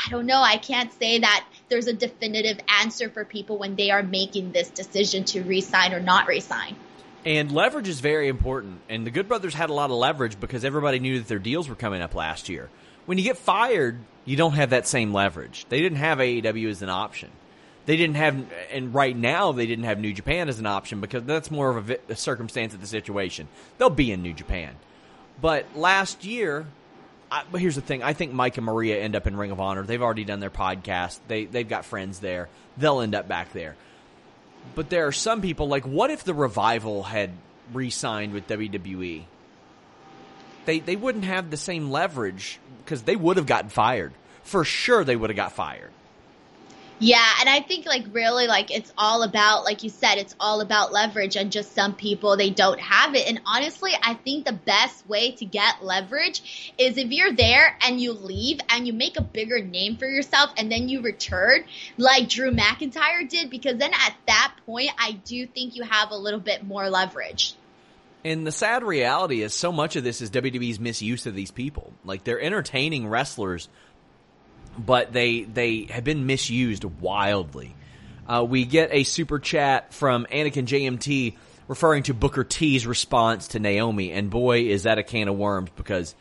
I 0.05 0.11
don't 0.11 0.27
know. 0.27 0.43
I 0.43 0.59
can't 0.59 0.93
say 0.93 1.19
that 1.21 1.47
there's 1.69 1.87
a 1.87 1.93
definitive 1.93 2.59
answer 2.69 3.09
for 3.09 3.25
people 3.25 3.59
when 3.59 3.77
they 3.77 3.91
are 3.91 4.03
making 4.03 4.53
this 4.53 4.69
decision 4.69 5.25
to 5.25 5.43
resign 5.43 5.93
or 5.93 6.01
not 6.01 6.27
resign. 6.27 6.77
And 7.25 7.51
leverage 7.51 7.89
is 7.89 8.01
very 8.01 8.29
important. 8.29 8.81
And 8.89 9.07
the 9.07 9.11
Good 9.11 9.27
Brothers 9.27 9.55
had 9.55 9.71
a 9.71 9.73
lot 9.73 9.91
of 9.91 9.97
leverage 9.97 10.39
because 10.39 10.65
everybody 10.65 11.01
knew 11.01 11.19
that 11.19 11.29
their 11.29 11.41
deals 11.41 11.69
were 11.69 11.75
coming 11.75 12.01
up 12.01 12.15
last 12.15 12.49
year. 12.49 12.69
When 13.07 13.19
you 13.19 13.25
get 13.25 13.37
fired, 13.37 13.99
you 14.25 14.37
don't 14.37 14.53
have 14.53 14.71
that 14.71 14.87
same 14.87 15.13
leverage. 15.13 15.67
They 15.69 15.81
didn't 15.81 15.99
have 15.99 16.19
AEW 16.19 16.69
as 16.69 16.83
an 16.83 16.89
option. 16.89 17.31
They 17.87 17.97
didn't 17.97 18.17
have, 18.17 18.45
and 18.73 18.93
right 18.93 19.17
now 19.17 19.53
they 19.53 19.67
didn't 19.67 19.85
have 19.85 20.01
New 20.01 20.13
Japan 20.13 20.49
as 20.49 20.59
an 20.59 20.67
option 20.67 21.01
because 21.01 21.23
that's 21.23 21.51
more 21.51 21.77
of 21.77 21.91
a, 21.91 21.99
a 22.09 22.17
circumstance 22.17 22.75
of 22.75 22.81
the 22.81 22.87
situation. 22.87 23.49
They'll 23.79 23.91
be 23.91 24.11
in 24.11 24.23
New 24.23 24.33
Japan. 24.33 24.75
But 25.41 25.67
last 25.77 26.25
year, 26.25 26.67
I, 27.31 27.43
but 27.51 27.61
here's 27.61 27.75
the 27.75 27.81
thing: 27.81 28.03
I 28.03 28.13
think 28.13 28.33
Mike 28.33 28.57
and 28.57 28.67
Maria 28.67 28.99
end 28.99 29.17
up 29.17 29.27
in 29.27 29.37
Ring 29.37 29.51
of 29.51 29.61
Honor. 29.61 29.83
They've 29.83 30.03
already 30.03 30.25
done 30.25 30.41
their 30.41 30.51
podcast. 30.51 31.19
They 31.29 31.45
they've 31.45 31.69
got 31.69 31.85
friends 31.85 32.21
there. 32.21 32.49
They'll 32.77 33.01
end 33.01 33.15
up 33.15 33.29
back 33.29 33.53
there. 33.53 33.77
But 34.75 34.91
there 34.91 35.07
are 35.07 35.13
some 35.13 35.43
people 35.43 35.69
like, 35.69 35.85
what 35.85 36.11
if 36.11 36.25
the 36.25 36.35
revival 36.35 37.05
had 37.05 37.31
re-signed 37.73 38.33
with 38.33 38.49
WWE? 38.49 39.25
They 40.65 40.79
they 40.81 40.97
wouldn't 40.97 41.25
have 41.25 41.51
the 41.51 41.57
same 41.57 41.91
leverage 41.91 42.59
because 42.85 43.03
they 43.03 43.17
would 43.17 43.37
have 43.37 43.47
gotten 43.47 43.71
fired 43.71 44.13
for 44.43 44.65
sure. 44.65 45.05
They 45.05 45.17
would 45.17 45.31
have 45.31 45.37
got 45.37 45.53
fired. 45.53 45.91
Yeah, 46.99 47.31
and 47.41 47.49
I 47.49 47.61
think 47.61 47.85
like 47.85 48.07
really 48.13 48.47
like 48.47 48.71
it's 48.71 48.91
all 48.97 49.23
about 49.23 49.65
like 49.65 49.83
you 49.83 49.91
said 49.91 50.17
it's 50.17 50.35
all 50.41 50.63
about 50.63 50.93
leverage 50.93 51.37
and 51.37 51.53
just 51.53 51.75
some 51.75 51.95
people 51.95 52.39
they 52.39 52.49
don't 52.49 52.81
have 52.81 53.15
it. 53.15 53.29
And 53.29 53.41
honestly, 53.45 53.93
I 54.03 54.15
think 54.15 54.47
the 54.47 54.55
best 54.55 55.07
way 55.07 55.33
to 55.33 55.45
get 55.45 55.85
leverage 55.85 56.73
is 56.79 56.97
if 56.97 57.11
you're 57.11 57.35
there 57.35 57.77
and 57.83 58.01
you 58.01 58.13
leave 58.13 58.61
and 58.71 58.87
you 58.87 58.95
make 58.95 59.19
a 59.19 59.23
bigger 59.23 59.61
name 59.61 59.99
for 59.99 60.07
yourself 60.07 60.53
and 60.57 60.73
then 60.73 60.89
you 60.89 61.03
return 61.03 61.65
like 61.99 62.31
Drew 62.31 62.51
McIntyre 62.51 63.29
did 63.29 63.51
because 63.51 63.77
then 63.77 63.93
at 63.93 64.15
that 64.27 64.55
point 64.65 64.91
I 64.99 65.13
do 65.13 65.47
think 65.47 65.77
you 65.77 65.83
have 65.83 66.13
a 66.13 66.17
little 66.17 66.41
bit 66.41 66.65
more 66.65 66.89
leverage. 66.89 67.57
And 68.25 68.47
the 68.47 68.53
sad 68.53 68.83
reality 68.83 69.43
is 69.43 69.53
so 69.53 69.71
much 69.71 69.97
of 69.97 70.03
this 70.03 70.23
is 70.23 70.31
WWE's 70.31 70.81
misuse 70.81 71.27
of 71.27 71.35
these 71.35 71.51
people. 71.51 71.93
Like 72.05 72.25
they're 72.25 72.41
entertaining 72.41 73.07
wrestlers 73.07 73.69
but 74.79 75.13
they 75.13 75.43
they 75.43 75.85
have 75.91 76.05
been 76.05 76.27
misused 76.27 76.85
wildly. 76.85 77.75
Uh, 78.29 78.45
we 78.49 78.65
get 78.65 78.91
a 78.93 79.05
super 79.05 79.39
chat 79.39 79.95
from 79.95 80.27
Anakin 80.33 80.67
JMT 80.67 81.37
referring 81.69 82.03
to 82.05 82.15
Booker 82.15 82.45
T's 82.45 82.87
response 82.87 83.49
to 83.49 83.59
Naomi, 83.59 84.13
and 84.13 84.31
boy, 84.31 84.63
is 84.63 84.85
that 84.85 84.99
a 84.99 85.03
can 85.03 85.29
of 85.29 85.37
worms 85.37 85.71
because 85.77 86.15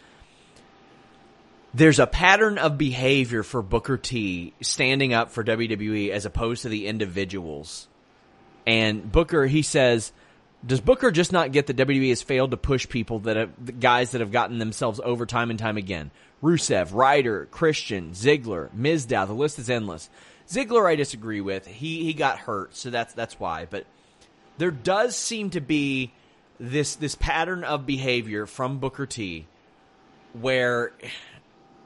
there's 1.73 1.99
a 1.99 2.07
pattern 2.07 2.57
of 2.57 2.77
behavior 2.77 3.43
for 3.43 3.61
Booker 3.61 3.97
T 3.97 4.53
standing 4.61 5.13
up 5.13 5.31
for 5.31 5.43
WWE 5.43 6.09
as 6.09 6.25
opposed 6.25 6.61
to 6.61 6.69
the 6.69 6.87
individuals. 6.87 7.87
And 8.65 9.11
Booker, 9.11 9.45
he 9.45 9.61
says, 9.61 10.13
does 10.65 10.79
Booker 10.79 11.11
just 11.11 11.31
not 11.31 11.51
get 11.51 11.67
that 11.67 11.77
WWE 11.77 12.09
has 12.09 12.21
failed 12.21 12.51
to 12.51 12.57
push 12.57 12.87
people 12.87 13.19
that 13.19 13.35
have, 13.35 13.79
guys 13.79 14.11
that 14.11 14.21
have 14.21 14.31
gotten 14.31 14.57
themselves 14.57 14.99
over 15.03 15.25
time 15.25 15.49
and 15.49 15.59
time 15.59 15.77
again? 15.77 16.11
Rusev, 16.45 16.93
Ryder, 16.93 17.47
Christian, 17.49 18.11
Ziggler, 18.11 18.69
Mizdow. 18.69 19.25
The 19.25 19.33
list 19.33 19.57
is 19.57 19.67
endless. 19.67 20.11
Ziggler, 20.47 20.85
I 20.85 20.95
disagree 20.95 21.41
with. 21.41 21.65
He 21.65 22.03
he 22.03 22.13
got 22.13 22.37
hurt, 22.37 22.75
so 22.75 22.91
that's 22.91 23.15
that's 23.15 23.39
why. 23.39 23.65
But 23.67 23.87
there 24.59 24.69
does 24.69 25.15
seem 25.15 25.49
to 25.51 25.59
be 25.59 26.13
this 26.59 26.97
this 26.97 27.15
pattern 27.15 27.63
of 27.63 27.87
behavior 27.87 28.45
from 28.45 28.77
Booker 28.77 29.07
T, 29.07 29.47
where, 30.33 30.91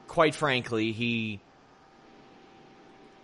quite 0.08 0.34
frankly, 0.34 0.92
he 0.92 1.40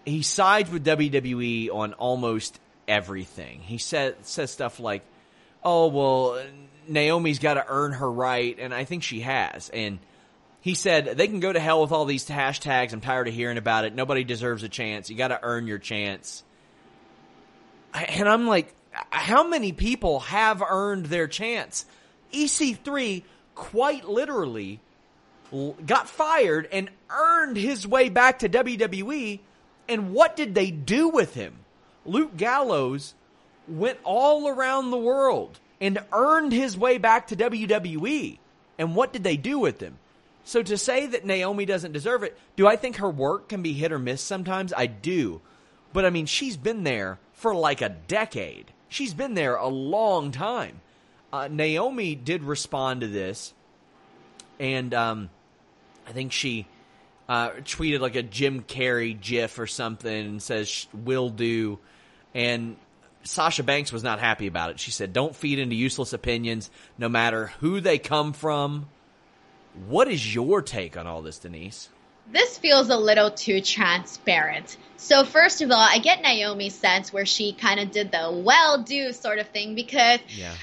he 0.06 0.22
sides 0.22 0.70
with 0.70 0.86
WWE 0.86 1.68
on 1.70 1.92
almost 1.92 2.58
everything. 2.88 3.60
He 3.60 3.76
says 3.76 4.14
says 4.22 4.50
stuff 4.50 4.80
like, 4.80 5.02
"Oh 5.62 5.88
well, 5.88 6.42
Naomi's 6.88 7.40
got 7.40 7.54
to 7.54 7.66
earn 7.68 7.92
her 7.92 8.10
right," 8.10 8.58
and 8.58 8.72
I 8.72 8.84
think 8.84 9.02
she 9.02 9.20
has. 9.20 9.68
And 9.68 9.98
he 10.66 10.74
said 10.74 11.16
they 11.16 11.28
can 11.28 11.38
go 11.38 11.52
to 11.52 11.60
hell 11.60 11.80
with 11.80 11.92
all 11.92 12.06
these 12.06 12.28
hashtags. 12.28 12.92
I'm 12.92 13.00
tired 13.00 13.28
of 13.28 13.34
hearing 13.34 13.56
about 13.56 13.84
it. 13.84 13.94
Nobody 13.94 14.24
deserves 14.24 14.64
a 14.64 14.68
chance. 14.68 15.08
You 15.08 15.16
got 15.16 15.28
to 15.28 15.38
earn 15.40 15.68
your 15.68 15.78
chance. 15.78 16.42
And 17.94 18.28
I'm 18.28 18.48
like, 18.48 18.74
how 18.90 19.46
many 19.46 19.70
people 19.70 20.18
have 20.18 20.64
earned 20.68 21.06
their 21.06 21.28
chance? 21.28 21.86
EC3 22.32 23.22
quite 23.54 24.08
literally 24.08 24.80
got 25.86 26.08
fired 26.08 26.68
and 26.72 26.90
earned 27.10 27.56
his 27.56 27.86
way 27.86 28.08
back 28.08 28.40
to 28.40 28.48
WWE. 28.48 29.38
And 29.88 30.12
what 30.12 30.34
did 30.34 30.56
they 30.56 30.72
do 30.72 31.10
with 31.10 31.34
him? 31.34 31.54
Luke 32.04 32.36
Gallows 32.36 33.14
went 33.68 34.00
all 34.02 34.48
around 34.48 34.90
the 34.90 34.98
world 34.98 35.60
and 35.80 36.00
earned 36.12 36.52
his 36.52 36.76
way 36.76 36.98
back 36.98 37.28
to 37.28 37.36
WWE. 37.36 38.38
And 38.80 38.96
what 38.96 39.12
did 39.12 39.22
they 39.22 39.36
do 39.36 39.60
with 39.60 39.80
him? 39.80 39.98
So 40.46 40.62
to 40.62 40.78
say 40.78 41.08
that 41.08 41.26
Naomi 41.26 41.64
doesn't 41.64 41.90
deserve 41.90 42.22
it, 42.22 42.38
do 42.54 42.68
I 42.68 42.76
think 42.76 42.96
her 42.96 43.10
work 43.10 43.48
can 43.48 43.62
be 43.62 43.72
hit 43.72 43.90
or 43.90 43.98
miss 43.98 44.22
sometimes? 44.22 44.72
I 44.72 44.86
do. 44.86 45.40
But 45.92 46.04
I 46.04 46.10
mean, 46.10 46.26
she's 46.26 46.56
been 46.56 46.84
there 46.84 47.18
for 47.32 47.52
like 47.52 47.82
a 47.82 47.88
decade. 47.88 48.72
She's 48.88 49.12
been 49.12 49.34
there 49.34 49.56
a 49.56 49.66
long 49.66 50.30
time. 50.30 50.80
Uh, 51.32 51.48
Naomi 51.50 52.14
did 52.14 52.44
respond 52.44 53.00
to 53.00 53.08
this, 53.08 53.54
and 54.60 54.94
um, 54.94 55.30
I 56.06 56.12
think 56.12 56.30
she 56.30 56.68
uh, 57.28 57.50
tweeted 57.50 57.98
like 57.98 58.14
a 58.14 58.22
Jim 58.22 58.62
Carrey 58.62 59.20
gif 59.20 59.58
or 59.58 59.66
something 59.66 60.26
and 60.26 60.40
says, 60.40 60.86
will 60.94 61.28
do. 61.28 61.80
And 62.36 62.76
Sasha 63.24 63.64
Banks 63.64 63.92
was 63.92 64.04
not 64.04 64.20
happy 64.20 64.46
about 64.46 64.70
it. 64.70 64.78
She 64.78 64.92
said, 64.92 65.12
don't 65.12 65.34
feed 65.34 65.58
into 65.58 65.74
useless 65.74 66.12
opinions, 66.12 66.70
no 66.98 67.08
matter 67.08 67.48
who 67.58 67.80
they 67.80 67.98
come 67.98 68.32
from. 68.32 68.86
What 69.88 70.08
is 70.08 70.34
your 70.34 70.62
take 70.62 70.96
on 70.96 71.06
all 71.06 71.22
this, 71.22 71.38
Denise? 71.38 71.90
this 72.32 72.58
feels 72.58 72.88
a 72.88 72.96
little 72.96 73.30
too 73.30 73.60
transparent. 73.60 74.76
So 74.96 75.24
first 75.24 75.62
of 75.62 75.70
all, 75.70 75.78
I 75.78 75.98
get 75.98 76.22
Naomi's 76.22 76.74
sense 76.74 77.12
where 77.12 77.26
she 77.26 77.52
kind 77.52 77.80
of 77.80 77.90
did 77.90 78.10
the 78.10 78.30
well 78.32 78.82
do 78.82 79.12
sort 79.12 79.38
of 79.38 79.48
thing 79.48 79.74
because 79.74 80.20
yeah. 80.28 80.54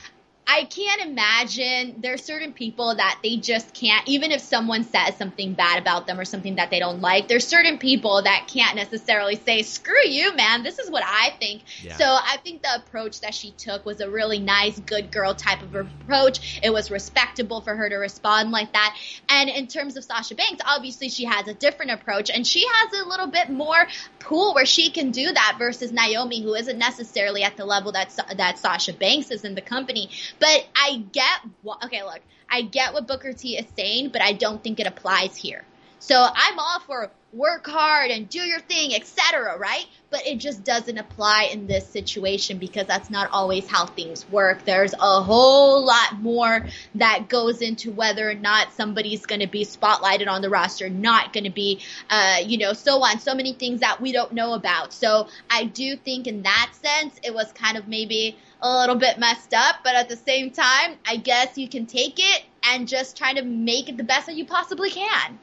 I 0.45 0.65
can't 0.65 1.01
imagine 1.01 2.01
there's 2.01 2.23
certain 2.23 2.51
people 2.51 2.95
that 2.95 3.19
they 3.23 3.37
just 3.37 3.73
can't, 3.73 4.05
even 4.09 4.31
if 4.31 4.41
someone 4.41 4.83
says 4.83 5.15
something 5.17 5.53
bad 5.53 5.79
about 5.79 6.05
them 6.05 6.19
or 6.19 6.25
something 6.25 6.55
that 6.55 6.69
they 6.69 6.79
don't 6.79 6.99
like, 6.99 7.29
there's 7.29 7.47
certain 7.47 7.77
people 7.77 8.21
that 8.21 8.47
can't 8.47 8.75
necessarily 8.75 9.37
say, 9.37 9.61
screw 9.63 10.05
you, 10.05 10.35
man, 10.35 10.63
this 10.63 10.79
is 10.79 10.91
what 10.91 11.03
I 11.05 11.33
think. 11.39 11.63
Yeah. 11.81 11.95
So 11.95 12.05
I 12.05 12.37
think 12.43 12.61
the 12.61 12.75
approach 12.75 13.21
that 13.21 13.33
she 13.33 13.51
took 13.51 13.85
was 13.85 14.01
a 14.01 14.09
really 14.09 14.39
nice, 14.39 14.77
good 14.79 15.11
girl 15.11 15.33
type 15.33 15.61
of 15.61 15.75
approach. 15.75 16.59
It 16.61 16.71
was 16.71 16.91
respectable 16.91 17.61
for 17.61 17.75
her 17.75 17.87
to 17.87 17.95
respond 17.95 18.51
like 18.51 18.73
that. 18.73 18.97
And 19.29 19.49
in 19.49 19.67
terms 19.67 19.95
of 19.95 20.03
Sasha 20.03 20.35
Banks, 20.35 20.61
obviously 20.65 21.07
she 21.07 21.23
has 21.23 21.47
a 21.47 21.53
different 21.53 21.91
approach 21.91 22.29
and 22.29 22.45
she 22.45 22.65
has 22.67 23.01
a 23.01 23.07
little 23.07 23.27
bit 23.27 23.49
more 23.49 23.87
pool 24.19 24.53
where 24.53 24.65
she 24.65 24.89
can 24.89 25.11
do 25.11 25.31
that 25.31 25.55
versus 25.57 25.93
Naomi, 25.93 26.41
who 26.41 26.53
isn't 26.53 26.77
necessarily 26.77 27.43
at 27.43 27.55
the 27.55 27.65
level 27.65 27.93
that, 27.93 28.13
that 28.35 28.59
Sasha 28.59 28.91
Banks 28.91 29.31
is 29.31 29.45
in 29.45 29.55
the 29.55 29.61
company. 29.61 30.09
But 30.43 30.67
I 30.75 31.05
get 31.13 31.39
what, 31.61 31.85
okay, 31.85 32.03
look, 32.03 32.19
I 32.49 32.63
get 32.63 32.93
what 32.93 33.07
Booker 33.07 33.31
T 33.31 33.55
is 33.55 33.65
saying, 33.77 34.09
but 34.09 34.21
I 34.21 34.33
don't 34.33 34.61
think 34.61 34.81
it 34.81 34.87
applies 34.87 35.37
here. 35.37 35.63
So 35.99 36.21
I'm 36.21 36.59
all 36.59 36.81
for 36.81 37.09
work 37.31 37.65
hard 37.65 38.11
and 38.11 38.27
do 38.27 38.39
your 38.39 38.59
thing, 38.59 38.93
etc., 38.93 39.57
right? 39.57 39.85
But 40.09 40.27
it 40.27 40.39
just 40.39 40.65
doesn't 40.65 40.97
apply 40.97 41.49
in 41.53 41.65
this 41.65 41.87
situation 41.87 42.57
because 42.57 42.85
that's 42.87 43.09
not 43.09 43.31
always 43.31 43.69
how 43.69 43.85
things 43.85 44.29
work. 44.29 44.65
There's 44.65 44.93
a 44.93 45.21
whole 45.21 45.85
lot 45.85 46.19
more 46.19 46.67
that 46.95 47.29
goes 47.29 47.61
into 47.61 47.91
whether 47.91 48.29
or 48.29 48.35
not 48.35 48.73
somebody's 48.73 49.25
going 49.25 49.39
to 49.39 49.47
be 49.47 49.63
spotlighted 49.63 50.27
on 50.27 50.41
the 50.41 50.49
roster, 50.49 50.89
not 50.89 51.31
going 51.31 51.45
to 51.45 51.51
be, 51.51 51.79
uh, 52.09 52.39
you 52.43 52.57
know, 52.57 52.73
so 52.73 53.01
on. 53.01 53.19
So 53.19 53.33
many 53.33 53.53
things 53.53 53.79
that 53.79 54.01
we 54.01 54.11
don't 54.11 54.33
know 54.33 54.55
about. 54.55 54.91
So 54.91 55.29
I 55.49 55.63
do 55.63 55.95
think 55.95 56.27
in 56.27 56.43
that 56.43 56.73
sense, 56.73 57.17
it 57.23 57.33
was 57.33 57.49
kind 57.53 57.77
of 57.77 57.87
maybe 57.87 58.37
a 58.63 58.79
little 58.79 58.95
bit 58.95 59.19
messed 59.19 59.53
up, 59.53 59.75
but 59.83 59.93
at 59.93 60.07
the 60.07 60.15
same 60.15 60.49
time, 60.49 60.95
I 61.05 61.17
guess 61.17 61.57
you 61.57 61.67
can 61.67 61.85
take 61.85 62.17
it 62.17 62.43
and 62.63 62.87
just 62.87 63.17
try 63.17 63.33
to 63.33 63.43
make 63.43 63.89
it 63.89 63.97
the 63.97 64.05
best 64.05 64.27
that 64.27 64.35
you 64.35 64.45
possibly 64.45 64.89
can. 64.89 65.37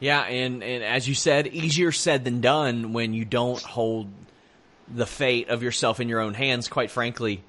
Yeah, 0.00 0.22
and, 0.22 0.62
and 0.62 0.82
as 0.82 1.06
you 1.06 1.14
said, 1.14 1.46
easier 1.46 1.92
said 1.92 2.24
than 2.24 2.40
done 2.40 2.94
when 2.94 3.12
you 3.12 3.26
don't 3.26 3.62
hold 3.62 4.08
the 4.88 5.06
fate 5.06 5.50
of 5.50 5.62
yourself 5.62 6.00
in 6.00 6.08
your 6.08 6.20
own 6.20 6.32
hands. 6.32 6.68
Quite 6.68 6.90
frankly, 6.90 7.42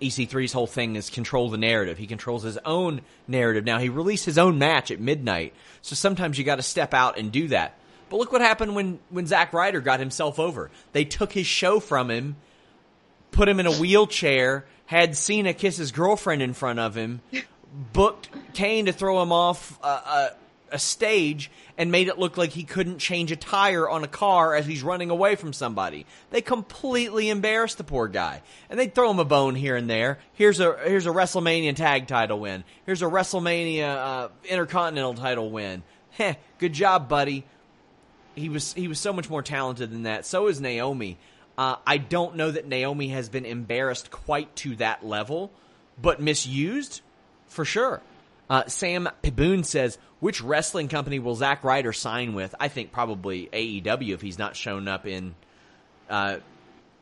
EC3's 0.00 0.52
whole 0.52 0.66
thing 0.68 0.94
is 0.94 1.10
control 1.10 1.50
the 1.50 1.58
narrative. 1.58 1.98
He 1.98 2.06
controls 2.06 2.44
his 2.44 2.58
own 2.64 3.00
narrative. 3.26 3.64
Now, 3.64 3.78
he 3.78 3.88
released 3.88 4.26
his 4.26 4.38
own 4.38 4.58
match 4.58 4.92
at 4.92 5.00
midnight, 5.00 5.54
so 5.82 5.96
sometimes 5.96 6.38
you 6.38 6.44
got 6.44 6.56
to 6.56 6.62
step 6.62 6.94
out 6.94 7.18
and 7.18 7.32
do 7.32 7.48
that. 7.48 7.74
But 8.10 8.18
look 8.18 8.30
what 8.30 8.40
happened 8.40 8.76
when, 8.76 9.00
when 9.10 9.26
Zack 9.26 9.52
Ryder 9.52 9.80
got 9.80 9.98
himself 9.98 10.38
over. 10.38 10.70
They 10.92 11.04
took 11.04 11.32
his 11.32 11.46
show 11.46 11.80
from 11.80 12.10
him 12.10 12.36
put 13.30 13.48
him 13.48 13.60
in 13.60 13.66
a 13.66 13.72
wheelchair, 13.72 14.64
had 14.86 15.16
Cena 15.16 15.52
kiss 15.52 15.76
his 15.76 15.92
girlfriend 15.92 16.42
in 16.42 16.54
front 16.54 16.78
of 16.78 16.94
him, 16.94 17.20
booked 17.92 18.28
Kane 18.54 18.86
to 18.86 18.92
throw 18.92 19.20
him 19.20 19.32
off 19.32 19.78
a, 19.82 19.86
a, 19.86 20.30
a, 20.72 20.78
stage, 20.78 21.50
and 21.76 21.90
made 21.90 22.08
it 22.08 22.18
look 22.18 22.36
like 22.36 22.50
he 22.50 22.64
couldn't 22.64 22.98
change 22.98 23.30
a 23.32 23.36
tire 23.36 23.88
on 23.88 24.04
a 24.04 24.08
car 24.08 24.54
as 24.54 24.66
he's 24.66 24.82
running 24.82 25.10
away 25.10 25.36
from 25.36 25.52
somebody. 25.52 26.06
They 26.30 26.40
completely 26.40 27.28
embarrassed 27.28 27.78
the 27.78 27.84
poor 27.84 28.08
guy, 28.08 28.42
and 28.70 28.78
they 28.78 28.88
throw 28.88 29.10
him 29.10 29.18
a 29.18 29.24
bone 29.24 29.54
here 29.54 29.76
and 29.76 29.90
there. 29.90 30.18
Here's 30.32 30.60
a 30.60 30.76
here's 30.84 31.06
a 31.06 31.10
WrestleMania 31.10 31.74
tag 31.76 32.06
title 32.06 32.40
win. 32.40 32.64
Here's 32.86 33.02
a 33.02 33.06
WrestleMania 33.06 33.96
uh, 33.96 34.28
Intercontinental 34.44 35.14
title 35.14 35.50
win. 35.50 35.82
Heh, 36.12 36.34
good 36.58 36.72
job, 36.72 37.08
buddy. 37.08 37.44
He 38.34 38.48
was 38.48 38.72
he 38.72 38.88
was 38.88 38.98
so 38.98 39.12
much 39.12 39.28
more 39.28 39.42
talented 39.42 39.90
than 39.90 40.04
that. 40.04 40.24
So 40.24 40.46
is 40.46 40.60
Naomi. 40.60 41.18
Uh, 41.58 41.76
I 41.86 41.98
don't 41.98 42.36
know 42.36 42.50
that 42.50 42.66
Naomi 42.66 43.08
has 43.08 43.28
been 43.28 43.46
embarrassed 43.46 44.10
quite 44.10 44.54
to 44.56 44.76
that 44.76 45.04
level, 45.04 45.50
but 46.00 46.20
misused 46.20 47.00
for 47.46 47.64
sure. 47.64 48.02
Uh, 48.48 48.66
Sam 48.66 49.08
Piboon 49.22 49.64
says, 49.64 49.98
which 50.20 50.40
wrestling 50.40 50.88
company 50.88 51.18
will 51.18 51.34
Zack 51.34 51.64
Ryder 51.64 51.92
sign 51.92 52.34
with? 52.34 52.54
I 52.60 52.68
think 52.68 52.92
probably 52.92 53.48
AEW 53.52 54.14
if 54.14 54.20
he's 54.20 54.38
not 54.38 54.56
shown 54.56 54.86
up 54.88 55.06
in 55.06 55.34
uh, 56.08 56.38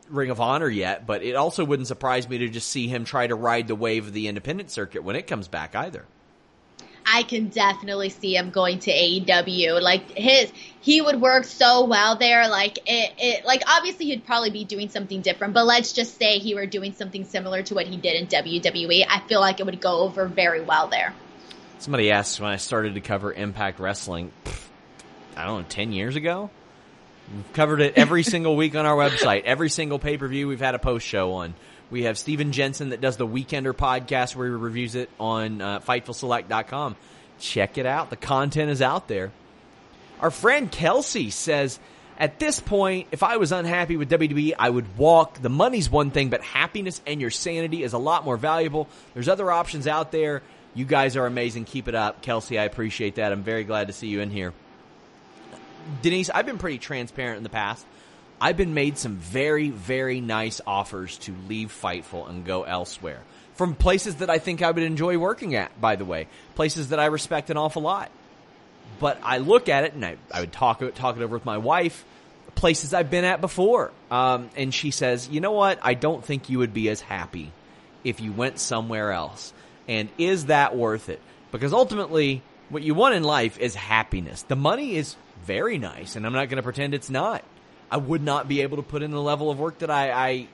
Ring 0.08 0.30
of 0.30 0.40
Honor 0.40 0.68
yet, 0.68 1.06
but 1.06 1.22
it 1.22 1.34
also 1.34 1.64
wouldn't 1.64 1.88
surprise 1.88 2.28
me 2.28 2.38
to 2.38 2.48
just 2.48 2.68
see 2.68 2.88
him 2.88 3.04
try 3.04 3.26
to 3.26 3.34
ride 3.34 3.68
the 3.68 3.74
wave 3.74 4.06
of 4.06 4.12
the 4.12 4.28
independent 4.28 4.70
circuit 4.70 5.04
when 5.04 5.16
it 5.16 5.26
comes 5.26 5.48
back 5.48 5.74
either. 5.74 6.04
I 7.06 7.22
can 7.22 7.48
definitely 7.48 8.08
see 8.08 8.36
him 8.36 8.50
going 8.50 8.78
to 8.80 8.90
AEW. 8.90 9.80
Like 9.80 10.10
his, 10.10 10.52
he 10.80 11.00
would 11.00 11.20
work 11.20 11.44
so 11.44 11.84
well 11.84 12.16
there. 12.16 12.48
Like 12.48 12.78
it, 12.86 13.12
it, 13.18 13.44
like 13.44 13.62
obviously 13.66 14.06
he'd 14.06 14.24
probably 14.26 14.50
be 14.50 14.64
doing 14.64 14.88
something 14.88 15.20
different, 15.20 15.54
but 15.54 15.66
let's 15.66 15.92
just 15.92 16.18
say 16.18 16.38
he 16.38 16.54
were 16.54 16.66
doing 16.66 16.92
something 16.92 17.24
similar 17.24 17.62
to 17.64 17.74
what 17.74 17.86
he 17.86 17.96
did 17.96 18.20
in 18.20 18.26
WWE. 18.26 19.04
I 19.08 19.20
feel 19.28 19.40
like 19.40 19.60
it 19.60 19.66
would 19.66 19.80
go 19.80 20.00
over 20.00 20.26
very 20.26 20.60
well 20.60 20.88
there. 20.88 21.14
Somebody 21.78 22.10
asked 22.10 22.40
when 22.40 22.50
I 22.50 22.56
started 22.56 22.94
to 22.94 23.00
cover 23.00 23.32
Impact 23.32 23.78
Wrestling, 23.78 24.32
I 25.36 25.44
don't 25.44 25.62
know, 25.62 25.66
ten 25.68 25.92
years 25.92 26.16
ago. 26.16 26.50
We've 27.34 27.52
covered 27.52 27.80
it 27.80 27.94
every 27.96 28.22
single 28.24 28.56
week 28.56 28.74
on 28.74 28.86
our 28.86 28.96
website. 28.96 29.44
Every 29.44 29.68
single 29.68 29.98
pay 29.98 30.16
per 30.16 30.28
view 30.28 30.48
we've 30.48 30.60
had 30.60 30.74
a 30.74 30.78
post 30.78 31.06
show 31.06 31.32
on. 31.32 31.54
We 31.94 32.02
have 32.02 32.18
Steven 32.18 32.50
Jensen 32.50 32.88
that 32.88 33.00
does 33.00 33.18
the 33.18 33.26
Weekender 33.26 33.72
podcast 33.72 34.34
where 34.34 34.48
he 34.48 34.52
reviews 34.52 34.96
it 34.96 35.08
on 35.20 35.60
uh, 35.60 35.78
FightfulSelect.com. 35.78 36.96
Check 37.38 37.78
it 37.78 37.86
out. 37.86 38.10
The 38.10 38.16
content 38.16 38.72
is 38.72 38.82
out 38.82 39.06
there. 39.06 39.30
Our 40.18 40.32
friend 40.32 40.72
Kelsey 40.72 41.30
says, 41.30 41.78
at 42.18 42.40
this 42.40 42.58
point, 42.58 43.06
if 43.12 43.22
I 43.22 43.36
was 43.36 43.52
unhappy 43.52 43.96
with 43.96 44.10
WWE, 44.10 44.54
I 44.58 44.70
would 44.70 44.98
walk. 44.98 45.40
The 45.40 45.48
money's 45.48 45.88
one 45.88 46.10
thing, 46.10 46.30
but 46.30 46.42
happiness 46.42 47.00
and 47.06 47.20
your 47.20 47.30
sanity 47.30 47.84
is 47.84 47.92
a 47.92 47.98
lot 47.98 48.24
more 48.24 48.36
valuable. 48.36 48.88
There's 49.14 49.28
other 49.28 49.52
options 49.52 49.86
out 49.86 50.10
there. 50.10 50.42
You 50.74 50.86
guys 50.86 51.14
are 51.16 51.26
amazing. 51.26 51.64
Keep 51.64 51.86
it 51.86 51.94
up. 51.94 52.22
Kelsey, 52.22 52.58
I 52.58 52.64
appreciate 52.64 53.14
that. 53.14 53.30
I'm 53.30 53.44
very 53.44 53.62
glad 53.62 53.86
to 53.86 53.92
see 53.92 54.08
you 54.08 54.18
in 54.18 54.30
here. 54.30 54.52
Denise, 56.02 56.28
I've 56.28 56.46
been 56.46 56.58
pretty 56.58 56.78
transparent 56.78 57.36
in 57.36 57.44
the 57.44 57.50
past. 57.50 57.86
I've 58.40 58.56
been 58.56 58.74
made 58.74 58.98
some 58.98 59.16
very, 59.16 59.70
very 59.70 60.20
nice 60.20 60.60
offers 60.66 61.18
to 61.18 61.34
leave 61.48 61.68
Fightful 61.68 62.28
and 62.28 62.44
go 62.44 62.64
elsewhere. 62.64 63.20
From 63.54 63.74
places 63.74 64.16
that 64.16 64.30
I 64.30 64.38
think 64.38 64.62
I 64.62 64.70
would 64.70 64.82
enjoy 64.82 65.16
working 65.18 65.54
at, 65.54 65.80
by 65.80 65.96
the 65.96 66.04
way. 66.04 66.26
Places 66.56 66.88
that 66.88 66.98
I 66.98 67.06
respect 67.06 67.50
an 67.50 67.56
awful 67.56 67.82
lot. 67.82 68.10
But 68.98 69.20
I 69.22 69.38
look 69.38 69.68
at 69.68 69.84
it 69.84 69.94
and 69.94 70.04
I, 70.04 70.16
I 70.32 70.40
would 70.40 70.52
talk 70.52 70.82
talk 70.94 71.16
it 71.16 71.22
over 71.22 71.36
with 71.36 71.44
my 71.44 71.58
wife, 71.58 72.04
places 72.54 72.94
I've 72.94 73.10
been 73.10 73.24
at 73.24 73.40
before, 73.40 73.92
um, 74.10 74.50
and 74.56 74.72
she 74.72 74.90
says, 74.90 75.28
"You 75.28 75.40
know 75.40 75.52
what? 75.52 75.78
I 75.82 75.94
don't 75.94 76.24
think 76.24 76.48
you 76.48 76.58
would 76.58 76.72
be 76.72 76.88
as 76.88 77.00
happy 77.00 77.52
if 78.04 78.20
you 78.20 78.32
went 78.32 78.60
somewhere 78.60 79.10
else. 79.10 79.52
And 79.88 80.08
is 80.18 80.46
that 80.46 80.76
worth 80.76 81.08
it? 81.08 81.20
Because 81.50 81.72
ultimately, 81.72 82.42
what 82.68 82.82
you 82.82 82.94
want 82.94 83.14
in 83.14 83.24
life 83.24 83.58
is 83.58 83.74
happiness. 83.74 84.42
The 84.42 84.56
money 84.56 84.94
is 84.96 85.16
very 85.44 85.78
nice, 85.78 86.16
and 86.16 86.26
I'm 86.26 86.32
not 86.32 86.48
going 86.48 86.56
to 86.56 86.62
pretend 86.62 86.94
it's 86.94 87.10
not. 87.10 87.42
I 87.94 87.96
would 87.96 88.24
not 88.24 88.48
be 88.48 88.62
able 88.62 88.78
to 88.78 88.82
put 88.82 89.04
in 89.04 89.12
the 89.12 89.22
level 89.22 89.52
of 89.52 89.60
work 89.60 89.78
that 89.78 89.88
I, 89.88 90.10
I 90.10 90.48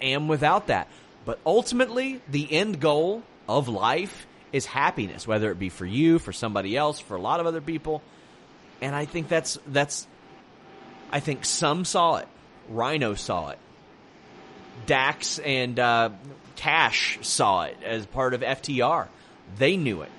am 0.00 0.28
without 0.28 0.68
that. 0.68 0.88
But 1.26 1.38
ultimately, 1.44 2.22
the 2.26 2.50
end 2.50 2.80
goal 2.80 3.22
of 3.46 3.68
life 3.68 4.26
is 4.50 4.64
happiness, 4.64 5.26
whether 5.28 5.50
it 5.50 5.58
be 5.58 5.68
for 5.68 5.84
you, 5.84 6.18
for 6.18 6.32
somebody 6.32 6.74
else, 6.74 6.98
for 6.98 7.14
a 7.14 7.20
lot 7.20 7.38
of 7.38 7.44
other 7.44 7.60
people. 7.60 8.00
And 8.80 8.94
I 8.94 9.04
think 9.04 9.28
that's 9.28 9.58
that's 9.66 10.06
I 11.12 11.20
think 11.20 11.44
some 11.44 11.84
saw 11.84 12.16
it. 12.16 12.28
Rhino 12.70 13.12
saw 13.12 13.50
it. 13.50 13.58
Dax 14.86 15.38
and 15.38 15.78
uh, 15.78 16.10
Cash 16.56 17.18
saw 17.20 17.64
it 17.64 17.76
as 17.84 18.06
part 18.06 18.32
of 18.32 18.40
FTR. 18.40 19.08
They 19.58 19.76
knew 19.76 20.00
it. 20.00 20.10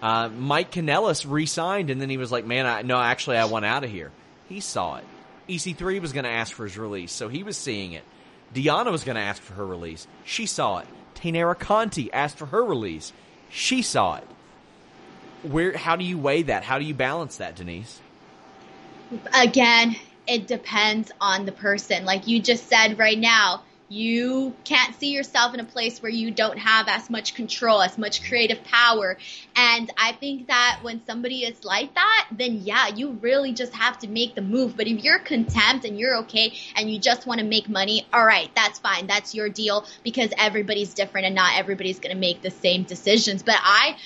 Uh, 0.00 0.28
Mike 0.28 0.70
Kanellis 0.70 1.26
re-signed, 1.28 1.90
and 1.90 2.00
then 2.00 2.08
he 2.08 2.18
was 2.18 2.30
like, 2.30 2.44
"Man, 2.46 2.66
I, 2.66 2.82
no, 2.82 3.00
actually, 3.00 3.36
I 3.36 3.46
want 3.46 3.64
out 3.64 3.82
of 3.82 3.90
here." 3.90 4.12
He 4.48 4.60
saw 4.60 4.98
it. 4.98 5.04
EC3 5.48 6.00
was 6.00 6.12
going 6.12 6.24
to 6.24 6.30
ask 6.30 6.52
for 6.52 6.64
his 6.64 6.78
release, 6.78 7.12
so 7.12 7.28
he 7.28 7.42
was 7.42 7.56
seeing 7.56 7.92
it. 7.92 8.04
Deonna 8.54 8.90
was 8.90 9.04
going 9.04 9.16
to 9.16 9.22
ask 9.22 9.42
for 9.42 9.54
her 9.54 9.66
release. 9.66 10.06
She 10.24 10.46
saw 10.46 10.78
it. 10.78 10.86
Taynara 11.14 11.58
Conti 11.58 12.12
asked 12.12 12.38
for 12.38 12.46
her 12.46 12.64
release. 12.64 13.12
She 13.50 13.82
saw 13.82 14.16
it. 14.16 14.26
Where? 15.42 15.76
How 15.76 15.96
do 15.96 16.04
you 16.04 16.18
weigh 16.18 16.42
that? 16.42 16.64
How 16.64 16.78
do 16.78 16.84
you 16.84 16.94
balance 16.94 17.36
that, 17.36 17.56
Denise? 17.56 18.00
Again, 19.34 19.96
it 20.26 20.46
depends 20.46 21.12
on 21.20 21.44
the 21.44 21.52
person. 21.52 22.04
Like 22.04 22.26
you 22.26 22.40
just 22.40 22.68
said 22.68 22.98
right 22.98 23.18
now, 23.18 23.62
you 23.94 24.54
can't 24.64 24.98
see 24.98 25.12
yourself 25.12 25.54
in 25.54 25.60
a 25.60 25.64
place 25.64 26.02
where 26.02 26.10
you 26.10 26.32
don't 26.32 26.58
have 26.58 26.88
as 26.88 27.08
much 27.08 27.34
control, 27.34 27.80
as 27.80 27.96
much 27.96 28.28
creative 28.28 28.62
power. 28.64 29.16
And 29.54 29.88
I 29.96 30.12
think 30.12 30.48
that 30.48 30.80
when 30.82 31.04
somebody 31.06 31.44
is 31.44 31.64
like 31.64 31.94
that, 31.94 32.28
then 32.32 32.62
yeah, 32.64 32.88
you 32.88 33.12
really 33.12 33.52
just 33.52 33.72
have 33.72 33.98
to 34.00 34.08
make 34.08 34.34
the 34.34 34.42
move. 34.42 34.76
But 34.76 34.88
if 34.88 35.04
you're 35.04 35.20
content 35.20 35.84
and 35.84 35.96
you're 35.96 36.16
okay 36.18 36.52
and 36.74 36.90
you 36.90 36.98
just 36.98 37.24
want 37.24 37.38
to 37.38 37.46
make 37.46 37.68
money, 37.68 38.04
all 38.12 38.26
right, 38.26 38.50
that's 38.56 38.80
fine. 38.80 39.06
That's 39.06 39.32
your 39.32 39.48
deal 39.48 39.86
because 40.02 40.30
everybody's 40.36 40.92
different 40.92 41.26
and 41.26 41.36
not 41.36 41.56
everybody's 41.56 42.00
going 42.00 42.14
to 42.14 42.20
make 42.20 42.42
the 42.42 42.50
same 42.50 42.82
decisions. 42.82 43.44
But 43.44 43.58
I 43.62 43.96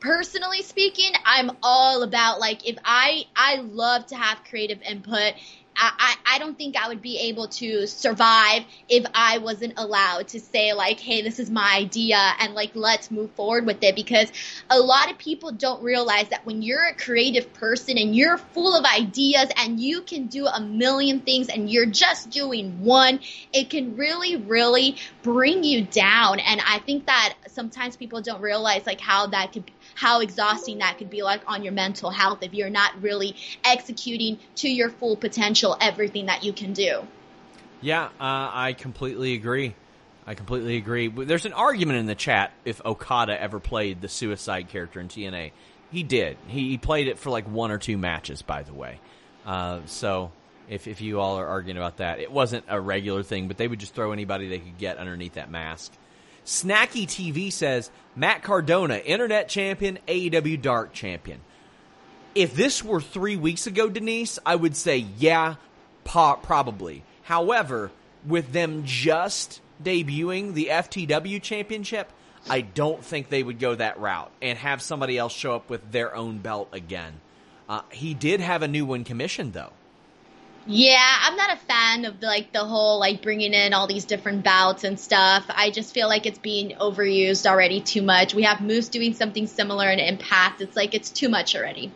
personally 0.00 0.62
speaking, 0.62 1.12
I'm 1.26 1.50
all 1.62 2.02
about 2.02 2.40
like 2.40 2.66
if 2.66 2.78
I 2.84 3.24
I 3.36 3.56
love 3.56 4.06
to 4.06 4.16
have 4.16 4.44
creative 4.44 4.80
input 4.82 5.34
I, 5.78 6.14
I 6.26 6.38
don't 6.38 6.56
think 6.56 6.76
I 6.76 6.88
would 6.88 7.02
be 7.02 7.18
able 7.28 7.48
to 7.48 7.86
survive 7.86 8.64
if 8.88 9.04
I 9.14 9.38
wasn't 9.38 9.74
allowed 9.76 10.28
to 10.28 10.40
say 10.40 10.72
like, 10.72 11.00
hey, 11.00 11.22
this 11.22 11.38
is 11.38 11.50
my 11.50 11.76
idea 11.76 12.16
and 12.40 12.54
like 12.54 12.72
let's 12.74 13.10
move 13.10 13.30
forward 13.32 13.66
with 13.66 13.82
it 13.82 13.94
because 13.94 14.30
a 14.70 14.78
lot 14.78 15.10
of 15.10 15.18
people 15.18 15.52
don't 15.52 15.82
realize 15.82 16.28
that 16.30 16.44
when 16.46 16.62
you're 16.62 16.84
a 16.84 16.94
creative 16.94 17.52
person 17.54 17.98
and 17.98 18.16
you're 18.16 18.38
full 18.38 18.74
of 18.74 18.84
ideas 18.84 19.50
and 19.56 19.80
you 19.80 20.02
can 20.02 20.26
do 20.26 20.46
a 20.46 20.60
million 20.60 21.20
things 21.20 21.48
and 21.48 21.70
you're 21.70 21.86
just 21.86 22.30
doing 22.30 22.82
one, 22.82 23.20
it 23.52 23.70
can 23.70 23.96
really, 23.96 24.36
really 24.36 24.96
bring 25.22 25.64
you 25.64 25.82
down. 25.82 26.40
And 26.40 26.60
I 26.66 26.78
think 26.80 27.06
that 27.06 27.34
sometimes 27.48 27.96
people 27.96 28.20
don't 28.22 28.40
realize 28.40 28.86
like 28.86 29.00
how 29.00 29.26
that 29.28 29.52
could 29.52 29.70
how 29.96 30.20
exhausting 30.20 30.78
that 30.78 30.98
could 30.98 31.10
be 31.10 31.22
like 31.22 31.42
on 31.48 31.64
your 31.64 31.72
mental 31.72 32.10
health 32.10 32.38
if 32.42 32.54
you're 32.54 32.70
not 32.70 33.02
really 33.02 33.34
executing 33.64 34.38
to 34.54 34.68
your 34.68 34.90
full 34.90 35.16
potential 35.16 35.76
everything 35.80 36.26
that 36.26 36.44
you 36.44 36.52
can 36.52 36.72
do. 36.72 37.02
Yeah, 37.80 38.04
uh, 38.04 38.10
I 38.20 38.76
completely 38.78 39.34
agree. 39.34 39.74
I 40.26 40.34
completely 40.34 40.76
agree. 40.76 41.08
There's 41.08 41.46
an 41.46 41.52
argument 41.52 41.98
in 41.98 42.06
the 42.06 42.14
chat 42.14 42.52
if 42.64 42.84
Okada 42.84 43.40
ever 43.40 43.60
played 43.60 44.00
the 44.00 44.08
suicide 44.08 44.68
character 44.68 45.00
in 45.00 45.08
TNA. 45.08 45.52
He 45.90 46.02
did. 46.02 46.36
He 46.48 46.78
played 46.78 47.06
it 47.06 47.18
for 47.18 47.30
like 47.30 47.48
one 47.48 47.70
or 47.70 47.78
two 47.78 47.96
matches, 47.96 48.42
by 48.42 48.62
the 48.62 48.74
way. 48.74 49.00
Uh, 49.44 49.80
so 49.86 50.32
if 50.68 50.88
if 50.88 51.00
you 51.00 51.20
all 51.20 51.38
are 51.38 51.46
arguing 51.46 51.76
about 51.76 51.98
that, 51.98 52.18
it 52.18 52.32
wasn't 52.32 52.64
a 52.68 52.80
regular 52.80 53.22
thing, 53.22 53.46
but 53.46 53.56
they 53.56 53.68
would 53.68 53.78
just 53.78 53.94
throw 53.94 54.12
anybody 54.12 54.48
they 54.48 54.58
could 54.58 54.78
get 54.78 54.98
underneath 54.98 55.34
that 55.34 55.50
mask. 55.50 55.92
Snacky 56.46 57.06
TV 57.06 57.52
says 57.52 57.90
Matt 58.14 58.42
Cardona, 58.42 58.96
Internet 58.96 59.48
Champion, 59.48 59.98
AEW 60.06 60.62
Dark 60.62 60.92
Champion. 60.92 61.40
If 62.34 62.54
this 62.54 62.84
were 62.84 63.00
three 63.00 63.36
weeks 63.36 63.66
ago, 63.66 63.88
Denise, 63.88 64.38
I 64.46 64.54
would 64.54 64.76
say 64.76 64.98
yeah, 65.18 65.56
po- 66.04 66.38
probably. 66.42 67.02
However, 67.22 67.90
with 68.24 68.52
them 68.52 68.84
just 68.84 69.60
debuting 69.82 70.54
the 70.54 70.68
FTW 70.70 71.42
Championship, 71.42 72.12
I 72.48 72.60
don't 72.60 73.04
think 73.04 73.28
they 73.28 73.42
would 73.42 73.58
go 73.58 73.74
that 73.74 73.98
route 73.98 74.30
and 74.40 74.56
have 74.58 74.80
somebody 74.80 75.18
else 75.18 75.32
show 75.32 75.56
up 75.56 75.68
with 75.68 75.90
their 75.90 76.14
own 76.14 76.38
belt 76.38 76.68
again. 76.72 77.20
Uh, 77.68 77.82
he 77.90 78.14
did 78.14 78.40
have 78.40 78.62
a 78.62 78.68
new 78.68 78.86
one 78.86 79.02
commissioned, 79.02 79.52
though. 79.52 79.72
Yeah, 80.68 81.16
I'm 81.22 81.36
not 81.36 81.52
a 81.52 81.56
fan 81.56 82.04
of 82.06 82.18
the, 82.18 82.26
like 82.26 82.52
the 82.52 82.64
whole 82.64 82.98
like 82.98 83.22
bringing 83.22 83.54
in 83.54 83.72
all 83.72 83.86
these 83.86 84.04
different 84.04 84.42
bouts 84.42 84.82
and 84.82 84.98
stuff. 84.98 85.44
I 85.48 85.70
just 85.70 85.94
feel 85.94 86.08
like 86.08 86.26
it's 86.26 86.38
being 86.38 86.76
overused 86.78 87.46
already 87.46 87.80
too 87.80 88.02
much. 88.02 88.34
We 88.34 88.42
have 88.42 88.60
Moose 88.60 88.88
doing 88.88 89.14
something 89.14 89.46
similar 89.46 89.88
in 89.88 90.00
Impact. 90.00 90.60
It's 90.60 90.74
like 90.76 90.94
it's 90.94 91.10
too 91.10 91.28
much 91.28 91.54
already. 91.54 91.92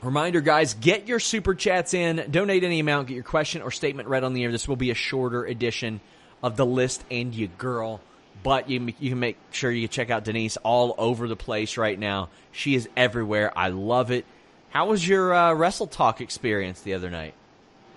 Reminder, 0.00 0.40
guys, 0.40 0.72
get 0.74 1.06
your 1.06 1.20
super 1.20 1.54
chats 1.54 1.92
in. 1.92 2.24
Donate 2.30 2.64
any 2.64 2.80
amount. 2.80 3.08
Get 3.08 3.14
your 3.14 3.24
question 3.24 3.60
or 3.60 3.70
statement 3.70 4.08
read 4.08 4.24
on 4.24 4.32
the 4.32 4.44
air. 4.44 4.52
This 4.52 4.68
will 4.68 4.76
be 4.76 4.90
a 4.90 4.94
shorter 4.94 5.44
edition 5.44 6.00
of 6.42 6.56
the 6.56 6.66
list 6.66 7.04
and 7.10 7.34
you 7.34 7.48
girl. 7.48 8.00
But 8.42 8.70
you, 8.70 8.94
you 9.00 9.10
can 9.10 9.20
make 9.20 9.36
sure 9.50 9.70
you 9.70 9.88
check 9.88 10.08
out 10.08 10.24
Denise 10.24 10.56
all 10.58 10.94
over 10.96 11.28
the 11.28 11.36
place 11.36 11.76
right 11.76 11.98
now. 11.98 12.28
She 12.52 12.74
is 12.74 12.88
everywhere. 12.96 13.52
I 13.56 13.68
love 13.68 14.10
it. 14.10 14.24
How 14.70 14.86
was 14.86 15.06
your 15.06 15.34
uh, 15.34 15.52
Wrestle 15.54 15.86
Talk 15.86 16.20
experience 16.20 16.80
the 16.80 16.94
other 16.94 17.10
night? 17.10 17.34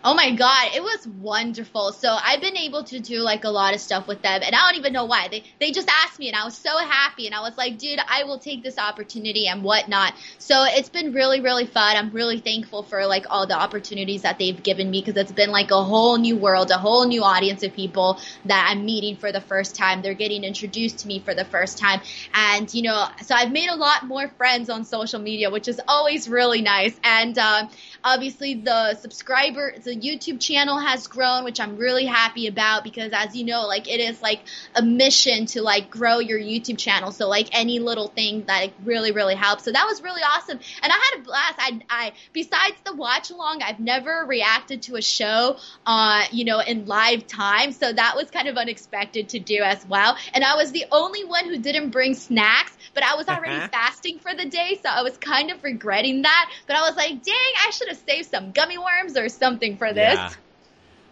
Oh 0.01 0.13
my 0.13 0.31
god, 0.33 0.69
it 0.73 0.81
was 0.81 1.05
wonderful. 1.07 1.91
So 1.91 2.09
I've 2.09 2.39
been 2.39 2.55
able 2.55 2.85
to 2.85 3.01
do 3.01 3.19
like 3.19 3.43
a 3.43 3.49
lot 3.49 3.73
of 3.73 3.81
stuff 3.81 4.07
with 4.07 4.21
them, 4.21 4.41
and 4.45 4.55
I 4.55 4.59
don't 4.59 4.79
even 4.79 4.93
know 4.93 5.03
why. 5.03 5.27
They 5.27 5.43
they 5.59 5.71
just 5.71 5.89
asked 5.89 6.19
me, 6.19 6.29
and 6.29 6.37
I 6.37 6.45
was 6.45 6.57
so 6.57 6.77
happy, 6.77 7.25
and 7.25 7.35
I 7.35 7.41
was 7.41 7.57
like, 7.57 7.77
dude, 7.77 7.99
I 8.07 8.23
will 8.23 8.39
take 8.39 8.63
this 8.63 8.77
opportunity 8.77 9.47
and 9.47 9.61
whatnot. 9.61 10.13
So 10.37 10.63
it's 10.65 10.87
been 10.87 11.11
really 11.11 11.41
really 11.41 11.65
fun. 11.65 11.97
I'm 11.97 12.11
really 12.11 12.39
thankful 12.39 12.83
for 12.83 13.05
like 13.07 13.25
all 13.29 13.45
the 13.45 13.59
opportunities 13.59 14.21
that 14.21 14.39
they've 14.39 14.63
given 14.63 14.89
me 14.89 15.01
because 15.01 15.17
it's 15.17 15.33
been 15.33 15.51
like 15.51 15.69
a 15.69 15.83
whole 15.83 16.17
new 16.17 16.37
world, 16.37 16.71
a 16.71 16.77
whole 16.77 17.05
new 17.05 17.21
audience 17.21 17.63
of 17.63 17.73
people 17.73 18.21
that 18.45 18.69
I'm 18.71 18.85
meeting 18.85 19.17
for 19.17 19.33
the 19.33 19.41
first 19.41 19.75
time. 19.75 20.01
They're 20.01 20.13
getting 20.13 20.45
introduced 20.45 20.99
to 20.99 21.07
me 21.09 21.19
for 21.19 21.35
the 21.35 21.43
first 21.43 21.77
time, 21.77 21.99
and 22.33 22.73
you 22.73 22.83
know, 22.83 23.05
so 23.25 23.35
I've 23.35 23.51
made 23.51 23.69
a 23.69 23.75
lot 23.75 24.05
more 24.05 24.29
friends 24.29 24.69
on 24.69 24.85
social 24.85 25.19
media, 25.19 25.49
which 25.49 25.67
is 25.67 25.81
always 25.89 26.29
really 26.29 26.61
nice. 26.61 26.97
And 27.03 27.37
um, 27.37 27.69
obviously, 28.01 28.53
the 28.53 28.95
subscriber 28.95 29.73
the 29.89 29.95
YouTube 29.95 30.39
channel 30.39 30.77
has 30.77 31.07
grown, 31.07 31.43
which 31.43 31.59
I'm 31.59 31.77
really 31.77 32.05
happy 32.05 32.47
about 32.47 32.83
because 32.83 33.11
as 33.11 33.35
you 33.35 33.43
know, 33.43 33.65
like 33.65 33.87
it 33.87 33.99
is 33.99 34.21
like 34.21 34.41
a 34.75 34.83
mission 34.83 35.47
to 35.47 35.61
like 35.63 35.89
grow 35.89 36.19
your 36.19 36.39
YouTube 36.39 36.77
channel. 36.77 37.11
So 37.11 37.27
like 37.27 37.49
any 37.51 37.79
little 37.79 38.07
thing 38.07 38.43
that 38.45 38.61
like, 38.61 38.73
really, 38.83 39.11
really 39.11 39.35
helps. 39.35 39.63
So 39.63 39.71
that 39.71 39.85
was 39.85 40.03
really 40.03 40.21
awesome. 40.21 40.59
And 40.83 40.93
I 40.93 40.95
had 40.95 41.19
a 41.19 41.23
blast. 41.23 41.55
I, 41.57 41.79
I, 41.89 42.11
besides 42.33 42.75
the 42.85 42.93
watch 42.93 43.31
along, 43.31 43.63
I've 43.63 43.79
never 43.79 44.25
reacted 44.27 44.83
to 44.83 44.95
a 44.95 45.01
show, 45.01 45.57
uh, 45.85 46.23
you 46.31 46.45
know, 46.45 46.59
in 46.59 46.85
live 46.85 47.25
time. 47.25 47.71
So 47.71 47.91
that 47.91 48.15
was 48.15 48.29
kind 48.29 48.47
of 48.47 48.57
unexpected 48.57 49.29
to 49.29 49.39
do 49.39 49.61
as 49.63 49.85
well. 49.87 50.15
And 50.33 50.43
I 50.43 50.55
was 50.55 50.71
the 50.71 50.85
only 50.91 51.23
one 51.23 51.45
who 51.45 51.57
didn't 51.57 51.89
bring 51.89 52.13
snacks, 52.13 52.77
but 52.93 53.03
I 53.03 53.15
was 53.15 53.27
already 53.27 53.55
uh-huh. 53.55 53.69
fasting 53.71 54.19
for 54.19 54.35
the 54.35 54.45
day. 54.45 54.79
So 54.83 54.89
I 54.89 55.01
was 55.01 55.17
kind 55.17 55.49
of 55.49 55.63
regretting 55.63 56.21
that. 56.21 56.51
But 56.67 56.75
I 56.75 56.81
was 56.81 56.95
like, 56.95 57.23
dang, 57.23 57.53
I 57.65 57.71
should 57.71 57.87
have 57.87 57.97
saved 57.97 58.29
some 58.29 58.51
gummy 58.51 58.77
worms 58.77 59.17
or 59.17 59.29
something 59.29 59.77
for 59.79 59.91
this. 59.93 60.15
Yeah. 60.15 60.29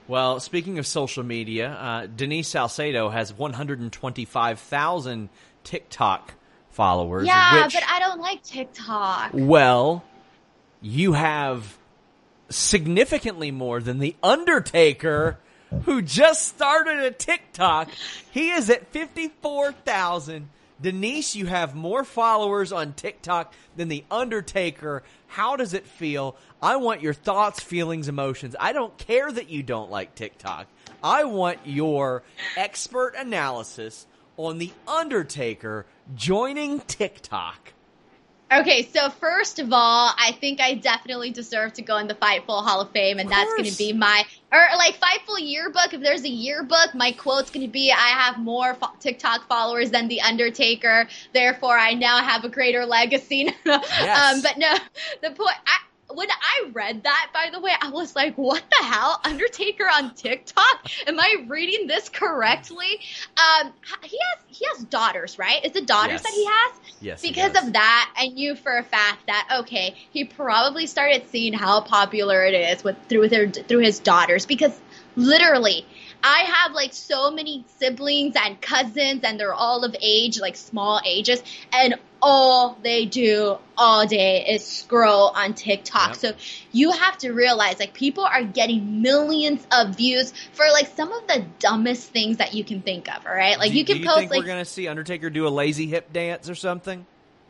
Well, 0.08 0.40
speaking 0.40 0.80
of 0.80 0.88
social 0.88 1.24
media, 1.24 1.70
uh, 1.70 2.06
Denise 2.08 2.48
Salcedo 2.48 3.10
has 3.10 3.34
125,000 3.34 5.30
TikTok 5.64 6.34
followers. 6.70 7.28
Yeah, 7.28 7.66
which, 7.66 7.74
but 7.74 7.84
I 7.90 8.00
don't 8.00 8.22
like 8.22 8.44
TikTok. 8.44 9.32
Well, 9.34 10.06
you 10.82 11.14
have 11.14 11.78
significantly 12.50 13.52
more 13.52 13.82
than 13.82 14.00
The 14.00 14.16
Undertaker, 14.24 15.40
who 15.84 16.02
just 16.02 16.48
started 16.48 17.00
a 17.00 17.12
TikTok. 17.12 17.90
He 18.32 18.52
is 18.52 18.70
at 18.70 18.88
54,000. 18.94 20.50
Denise, 20.82 21.36
you 21.36 21.48
have 21.48 21.74
more 21.74 22.04
followers 22.04 22.72
on 22.72 22.94
TikTok 22.94 23.54
than 23.76 23.88
The 23.88 24.04
Undertaker. 24.12 25.04
How 25.28 25.56
does 25.56 25.74
it 25.74 25.86
feel? 25.86 26.36
I 26.62 26.76
want 26.76 27.02
your 27.02 27.14
thoughts, 27.14 27.62
feelings, 27.62 28.08
emotions. 28.08 28.56
I 28.60 28.74
don't 28.74 28.98
care 28.98 29.32
that 29.32 29.50
you 29.50 29.64
don't 29.64 29.90
like 29.90 30.16
TikTok. 30.16 30.68
I 31.04 31.24
want 31.24 31.60
your 31.66 32.24
expert 32.56 33.14
analysis 33.18 34.06
on 34.38 34.60
The 34.60 34.72
Undertaker 34.88 35.86
joining 36.16 36.80
TikTok. 36.82 37.74
Okay, 38.50 38.88
so 38.94 39.10
first 39.10 39.60
of 39.60 39.74
all, 39.74 40.14
I 40.18 40.32
think 40.40 40.62
I 40.62 40.76
definitely 40.76 41.32
deserve 41.32 41.74
to 41.74 41.82
go 41.82 41.98
in 41.98 42.08
the 42.08 42.16
Fightful 42.16 42.64
Hall 42.64 42.80
of 42.80 42.92
Fame, 42.92 43.20
and 43.20 43.30
that's 43.30 43.54
going 43.54 43.70
to 43.70 43.78
be 43.78 43.92
my 43.92 44.24
or 44.54 44.66
like 44.78 44.98
Fightful 45.00 45.38
yearbook. 45.40 45.94
If 45.94 46.02
there's 46.02 46.24
a 46.24 46.30
yearbook, 46.30 46.96
my 46.96 47.12
quote's 47.12 47.52
going 47.52 47.66
to 47.66 47.72
be, 47.72 47.92
"I 47.92 47.96
have 47.96 48.38
more 48.40 48.74
fo- 48.76 48.94
TikTok 49.02 49.48
followers 49.50 49.92
than 49.92 50.08
the 50.08 50.22
Undertaker, 50.22 51.08
therefore 51.34 51.78
I 51.78 51.94
now 51.94 52.20
have 52.24 52.46
a 52.46 52.50
greater 52.50 52.86
legacy." 52.86 53.54
Yes. 53.66 54.36
um, 54.36 54.42
but 54.42 54.58
no, 54.58 54.74
the 55.22 55.32
point. 55.32 55.56
I, 55.66 55.78
when 56.14 56.30
I 56.32 56.70
read 56.72 57.04
that, 57.04 57.32
by 57.34 57.50
the 57.52 57.60
way, 57.60 57.72
I 57.82 57.90
was 57.90 58.16
like, 58.16 58.36
what 58.38 58.64
the 58.70 58.86
hell? 58.86 59.20
Undertaker 59.26 59.84
on 59.84 60.14
TikTok? 60.14 60.88
Am 61.06 61.20
I 61.20 61.46
reading 61.48 61.88
this 61.88 62.10
correctly? 62.10 63.00
Um, 63.38 63.74
he 64.04 64.18
has 64.18 64.58
he 64.58 64.66
has 64.74 64.84
daughters, 64.86 65.38
right? 65.38 65.64
Is 65.66 65.76
it 65.76 65.86
daughters 65.86 66.22
Yes. 66.22 66.24
that 66.24 66.34
he 66.34 66.46
has? 66.46 66.80
Yes, 67.02 67.22
Because 67.22 67.56
of 67.62 67.74
that, 67.74 68.12
I 68.18 68.28
knew 68.30 68.56
for 68.56 68.78
a 68.78 68.84
fact 68.84 69.28
that 69.28 69.60
okay, 69.60 69.96
he 70.12 70.24
probably 70.24 70.88
started 70.88 71.28
seeing 71.30 71.54
how 71.54 71.82
popular 71.82 72.44
it 72.46 72.54
is 72.54 72.84
with 72.84 72.96
through 73.10 73.28
their 73.30 73.50
through 73.50 73.80
his 73.80 74.00
daughters 74.00 74.46
because 74.46 74.80
literally 75.16 75.86
I 76.24 76.40
have 76.42 76.72
like 76.74 76.94
so 76.94 77.32
many 77.32 77.66
siblings 77.78 78.36
and 78.36 78.60
cousins 78.62 79.22
and 79.24 79.40
they're 79.40 79.54
all 79.54 79.84
of 79.84 79.96
age, 80.02 80.40
like 80.40 80.56
small 80.56 81.02
ages, 81.06 81.44
and 81.74 81.96
all 82.22 82.78
they 82.84 83.06
do 83.06 83.58
all 83.78 84.08
day 84.08 84.46
is 84.48 84.66
scroll 84.66 85.30
on 85.30 85.54
TikTok. 85.54 86.10
Yep. 86.10 86.18
So 86.18 86.34
you 86.72 86.92
have 86.92 87.18
to 87.20 87.32
realize 87.32 87.80
like 87.80 87.94
people 87.94 88.24
are 88.24 88.44
getting 88.44 89.02
millions 89.02 89.66
of 89.72 89.96
views 89.96 90.34
for 90.54 90.66
like 90.72 90.88
some 90.96 91.12
of 91.12 91.28
the 91.28 91.46
dumbest 91.60 92.10
things 92.10 92.38
that 92.38 92.54
you 92.54 92.64
can 92.64 92.82
think 92.82 93.14
of, 93.14 93.26
all 93.26 93.34
right? 93.34 93.58
Like 93.60 93.72
do, 93.72 93.78
you 93.78 93.86
can 93.86 93.98
you 93.98 94.06
post 94.06 94.20
think 94.20 94.32
like 94.32 94.40
we're 94.40 94.48
gonna 94.48 94.66
see 94.66 94.88
Undertaker 94.88 95.30
do 95.30 95.48
a 95.48 95.50
lazy 95.50 95.88
hip 95.88 96.12
dance 96.12 96.50
or 96.50 96.56
something? 96.56 97.06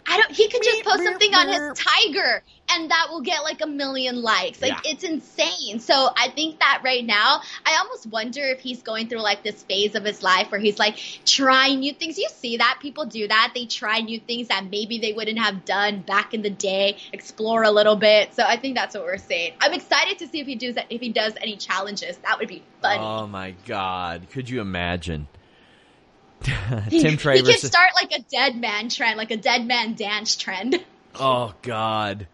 I 0.08 0.18
don't. 0.18 0.32
He 0.32 0.48
could 0.48 0.64
just 0.64 0.84
post 0.84 1.04
something 1.04 1.34
on 1.34 1.48
his 1.50 1.78
tiger, 1.78 2.42
and 2.70 2.90
that 2.90 3.08
will 3.10 3.22
get 3.22 3.44
like 3.44 3.62
a 3.62 3.68
million 3.68 4.22
likes. 4.22 4.62
Like 4.62 4.72
Yeah. 4.72 4.92
it's 4.92 5.04
insane. 5.04 5.80
So 5.80 6.10
I 6.16 6.30
think 6.30 6.60
that 6.60 6.82
right 6.84 7.06
now, 7.06 7.42
I 7.66 7.78
almost 7.78 8.08
wonder 8.08 8.42
if 8.42 8.62
he's 8.62 8.82
going 8.82 9.10
through 9.10 9.22
like 9.22 9.44
this 9.44 9.64
phase 9.64 9.96
of 9.96 10.06
his 10.06 10.24
life 10.24 10.50
where 10.50 10.60
he's 10.60 10.80
like 10.80 10.98
trying 11.26 11.80
new 11.80 11.94
things. 11.94 12.18
You 12.18 12.30
see 12.30 12.58
that 12.58 12.80
people 12.82 13.06
do 13.06 13.28
that. 13.28 13.52
They 13.54 13.66
try 13.66 14.00
new 14.00 14.20
things 14.20 14.48
that 14.48 14.66
maybe 14.70 15.00
they 15.00 15.14
wouldn't 15.14 15.40
have 15.40 15.66
done 15.66 16.02
back 16.02 16.34
in 16.34 16.42
the 16.42 16.50
day. 16.50 16.98
Explore 17.12 17.64
a 17.64 17.72
little 17.72 17.96
bit. 17.96 18.34
So 18.34 18.44
I 18.44 18.56
think 18.58 18.76
that's 18.76 18.96
what 18.96 19.04
we're 19.04 19.18
saying. 19.18 19.54
I'm 19.60 19.74
excited 19.74 20.20
to 20.20 20.28
see 20.28 20.40
if 20.40 20.48
he 20.48 20.56
does 20.56 20.76
if 20.90 21.02
he 21.02 21.10
does 21.10 21.34
any 21.42 21.58
challenges. 21.58 22.18
That 22.18 22.40
would 22.40 22.48
be 22.48 22.64
funny. 22.82 23.04
Oh 23.04 23.28
my 23.28 23.56
god, 23.66 24.28
could 24.32 24.50
you 24.50 24.62
imagine? 24.62 25.28
he, 26.90 27.02
Tim 27.02 27.12
he 27.12 27.18
Travers. 27.18 27.48
can 27.50 27.58
says- 27.60 27.70
start 27.70 27.90
like 27.96 28.12
a 28.12 28.22
dead 28.24 28.56
man 28.58 28.90
trend, 28.90 29.18
like 29.18 29.32
a 29.32 29.38
dead 29.38 29.66
man 29.66 29.94
dance 29.96 30.36
trend. 30.36 30.84
Oh 31.20 31.56
God. 31.64 32.28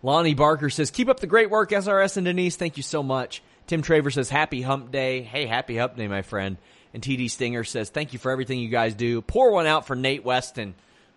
Lonnie 0.00 0.34
Barker 0.34 0.70
says, 0.70 0.92
"Keep 0.92 1.08
up 1.08 1.18
the 1.18 1.26
great 1.26 1.50
work, 1.50 1.70
SRS 1.70 2.16
and 2.18 2.24
Denise. 2.24 2.54
Thank 2.54 2.76
you 2.76 2.84
so 2.84 3.02
much." 3.02 3.42
Tim 3.66 3.82
Travers 3.82 4.14
says, 4.14 4.30
"Happy 4.30 4.62
Hump 4.62 4.92
Day." 4.92 5.22
Hey, 5.22 5.46
happy 5.46 5.76
Hump 5.76 5.96
Day, 5.96 6.06
my 6.06 6.22
friend. 6.22 6.56
And 6.94 7.02
TD 7.02 7.28
Stinger 7.32 7.64
says, 7.64 7.90
"Thank 7.90 8.12
you 8.12 8.20
for 8.20 8.30
everything 8.30 8.60
you 8.60 8.68
guys 8.68 8.94
do." 8.94 9.22
Pour 9.22 9.50
one 9.50 9.66
out 9.66 9.88
for 9.88 9.96
Nate 9.96 10.24
Westen. 10.24 10.74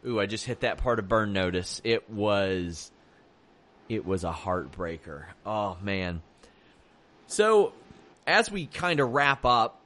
Ooh, 0.08 0.20
I 0.20 0.26
just 0.26 0.46
hit 0.46 0.62
that 0.62 0.80
part 0.80 0.98
of 0.98 1.08
burn 1.08 1.32
notice. 1.32 1.80
It 1.84 2.10
was, 2.10 2.90
it 3.88 4.04
was 4.04 4.24
a 4.24 4.32
heartbreaker. 4.32 5.26
Oh 5.46 5.78
man. 5.80 6.24
So, 7.28 7.74
as 8.26 8.50
we 8.50 8.66
kind 8.66 9.00
of 9.00 9.12
wrap 9.12 9.46
up, 9.46 9.80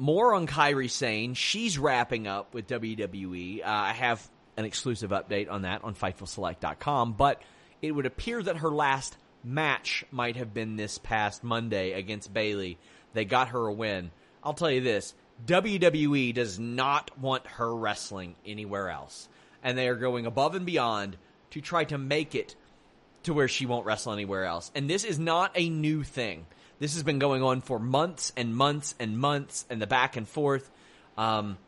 more 0.00 0.34
on 0.34 0.46
Kairi 0.46 0.90
Sane. 0.90 1.34
She's 1.34 1.78
wrapping 1.78 2.26
up 2.26 2.54
with 2.54 2.66
WWE. 2.66 3.60
Uh, 3.60 3.68
I 3.68 3.92
have 3.92 4.26
an 4.56 4.64
exclusive 4.64 5.10
update 5.10 5.50
on 5.50 5.62
that 5.62 5.84
on 5.84 5.94
FightfulSelect.com, 5.94 7.12
but 7.12 7.42
it 7.82 7.92
would 7.92 8.06
appear 8.06 8.42
that 8.42 8.56
her 8.56 8.70
last 8.70 9.16
match 9.44 10.04
might 10.10 10.36
have 10.36 10.54
been 10.54 10.76
this 10.76 10.98
past 10.98 11.44
Monday 11.44 11.92
against 11.92 12.32
Bayley. 12.32 12.78
They 13.12 13.26
got 13.26 13.48
her 13.48 13.66
a 13.66 13.72
win. 13.72 14.10
I'll 14.42 14.54
tell 14.54 14.70
you 14.70 14.80
this 14.80 15.14
WWE 15.46 16.34
does 16.34 16.58
not 16.58 17.16
want 17.18 17.46
her 17.46 17.74
wrestling 17.74 18.36
anywhere 18.46 18.88
else. 18.88 19.28
And 19.62 19.76
they 19.76 19.88
are 19.88 19.96
going 19.96 20.24
above 20.24 20.54
and 20.54 20.64
beyond 20.64 21.18
to 21.50 21.60
try 21.60 21.84
to 21.84 21.98
make 21.98 22.34
it 22.34 22.56
to 23.24 23.34
where 23.34 23.48
she 23.48 23.66
won't 23.66 23.84
wrestle 23.84 24.14
anywhere 24.14 24.46
else. 24.46 24.70
And 24.74 24.88
this 24.88 25.04
is 25.04 25.18
not 25.18 25.52
a 25.54 25.68
new 25.68 26.02
thing. 26.02 26.46
This 26.80 26.94
has 26.94 27.02
been 27.02 27.18
going 27.18 27.42
on 27.42 27.60
for 27.60 27.78
months 27.78 28.32
and 28.36 28.56
months 28.56 28.94
and 28.98 29.18
months, 29.18 29.66
and 29.68 29.80
the 29.80 29.86
back 29.86 30.16
and 30.16 30.26
forth. 30.26 30.68
Um, 31.16 31.58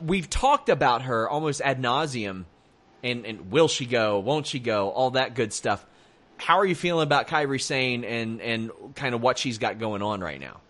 we've 0.00 0.28
talked 0.28 0.70
about 0.70 1.02
her 1.02 1.28
almost 1.28 1.60
ad 1.60 1.80
nauseum, 1.80 2.46
and 3.04 3.26
and 3.26 3.50
will 3.52 3.68
she 3.68 3.84
go? 3.84 4.18
Won't 4.18 4.46
she 4.46 4.58
go? 4.58 4.90
All 4.90 5.10
that 5.10 5.34
good 5.34 5.52
stuff. 5.52 5.84
How 6.38 6.58
are 6.58 6.64
you 6.64 6.74
feeling 6.74 7.04
about 7.04 7.28
Kairi 7.28 7.60
Sane 7.60 8.04
and 8.04 8.40
and 8.40 8.70
kind 8.94 9.14
of 9.14 9.20
what 9.20 9.38
she's 9.38 9.58
got 9.58 9.78
going 9.78 10.00
on 10.00 10.20
right 10.20 10.40
now? 10.40 10.60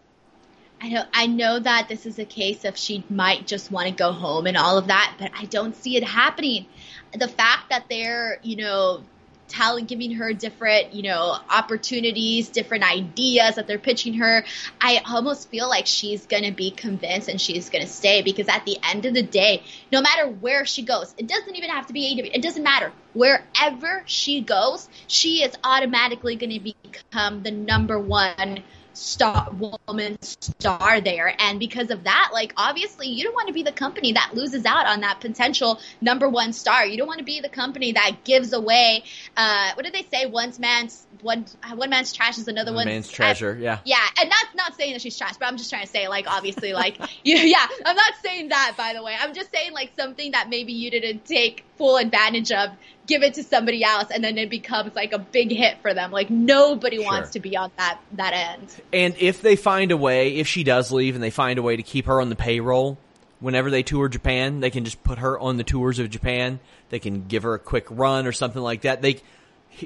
I 0.81 0.89
know 0.89 1.05
I 1.13 1.27
know 1.29 1.61
that 1.61 1.89
this 1.89 2.05
is 2.05 2.19
a 2.19 2.25
case 2.25 2.65
of 2.65 2.77
she 2.77 3.05
might 3.09 3.47
just 3.47 3.71
want 3.71 3.89
to 3.89 3.95
go 3.95 4.11
home 4.11 4.47
and 4.47 4.57
all 4.57 4.77
of 4.77 4.89
that, 4.89 5.15
but 5.21 5.31
I 5.39 5.45
don't 5.45 5.75
see 5.75 5.97
it 5.97 6.03
happening. 6.03 6.67
The 7.15 7.29
fact 7.29 7.71
that 7.71 7.85
they're, 7.89 8.41
you 8.43 8.57
know, 8.57 9.05
telling 9.49 9.85
giving 9.87 10.13
her 10.13 10.33
different, 10.33 10.95
you 10.95 11.03
know, 11.03 11.37
opportunities, 11.51 12.49
different 12.49 12.85
ideas 12.85 13.57
that 13.57 13.67
they're 13.67 13.79
pitching 13.79 14.15
her, 14.15 14.45
I 14.81 15.03
almost 15.09 15.49
feel 15.49 15.69
like 15.69 15.87
she's 15.87 16.27
to 16.45 16.53
be 16.53 16.71
convinced 16.71 17.29
and 17.29 17.41
she's 17.41 17.69
to 17.85 17.91
stay 17.91 18.23
because 18.23 18.49
at 18.49 18.65
the 18.65 18.79
end 18.83 19.07
of 19.07 19.15
the 19.15 19.23
day, 19.23 19.63
no 19.93 20.01
matter 20.01 20.29
where 20.29 20.65
she 20.65 20.83
goes, 20.83 21.15
it 21.19 21.27
doesn't 21.27 21.55
even 21.55 21.71
have 21.71 21.87
to 21.87 21.93
be 21.93 22.15
AEW. 22.15 22.31
It 22.35 22.43
doesn't 22.43 22.63
matter. 22.63 22.93
Wherever 23.13 24.03
she 24.07 24.41
goes, 24.41 24.89
she 25.07 25.43
is 25.43 25.55
automatically 25.65 26.37
to 26.59 26.75
become 26.93 27.43
the 27.43 27.51
number 27.51 27.99
one 27.99 28.63
star 28.97 29.51
woman 29.87 30.17
star 30.23 31.01
there. 31.01 31.35
And 31.39 31.59
because 31.59 31.91
of 31.91 32.05
that 32.05 32.31
like 32.33 32.53
obviously 32.57 33.09
you 33.09 33.25
don't 33.25 33.35
want 33.35 33.49
to 33.49 33.55
be 33.55 33.63
the 33.63 33.73
company 33.73 34.13
that 34.13 34.31
loses 34.35 34.65
out 34.65 34.87
on 34.87 35.01
that 35.01 35.21
potential 35.21 35.81
number 36.01 36.29
one 36.29 36.53
star. 36.53 36.87
You 36.87 36.97
don't 36.97 37.07
want 37.07 37.19
to 37.19 37.25
be 37.25 37.41
the 37.41 37.49
company 37.49 37.93
that 37.93 38.25
gives 38.25 38.53
away 38.53 39.05
uh 39.37 39.73
what 39.75 39.85
did 39.85 39.93
they 39.93 40.07
say? 40.11 40.27
One's 40.27 40.59
man's 40.59 41.07
one 41.21 41.45
one 41.75 41.91
man's 41.91 42.13
trash 42.13 42.39
is 42.39 42.49
another 42.49 42.71
One 42.71 42.87
one's 42.87 42.87
man's 42.87 43.11
treasure, 43.11 43.57
yeah. 43.61 43.81
yeah. 43.85 43.99
And 44.19 44.31
that's 44.31 44.55
not 44.55 44.75
saying 44.77 44.95
that 44.95 45.03
she's 45.03 45.17
trash 45.17 45.37
but 45.39 45.47
i'm 45.47 45.59
just 45.59 45.71
trying 45.71 45.85
to 45.85 45.89
say 45.89 46.09
like 46.09 46.27
obviously 46.27 46.73
like 46.73 46.99
you, 47.25 47.37
yeah 47.37 47.67
i'm 47.85 47.97
not 47.97 48.15
saying 48.23 48.49
that 48.49 48.75
by 48.77 48.95
the 48.95 49.03
way. 49.03 49.15
I'm 49.19 49.35
just 49.35 49.51
saying 49.53 49.73
like 49.73 49.93
something 49.99 50.33
that 50.33 50.49
maybe 50.49 50.73
you 50.73 50.91
didn't 50.91 51.25
take 51.27 51.66
full 51.77 51.97
advantage 51.97 52.53
of 52.53 52.71
give 53.07 53.23
it 53.23 53.35
to 53.35 53.43
somebody 53.43 53.85
else 53.85 54.11
and 54.11 54.25
then 54.25 54.37
it 54.39 54.51
becomes 54.51 54.95
like 54.95 55.13
a 55.13 55.19
big 55.19 55.51
hit 55.51 55.77
for 55.81 55.95
them 55.95 56.11
like 56.11 56.29
nobody 56.31 56.99
wants 56.99 57.31
to 57.31 57.41
be 57.41 57.57
on 57.57 57.71
that 57.77 58.01
that 58.13 58.33
end 58.33 58.75
And 58.93 59.15
if 59.19 59.43
they 59.43 59.57
find 59.57 59.93
a 59.93 59.97
way, 59.97 60.37
if 60.37 60.47
she 60.47 60.65
does 60.65 60.91
leave 60.91 61.15
and 61.15 61.23
they 61.23 61.31
find 61.31 61.59
a 61.59 61.63
way 61.63 61.77
to 61.77 61.83
keep 61.83 62.07
her 62.07 62.21
on 62.21 62.29
the 62.29 62.37
payroll, 62.37 62.99
whenever 63.41 63.71
they 63.71 63.83
tour 63.83 64.09
Japan, 64.09 64.61
they 64.61 64.71
can 64.71 64.85
just 64.85 65.03
put 65.05 65.19
her 65.19 65.39
on 65.39 65.57
the 65.57 65.65
tours 65.65 65.99
of 65.99 66.11
Japan. 66.11 66.61
They 66.89 66.99
can 66.99 67.27
give 67.27 67.43
her 67.43 67.55
a 67.55 67.59
quick 67.59 67.87
run 67.91 68.27
or 68.27 68.33
something 68.33 68.63
like 68.63 68.83
that. 68.83 69.03
They, 69.03 69.21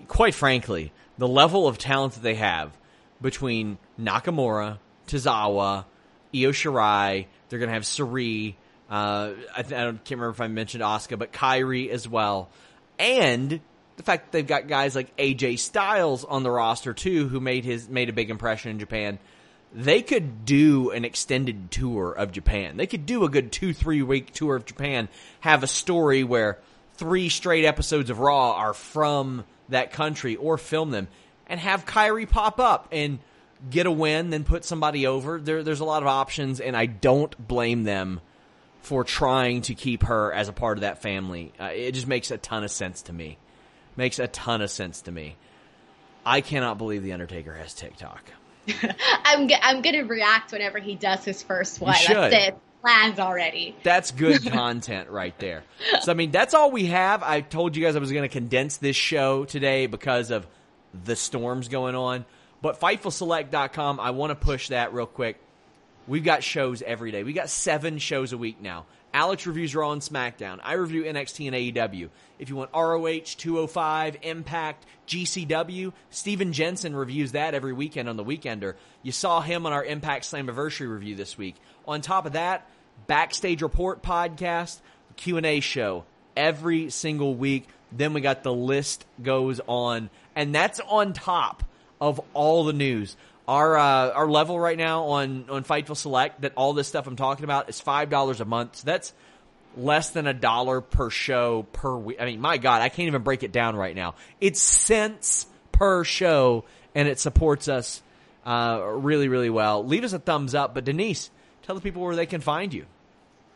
quite 0.08 0.34
frankly, 0.34 0.92
the 1.18 1.28
level 1.28 1.66
of 1.66 1.78
talent 1.78 2.14
that 2.14 2.22
they 2.22 2.36
have 2.36 2.76
between 3.20 3.78
Nakamura, 3.98 4.78
Tozawa, 5.06 5.84
Io 6.34 6.52
Shirai, 6.52 7.26
they're 7.48 7.58
going 7.58 7.68
to 7.68 7.74
have 7.74 7.82
Sareee. 7.82 8.54
Uh, 8.90 9.32
I, 9.56 9.62
th- 9.62 9.72
I 9.72 9.84
don't, 9.84 10.04
can't 10.04 10.20
remember 10.20 10.30
if 10.30 10.40
I 10.40 10.48
mentioned 10.48 10.82
Asuka, 10.82 11.18
but 11.18 11.32
Kairi 11.32 11.90
as 11.90 12.08
well, 12.08 12.48
and 12.98 13.60
the 13.96 14.02
fact 14.02 14.26
that 14.26 14.32
they've 14.32 14.46
got 14.46 14.66
guys 14.66 14.96
like 14.96 15.16
AJ 15.16 15.60
Styles 15.60 16.24
on 16.24 16.42
the 16.42 16.50
roster 16.50 16.92
too, 16.92 17.28
who 17.28 17.38
made 17.40 17.64
his 17.64 17.88
made 17.88 18.08
a 18.08 18.12
big 18.12 18.30
impression 18.30 18.70
in 18.72 18.78
Japan. 18.78 19.18
They 19.72 20.02
could 20.02 20.44
do 20.44 20.90
an 20.90 21.04
extended 21.04 21.70
tour 21.70 22.10
of 22.10 22.32
Japan. 22.32 22.76
They 22.76 22.88
could 22.88 23.06
do 23.06 23.22
a 23.22 23.28
good 23.28 23.52
two 23.52 23.72
three 23.72 24.02
week 24.02 24.32
tour 24.32 24.56
of 24.56 24.66
Japan. 24.66 25.08
Have 25.40 25.62
a 25.62 25.68
story 25.68 26.24
where 26.24 26.58
three 26.94 27.28
straight 27.28 27.64
episodes 27.64 28.10
of 28.10 28.18
Raw 28.18 28.54
are 28.54 28.74
from 28.74 29.44
that 29.68 29.92
country, 29.92 30.34
or 30.34 30.58
film 30.58 30.90
them 30.90 31.06
and 31.50 31.60
have 31.60 31.84
Kairi 31.84 32.30
pop 32.30 32.60
up 32.60 32.88
and 32.92 33.18
get 33.68 33.84
a 33.84 33.90
win, 33.90 34.30
then 34.30 34.44
put 34.44 34.64
somebody 34.64 35.06
over. 35.06 35.38
There, 35.38 35.62
there's 35.62 35.80
a 35.80 35.84
lot 35.84 36.02
of 36.02 36.08
options, 36.08 36.60
and 36.60 36.76
I 36.76 36.86
don't 36.86 37.36
blame 37.46 37.82
them 37.82 38.20
for 38.82 39.04
trying 39.04 39.62
to 39.62 39.74
keep 39.74 40.04
her 40.04 40.32
as 40.32 40.48
a 40.48 40.52
part 40.52 40.78
of 40.78 40.82
that 40.82 41.02
family. 41.02 41.52
Uh, 41.60 41.64
it 41.74 41.92
just 41.92 42.06
makes 42.06 42.30
a 42.30 42.38
ton 42.38 42.64
of 42.64 42.70
sense 42.70 43.02
to 43.02 43.12
me. 43.12 43.38
Makes 43.96 44.18
a 44.18 44.28
ton 44.28 44.62
of 44.62 44.70
sense 44.70 45.02
to 45.02 45.12
me. 45.12 45.36
I 46.24 46.40
cannot 46.40 46.78
believe 46.78 47.02
the 47.02 47.12
Undertaker 47.12 47.54
has 47.54 47.74
TikTok. 47.74 48.22
I'm 49.24 49.48
g- 49.48 49.56
I'm 49.60 49.82
gonna 49.82 50.04
react 50.04 50.52
whenever 50.52 50.78
he 50.78 50.94
does 50.94 51.24
his 51.24 51.42
first 51.42 51.80
one. 51.80 51.94
should. 51.94 52.16
That's 52.16 52.48
it. 52.48 52.58
Plans 52.82 53.18
already. 53.18 53.76
That's 53.82 54.10
good 54.10 54.46
content 54.52 55.10
right 55.10 55.38
there. 55.38 55.64
So 56.02 56.12
I 56.12 56.14
mean, 56.14 56.30
that's 56.30 56.54
all 56.54 56.70
we 56.70 56.86
have. 56.86 57.22
I 57.22 57.42
told 57.42 57.76
you 57.76 57.84
guys 57.84 57.96
I 57.96 57.98
was 57.98 58.10
going 58.12 58.22
to 58.22 58.28
condense 58.28 58.78
this 58.78 58.96
show 58.96 59.44
today 59.44 59.86
because 59.86 60.30
of 60.30 60.46
the 61.04 61.14
storms 61.16 61.68
going 61.68 61.94
on. 61.94 62.24
But 62.62 62.80
FightfulSelect.com, 62.80 64.00
I 64.00 64.10
want 64.10 64.30
to 64.30 64.34
push 64.34 64.68
that 64.68 64.92
real 64.94 65.06
quick. 65.06 65.38
We've 66.10 66.24
got 66.24 66.42
shows 66.42 66.82
every 66.82 67.12
day. 67.12 67.22
We 67.22 67.32
got 67.32 67.50
seven 67.50 67.98
shows 67.98 68.32
a 68.32 68.36
week 68.36 68.60
now. 68.60 68.86
Alex 69.14 69.46
reviews 69.46 69.76
Raw 69.76 69.92
and 69.92 70.02
SmackDown. 70.02 70.58
I 70.60 70.72
review 70.72 71.04
NXT 71.04 71.46
and 71.46 71.54
AEW. 71.54 72.08
If 72.40 72.48
you 72.48 72.56
want 72.56 72.72
ROH, 72.74 73.36
205, 73.36 74.16
Impact, 74.22 74.86
GCW, 75.06 75.92
Steven 76.10 76.52
Jensen 76.52 76.96
reviews 76.96 77.30
that 77.30 77.54
every 77.54 77.72
weekend 77.72 78.08
on 78.08 78.16
the 78.16 78.24
Weekender. 78.24 78.74
You 79.04 79.12
saw 79.12 79.40
him 79.40 79.66
on 79.66 79.72
our 79.72 79.84
Impact 79.84 80.24
Slammiversary 80.24 80.92
review 80.92 81.14
this 81.14 81.38
week. 81.38 81.54
On 81.86 82.00
top 82.00 82.26
of 82.26 82.32
that, 82.32 82.68
Backstage 83.06 83.62
Report 83.62 84.02
podcast, 84.02 84.80
Q&A 85.14 85.60
show 85.60 86.04
every 86.36 86.90
single 86.90 87.36
week. 87.36 87.68
Then 87.92 88.14
we 88.14 88.20
got 88.20 88.42
the 88.42 88.52
list 88.52 89.06
goes 89.22 89.60
on, 89.68 90.10
and 90.34 90.52
that's 90.52 90.80
on 90.80 91.12
top 91.12 91.62
of 92.00 92.20
all 92.34 92.64
the 92.64 92.72
news. 92.72 93.16
Our 93.50 93.76
uh, 93.76 94.10
our 94.12 94.30
level 94.30 94.60
right 94.60 94.78
now 94.78 95.06
on 95.06 95.46
on 95.48 95.64
Fightful 95.64 95.96
Select 95.96 96.42
that 96.42 96.52
all 96.54 96.72
this 96.72 96.86
stuff 96.86 97.08
I'm 97.08 97.16
talking 97.16 97.42
about 97.42 97.68
is 97.68 97.80
five 97.80 98.08
dollars 98.08 98.40
a 98.40 98.44
month. 98.44 98.76
So 98.76 98.82
that's 98.86 99.12
less 99.76 100.10
than 100.10 100.28
a 100.28 100.32
dollar 100.32 100.80
per 100.80 101.10
show 101.10 101.64
per 101.72 101.96
week. 101.96 102.18
I 102.20 102.26
mean, 102.26 102.40
my 102.40 102.58
God, 102.58 102.80
I 102.80 102.90
can't 102.90 103.08
even 103.08 103.22
break 103.22 103.42
it 103.42 103.50
down 103.50 103.74
right 103.74 103.96
now. 103.96 104.14
It's 104.40 104.60
cents 104.60 105.46
per 105.72 106.04
show, 106.04 106.64
and 106.94 107.08
it 107.08 107.18
supports 107.18 107.66
us 107.66 108.00
uh, 108.46 108.80
really, 108.84 109.26
really 109.26 109.50
well. 109.50 109.84
Leave 109.84 110.04
us 110.04 110.12
a 110.12 110.20
thumbs 110.20 110.54
up. 110.54 110.72
But 110.72 110.84
Denise, 110.84 111.28
tell 111.62 111.74
the 111.74 111.80
people 111.80 112.02
where 112.02 112.14
they 112.14 112.26
can 112.26 112.40
find 112.40 112.72
you. 112.72 112.86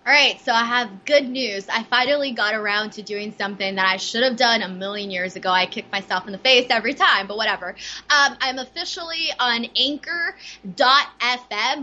All 0.06 0.12
right, 0.12 0.38
so 0.44 0.52
I 0.52 0.66
have 0.66 1.06
good 1.06 1.26
news. 1.26 1.66
I 1.66 1.82
finally 1.84 2.32
got 2.32 2.54
around 2.54 2.90
to 2.92 3.02
doing 3.02 3.32
something 3.38 3.76
that 3.76 3.86
I 3.86 3.96
should 3.96 4.22
have 4.22 4.36
done 4.36 4.60
a 4.60 4.68
million 4.68 5.10
years 5.10 5.34
ago. 5.34 5.48
I 5.48 5.64
kick 5.64 5.90
myself 5.90 6.26
in 6.26 6.32
the 6.32 6.38
face 6.38 6.66
every 6.68 6.92
time, 6.92 7.26
but 7.26 7.38
whatever. 7.38 7.68
Um, 7.68 8.36
I'm 8.38 8.58
officially 8.58 9.30
on 9.40 9.64
Anchor.fm, 9.74 10.36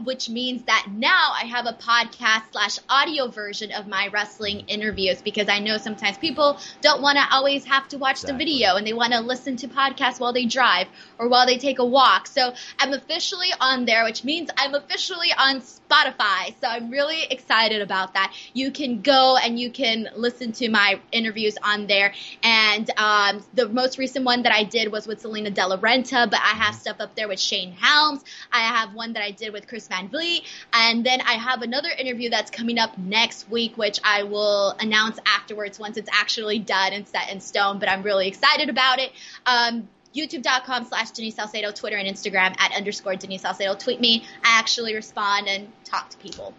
which 0.06 0.30
means 0.30 0.62
that 0.66 0.86
now 0.92 1.32
I 1.36 1.46
have 1.46 1.66
a 1.66 1.74
podcast 1.74 2.44
slash 2.52 2.78
audio 2.88 3.28
version 3.28 3.72
of 3.72 3.88
my 3.88 4.10
wrestling 4.14 4.66
interviews 4.68 5.20
because 5.24 5.50
I 5.50 5.58
know 5.58 5.80
sometimes 5.80 6.20
people 6.20 6.60
don't 6.82 7.02
want 7.02 7.18
to 7.18 7.26
always 7.32 7.66
have 7.66 7.88
to 7.88 7.98
watch 7.98 8.18
exactly. 8.22 8.34
the 8.34 8.38
video 8.52 8.76
and 8.76 8.86
they 8.86 8.94
want 8.94 9.14
to 9.14 9.22
listen 9.22 9.56
to 9.56 9.68
podcasts 9.68 10.20
while 10.20 10.32
they 10.32 10.46
drive 10.46 10.86
or 11.18 11.28
while 11.28 11.48
they 11.48 11.58
take 11.58 11.80
a 11.80 11.86
walk. 11.86 12.28
So 12.28 12.54
I'm 12.78 12.94
officially 12.94 13.50
on 13.60 13.86
there, 13.86 14.04
which 14.04 14.24
means 14.24 14.52
I'm 14.58 14.76
officially 14.76 15.30
on 15.36 15.62
Spotify. 15.62 16.54
So 16.62 16.68
I'm 16.68 16.92
really 16.92 17.24
excited 17.24 17.82
about 17.82 18.11
that. 18.14 18.34
You 18.54 18.72
can 18.72 19.02
go 19.02 19.38
and 19.38 19.60
you 19.60 19.72
can 19.72 20.10
listen 20.16 20.52
to 20.54 20.70
my 20.70 21.00
interviews 21.12 21.58
on 21.64 21.88
there. 21.88 22.14
And 22.44 22.90
um, 22.98 23.44
the 23.54 23.70
most 23.70 23.98
recent 23.98 24.26
one 24.26 24.44
that 24.44 24.52
I 24.52 24.64
did 24.64 24.92
was 24.92 25.08
with 25.08 25.22
Salina 25.22 25.52
De 25.52 25.68
La 25.68 25.78
Renta, 25.78 26.30
but 26.30 26.40
I 26.40 26.56
have 26.56 26.76
stuff 26.76 26.98
up 27.00 27.16
there 27.16 27.28
with 27.28 27.40
Shane 27.40 27.72
Helms. 27.72 28.24
I 28.52 28.60
have 28.60 28.94
one 28.94 29.14
that 29.14 29.24
I 29.24 29.32
did 29.32 29.54
with 29.54 29.68
Chris 29.68 29.88
Van 29.88 30.10
Vliet. 30.10 30.44
And 30.74 31.06
then 31.06 31.22
I 31.22 31.34
have 31.34 31.62
another 31.62 31.90
interview 31.90 32.30
that's 32.30 32.52
coming 32.52 32.78
up 32.78 32.98
next 32.98 33.50
week, 33.50 33.78
which 33.78 34.00
I 34.04 34.24
will 34.24 34.76
announce 34.80 35.20
afterwards 35.26 35.80
once 35.80 35.98
it's 35.98 36.10
actually 36.12 36.60
done 36.60 36.94
and 36.94 37.08
set 37.08 37.32
in 37.32 37.40
stone. 37.40 37.80
But 37.80 37.90
I'm 37.90 38.04
really 38.04 38.28
excited 38.28 38.70
about 38.70 39.00
it. 39.00 39.12
Um, 39.46 39.88
youtube.com 40.14 40.86
slash 40.86 41.12
Denise 41.12 41.36
Salcedo, 41.36 41.72
Twitter 41.72 41.98
and 41.98 42.08
Instagram 42.08 42.60
at 42.60 42.74
underscore 42.76 43.16
Denise 43.16 43.42
Salcedo. 43.42 43.76
Tweet 43.76 44.02
me. 44.02 44.24
I 44.44 44.60
actually 44.60 44.94
respond 44.94 45.48
and 45.48 45.72
talk 45.86 46.10
to 46.10 46.18
people 46.18 46.54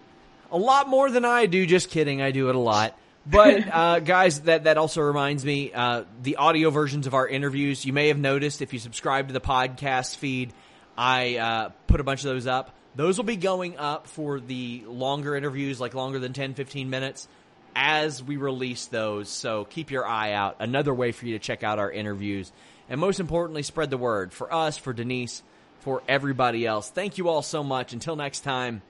a 0.53 0.59
lot 0.59 0.89
more 0.89 1.11
than 1.11 1.25
I 1.25 1.47
do. 1.47 1.67
Just 1.67 1.91
kidding, 1.91 2.23
I 2.23 2.31
do 2.31 2.49
it 2.49 2.55
a 2.55 2.61
lot. 2.61 2.97
But 3.27 3.67
uh, 3.73 4.01
guys, 4.01 4.43
that 4.43 4.65
that 4.65 4.79
also 4.79 5.01
reminds 5.01 5.45
me 5.45 5.73
uh, 5.73 6.05
the 6.23 6.37
audio 6.37 6.71
versions 6.71 7.07
of 7.07 7.15
our 7.15 7.27
interviews. 7.27 7.85
You 7.85 7.93
may 7.93 8.09
have 8.09 8.19
noticed 8.19 8.63
if 8.63 8.73
you 8.73 8.79
subscribe 8.79 9.29
to 9.29 9.33
the 9.33 9.41
podcast 9.41 10.17
feed, 10.17 10.53
I 10.97 11.37
uh, 11.37 11.69
put 11.87 12.01
a 12.01 12.05
bunch 12.05 12.21
of 12.21 12.27
those 12.27 12.47
up. 12.47 12.77
Those 12.95 13.17
will 13.17 13.25
be 13.25 13.37
going 13.37 13.79
up 13.79 14.07
for 14.07 14.39
the 14.39 14.85
longer 14.87 15.35
interviews, 15.35 15.81
like 15.81 15.95
longer 15.95 16.19
than 16.19 16.35
10, 16.35 16.53
15 16.53 16.91
minutes, 16.91 17.27
as 17.75 18.23
we 18.23 18.37
release 18.37 18.87
those. 18.87 19.31
So 19.31 19.65
keep 19.65 19.91
your 19.91 20.07
eye 20.07 20.33
out. 20.33 20.57
Another 20.61 20.93
way 20.93 21.13
for 21.13 21.25
you 21.25 21.33
to 21.33 21.39
check 21.39 21.65
out 21.65 21.79
our 21.79 21.91
interviews. 21.91 22.53
And 22.91 23.01
most 23.01 23.19
importantly, 23.19 23.63
spread 23.63 23.89
the 23.89 23.97
word 23.97 24.35
for 24.35 24.53
us, 24.53 24.77
for 24.77 24.93
Denise, 24.93 25.43
for 25.81 26.03
everybody 26.07 26.67
else. 26.67 26.91
Thank 26.91 27.17
you 27.17 27.31
all 27.31 27.41
so 27.41 27.65
much. 27.65 27.95
Until 27.95 28.15
next 28.15 28.41
time. 28.41 28.83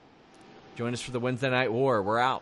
Join 0.75 0.93
us 0.93 1.01
for 1.01 1.11
the 1.11 1.19
Wednesday 1.19 1.51
Night 1.51 1.71
War. 1.71 2.01
We're 2.01 2.17
out. 2.17 2.41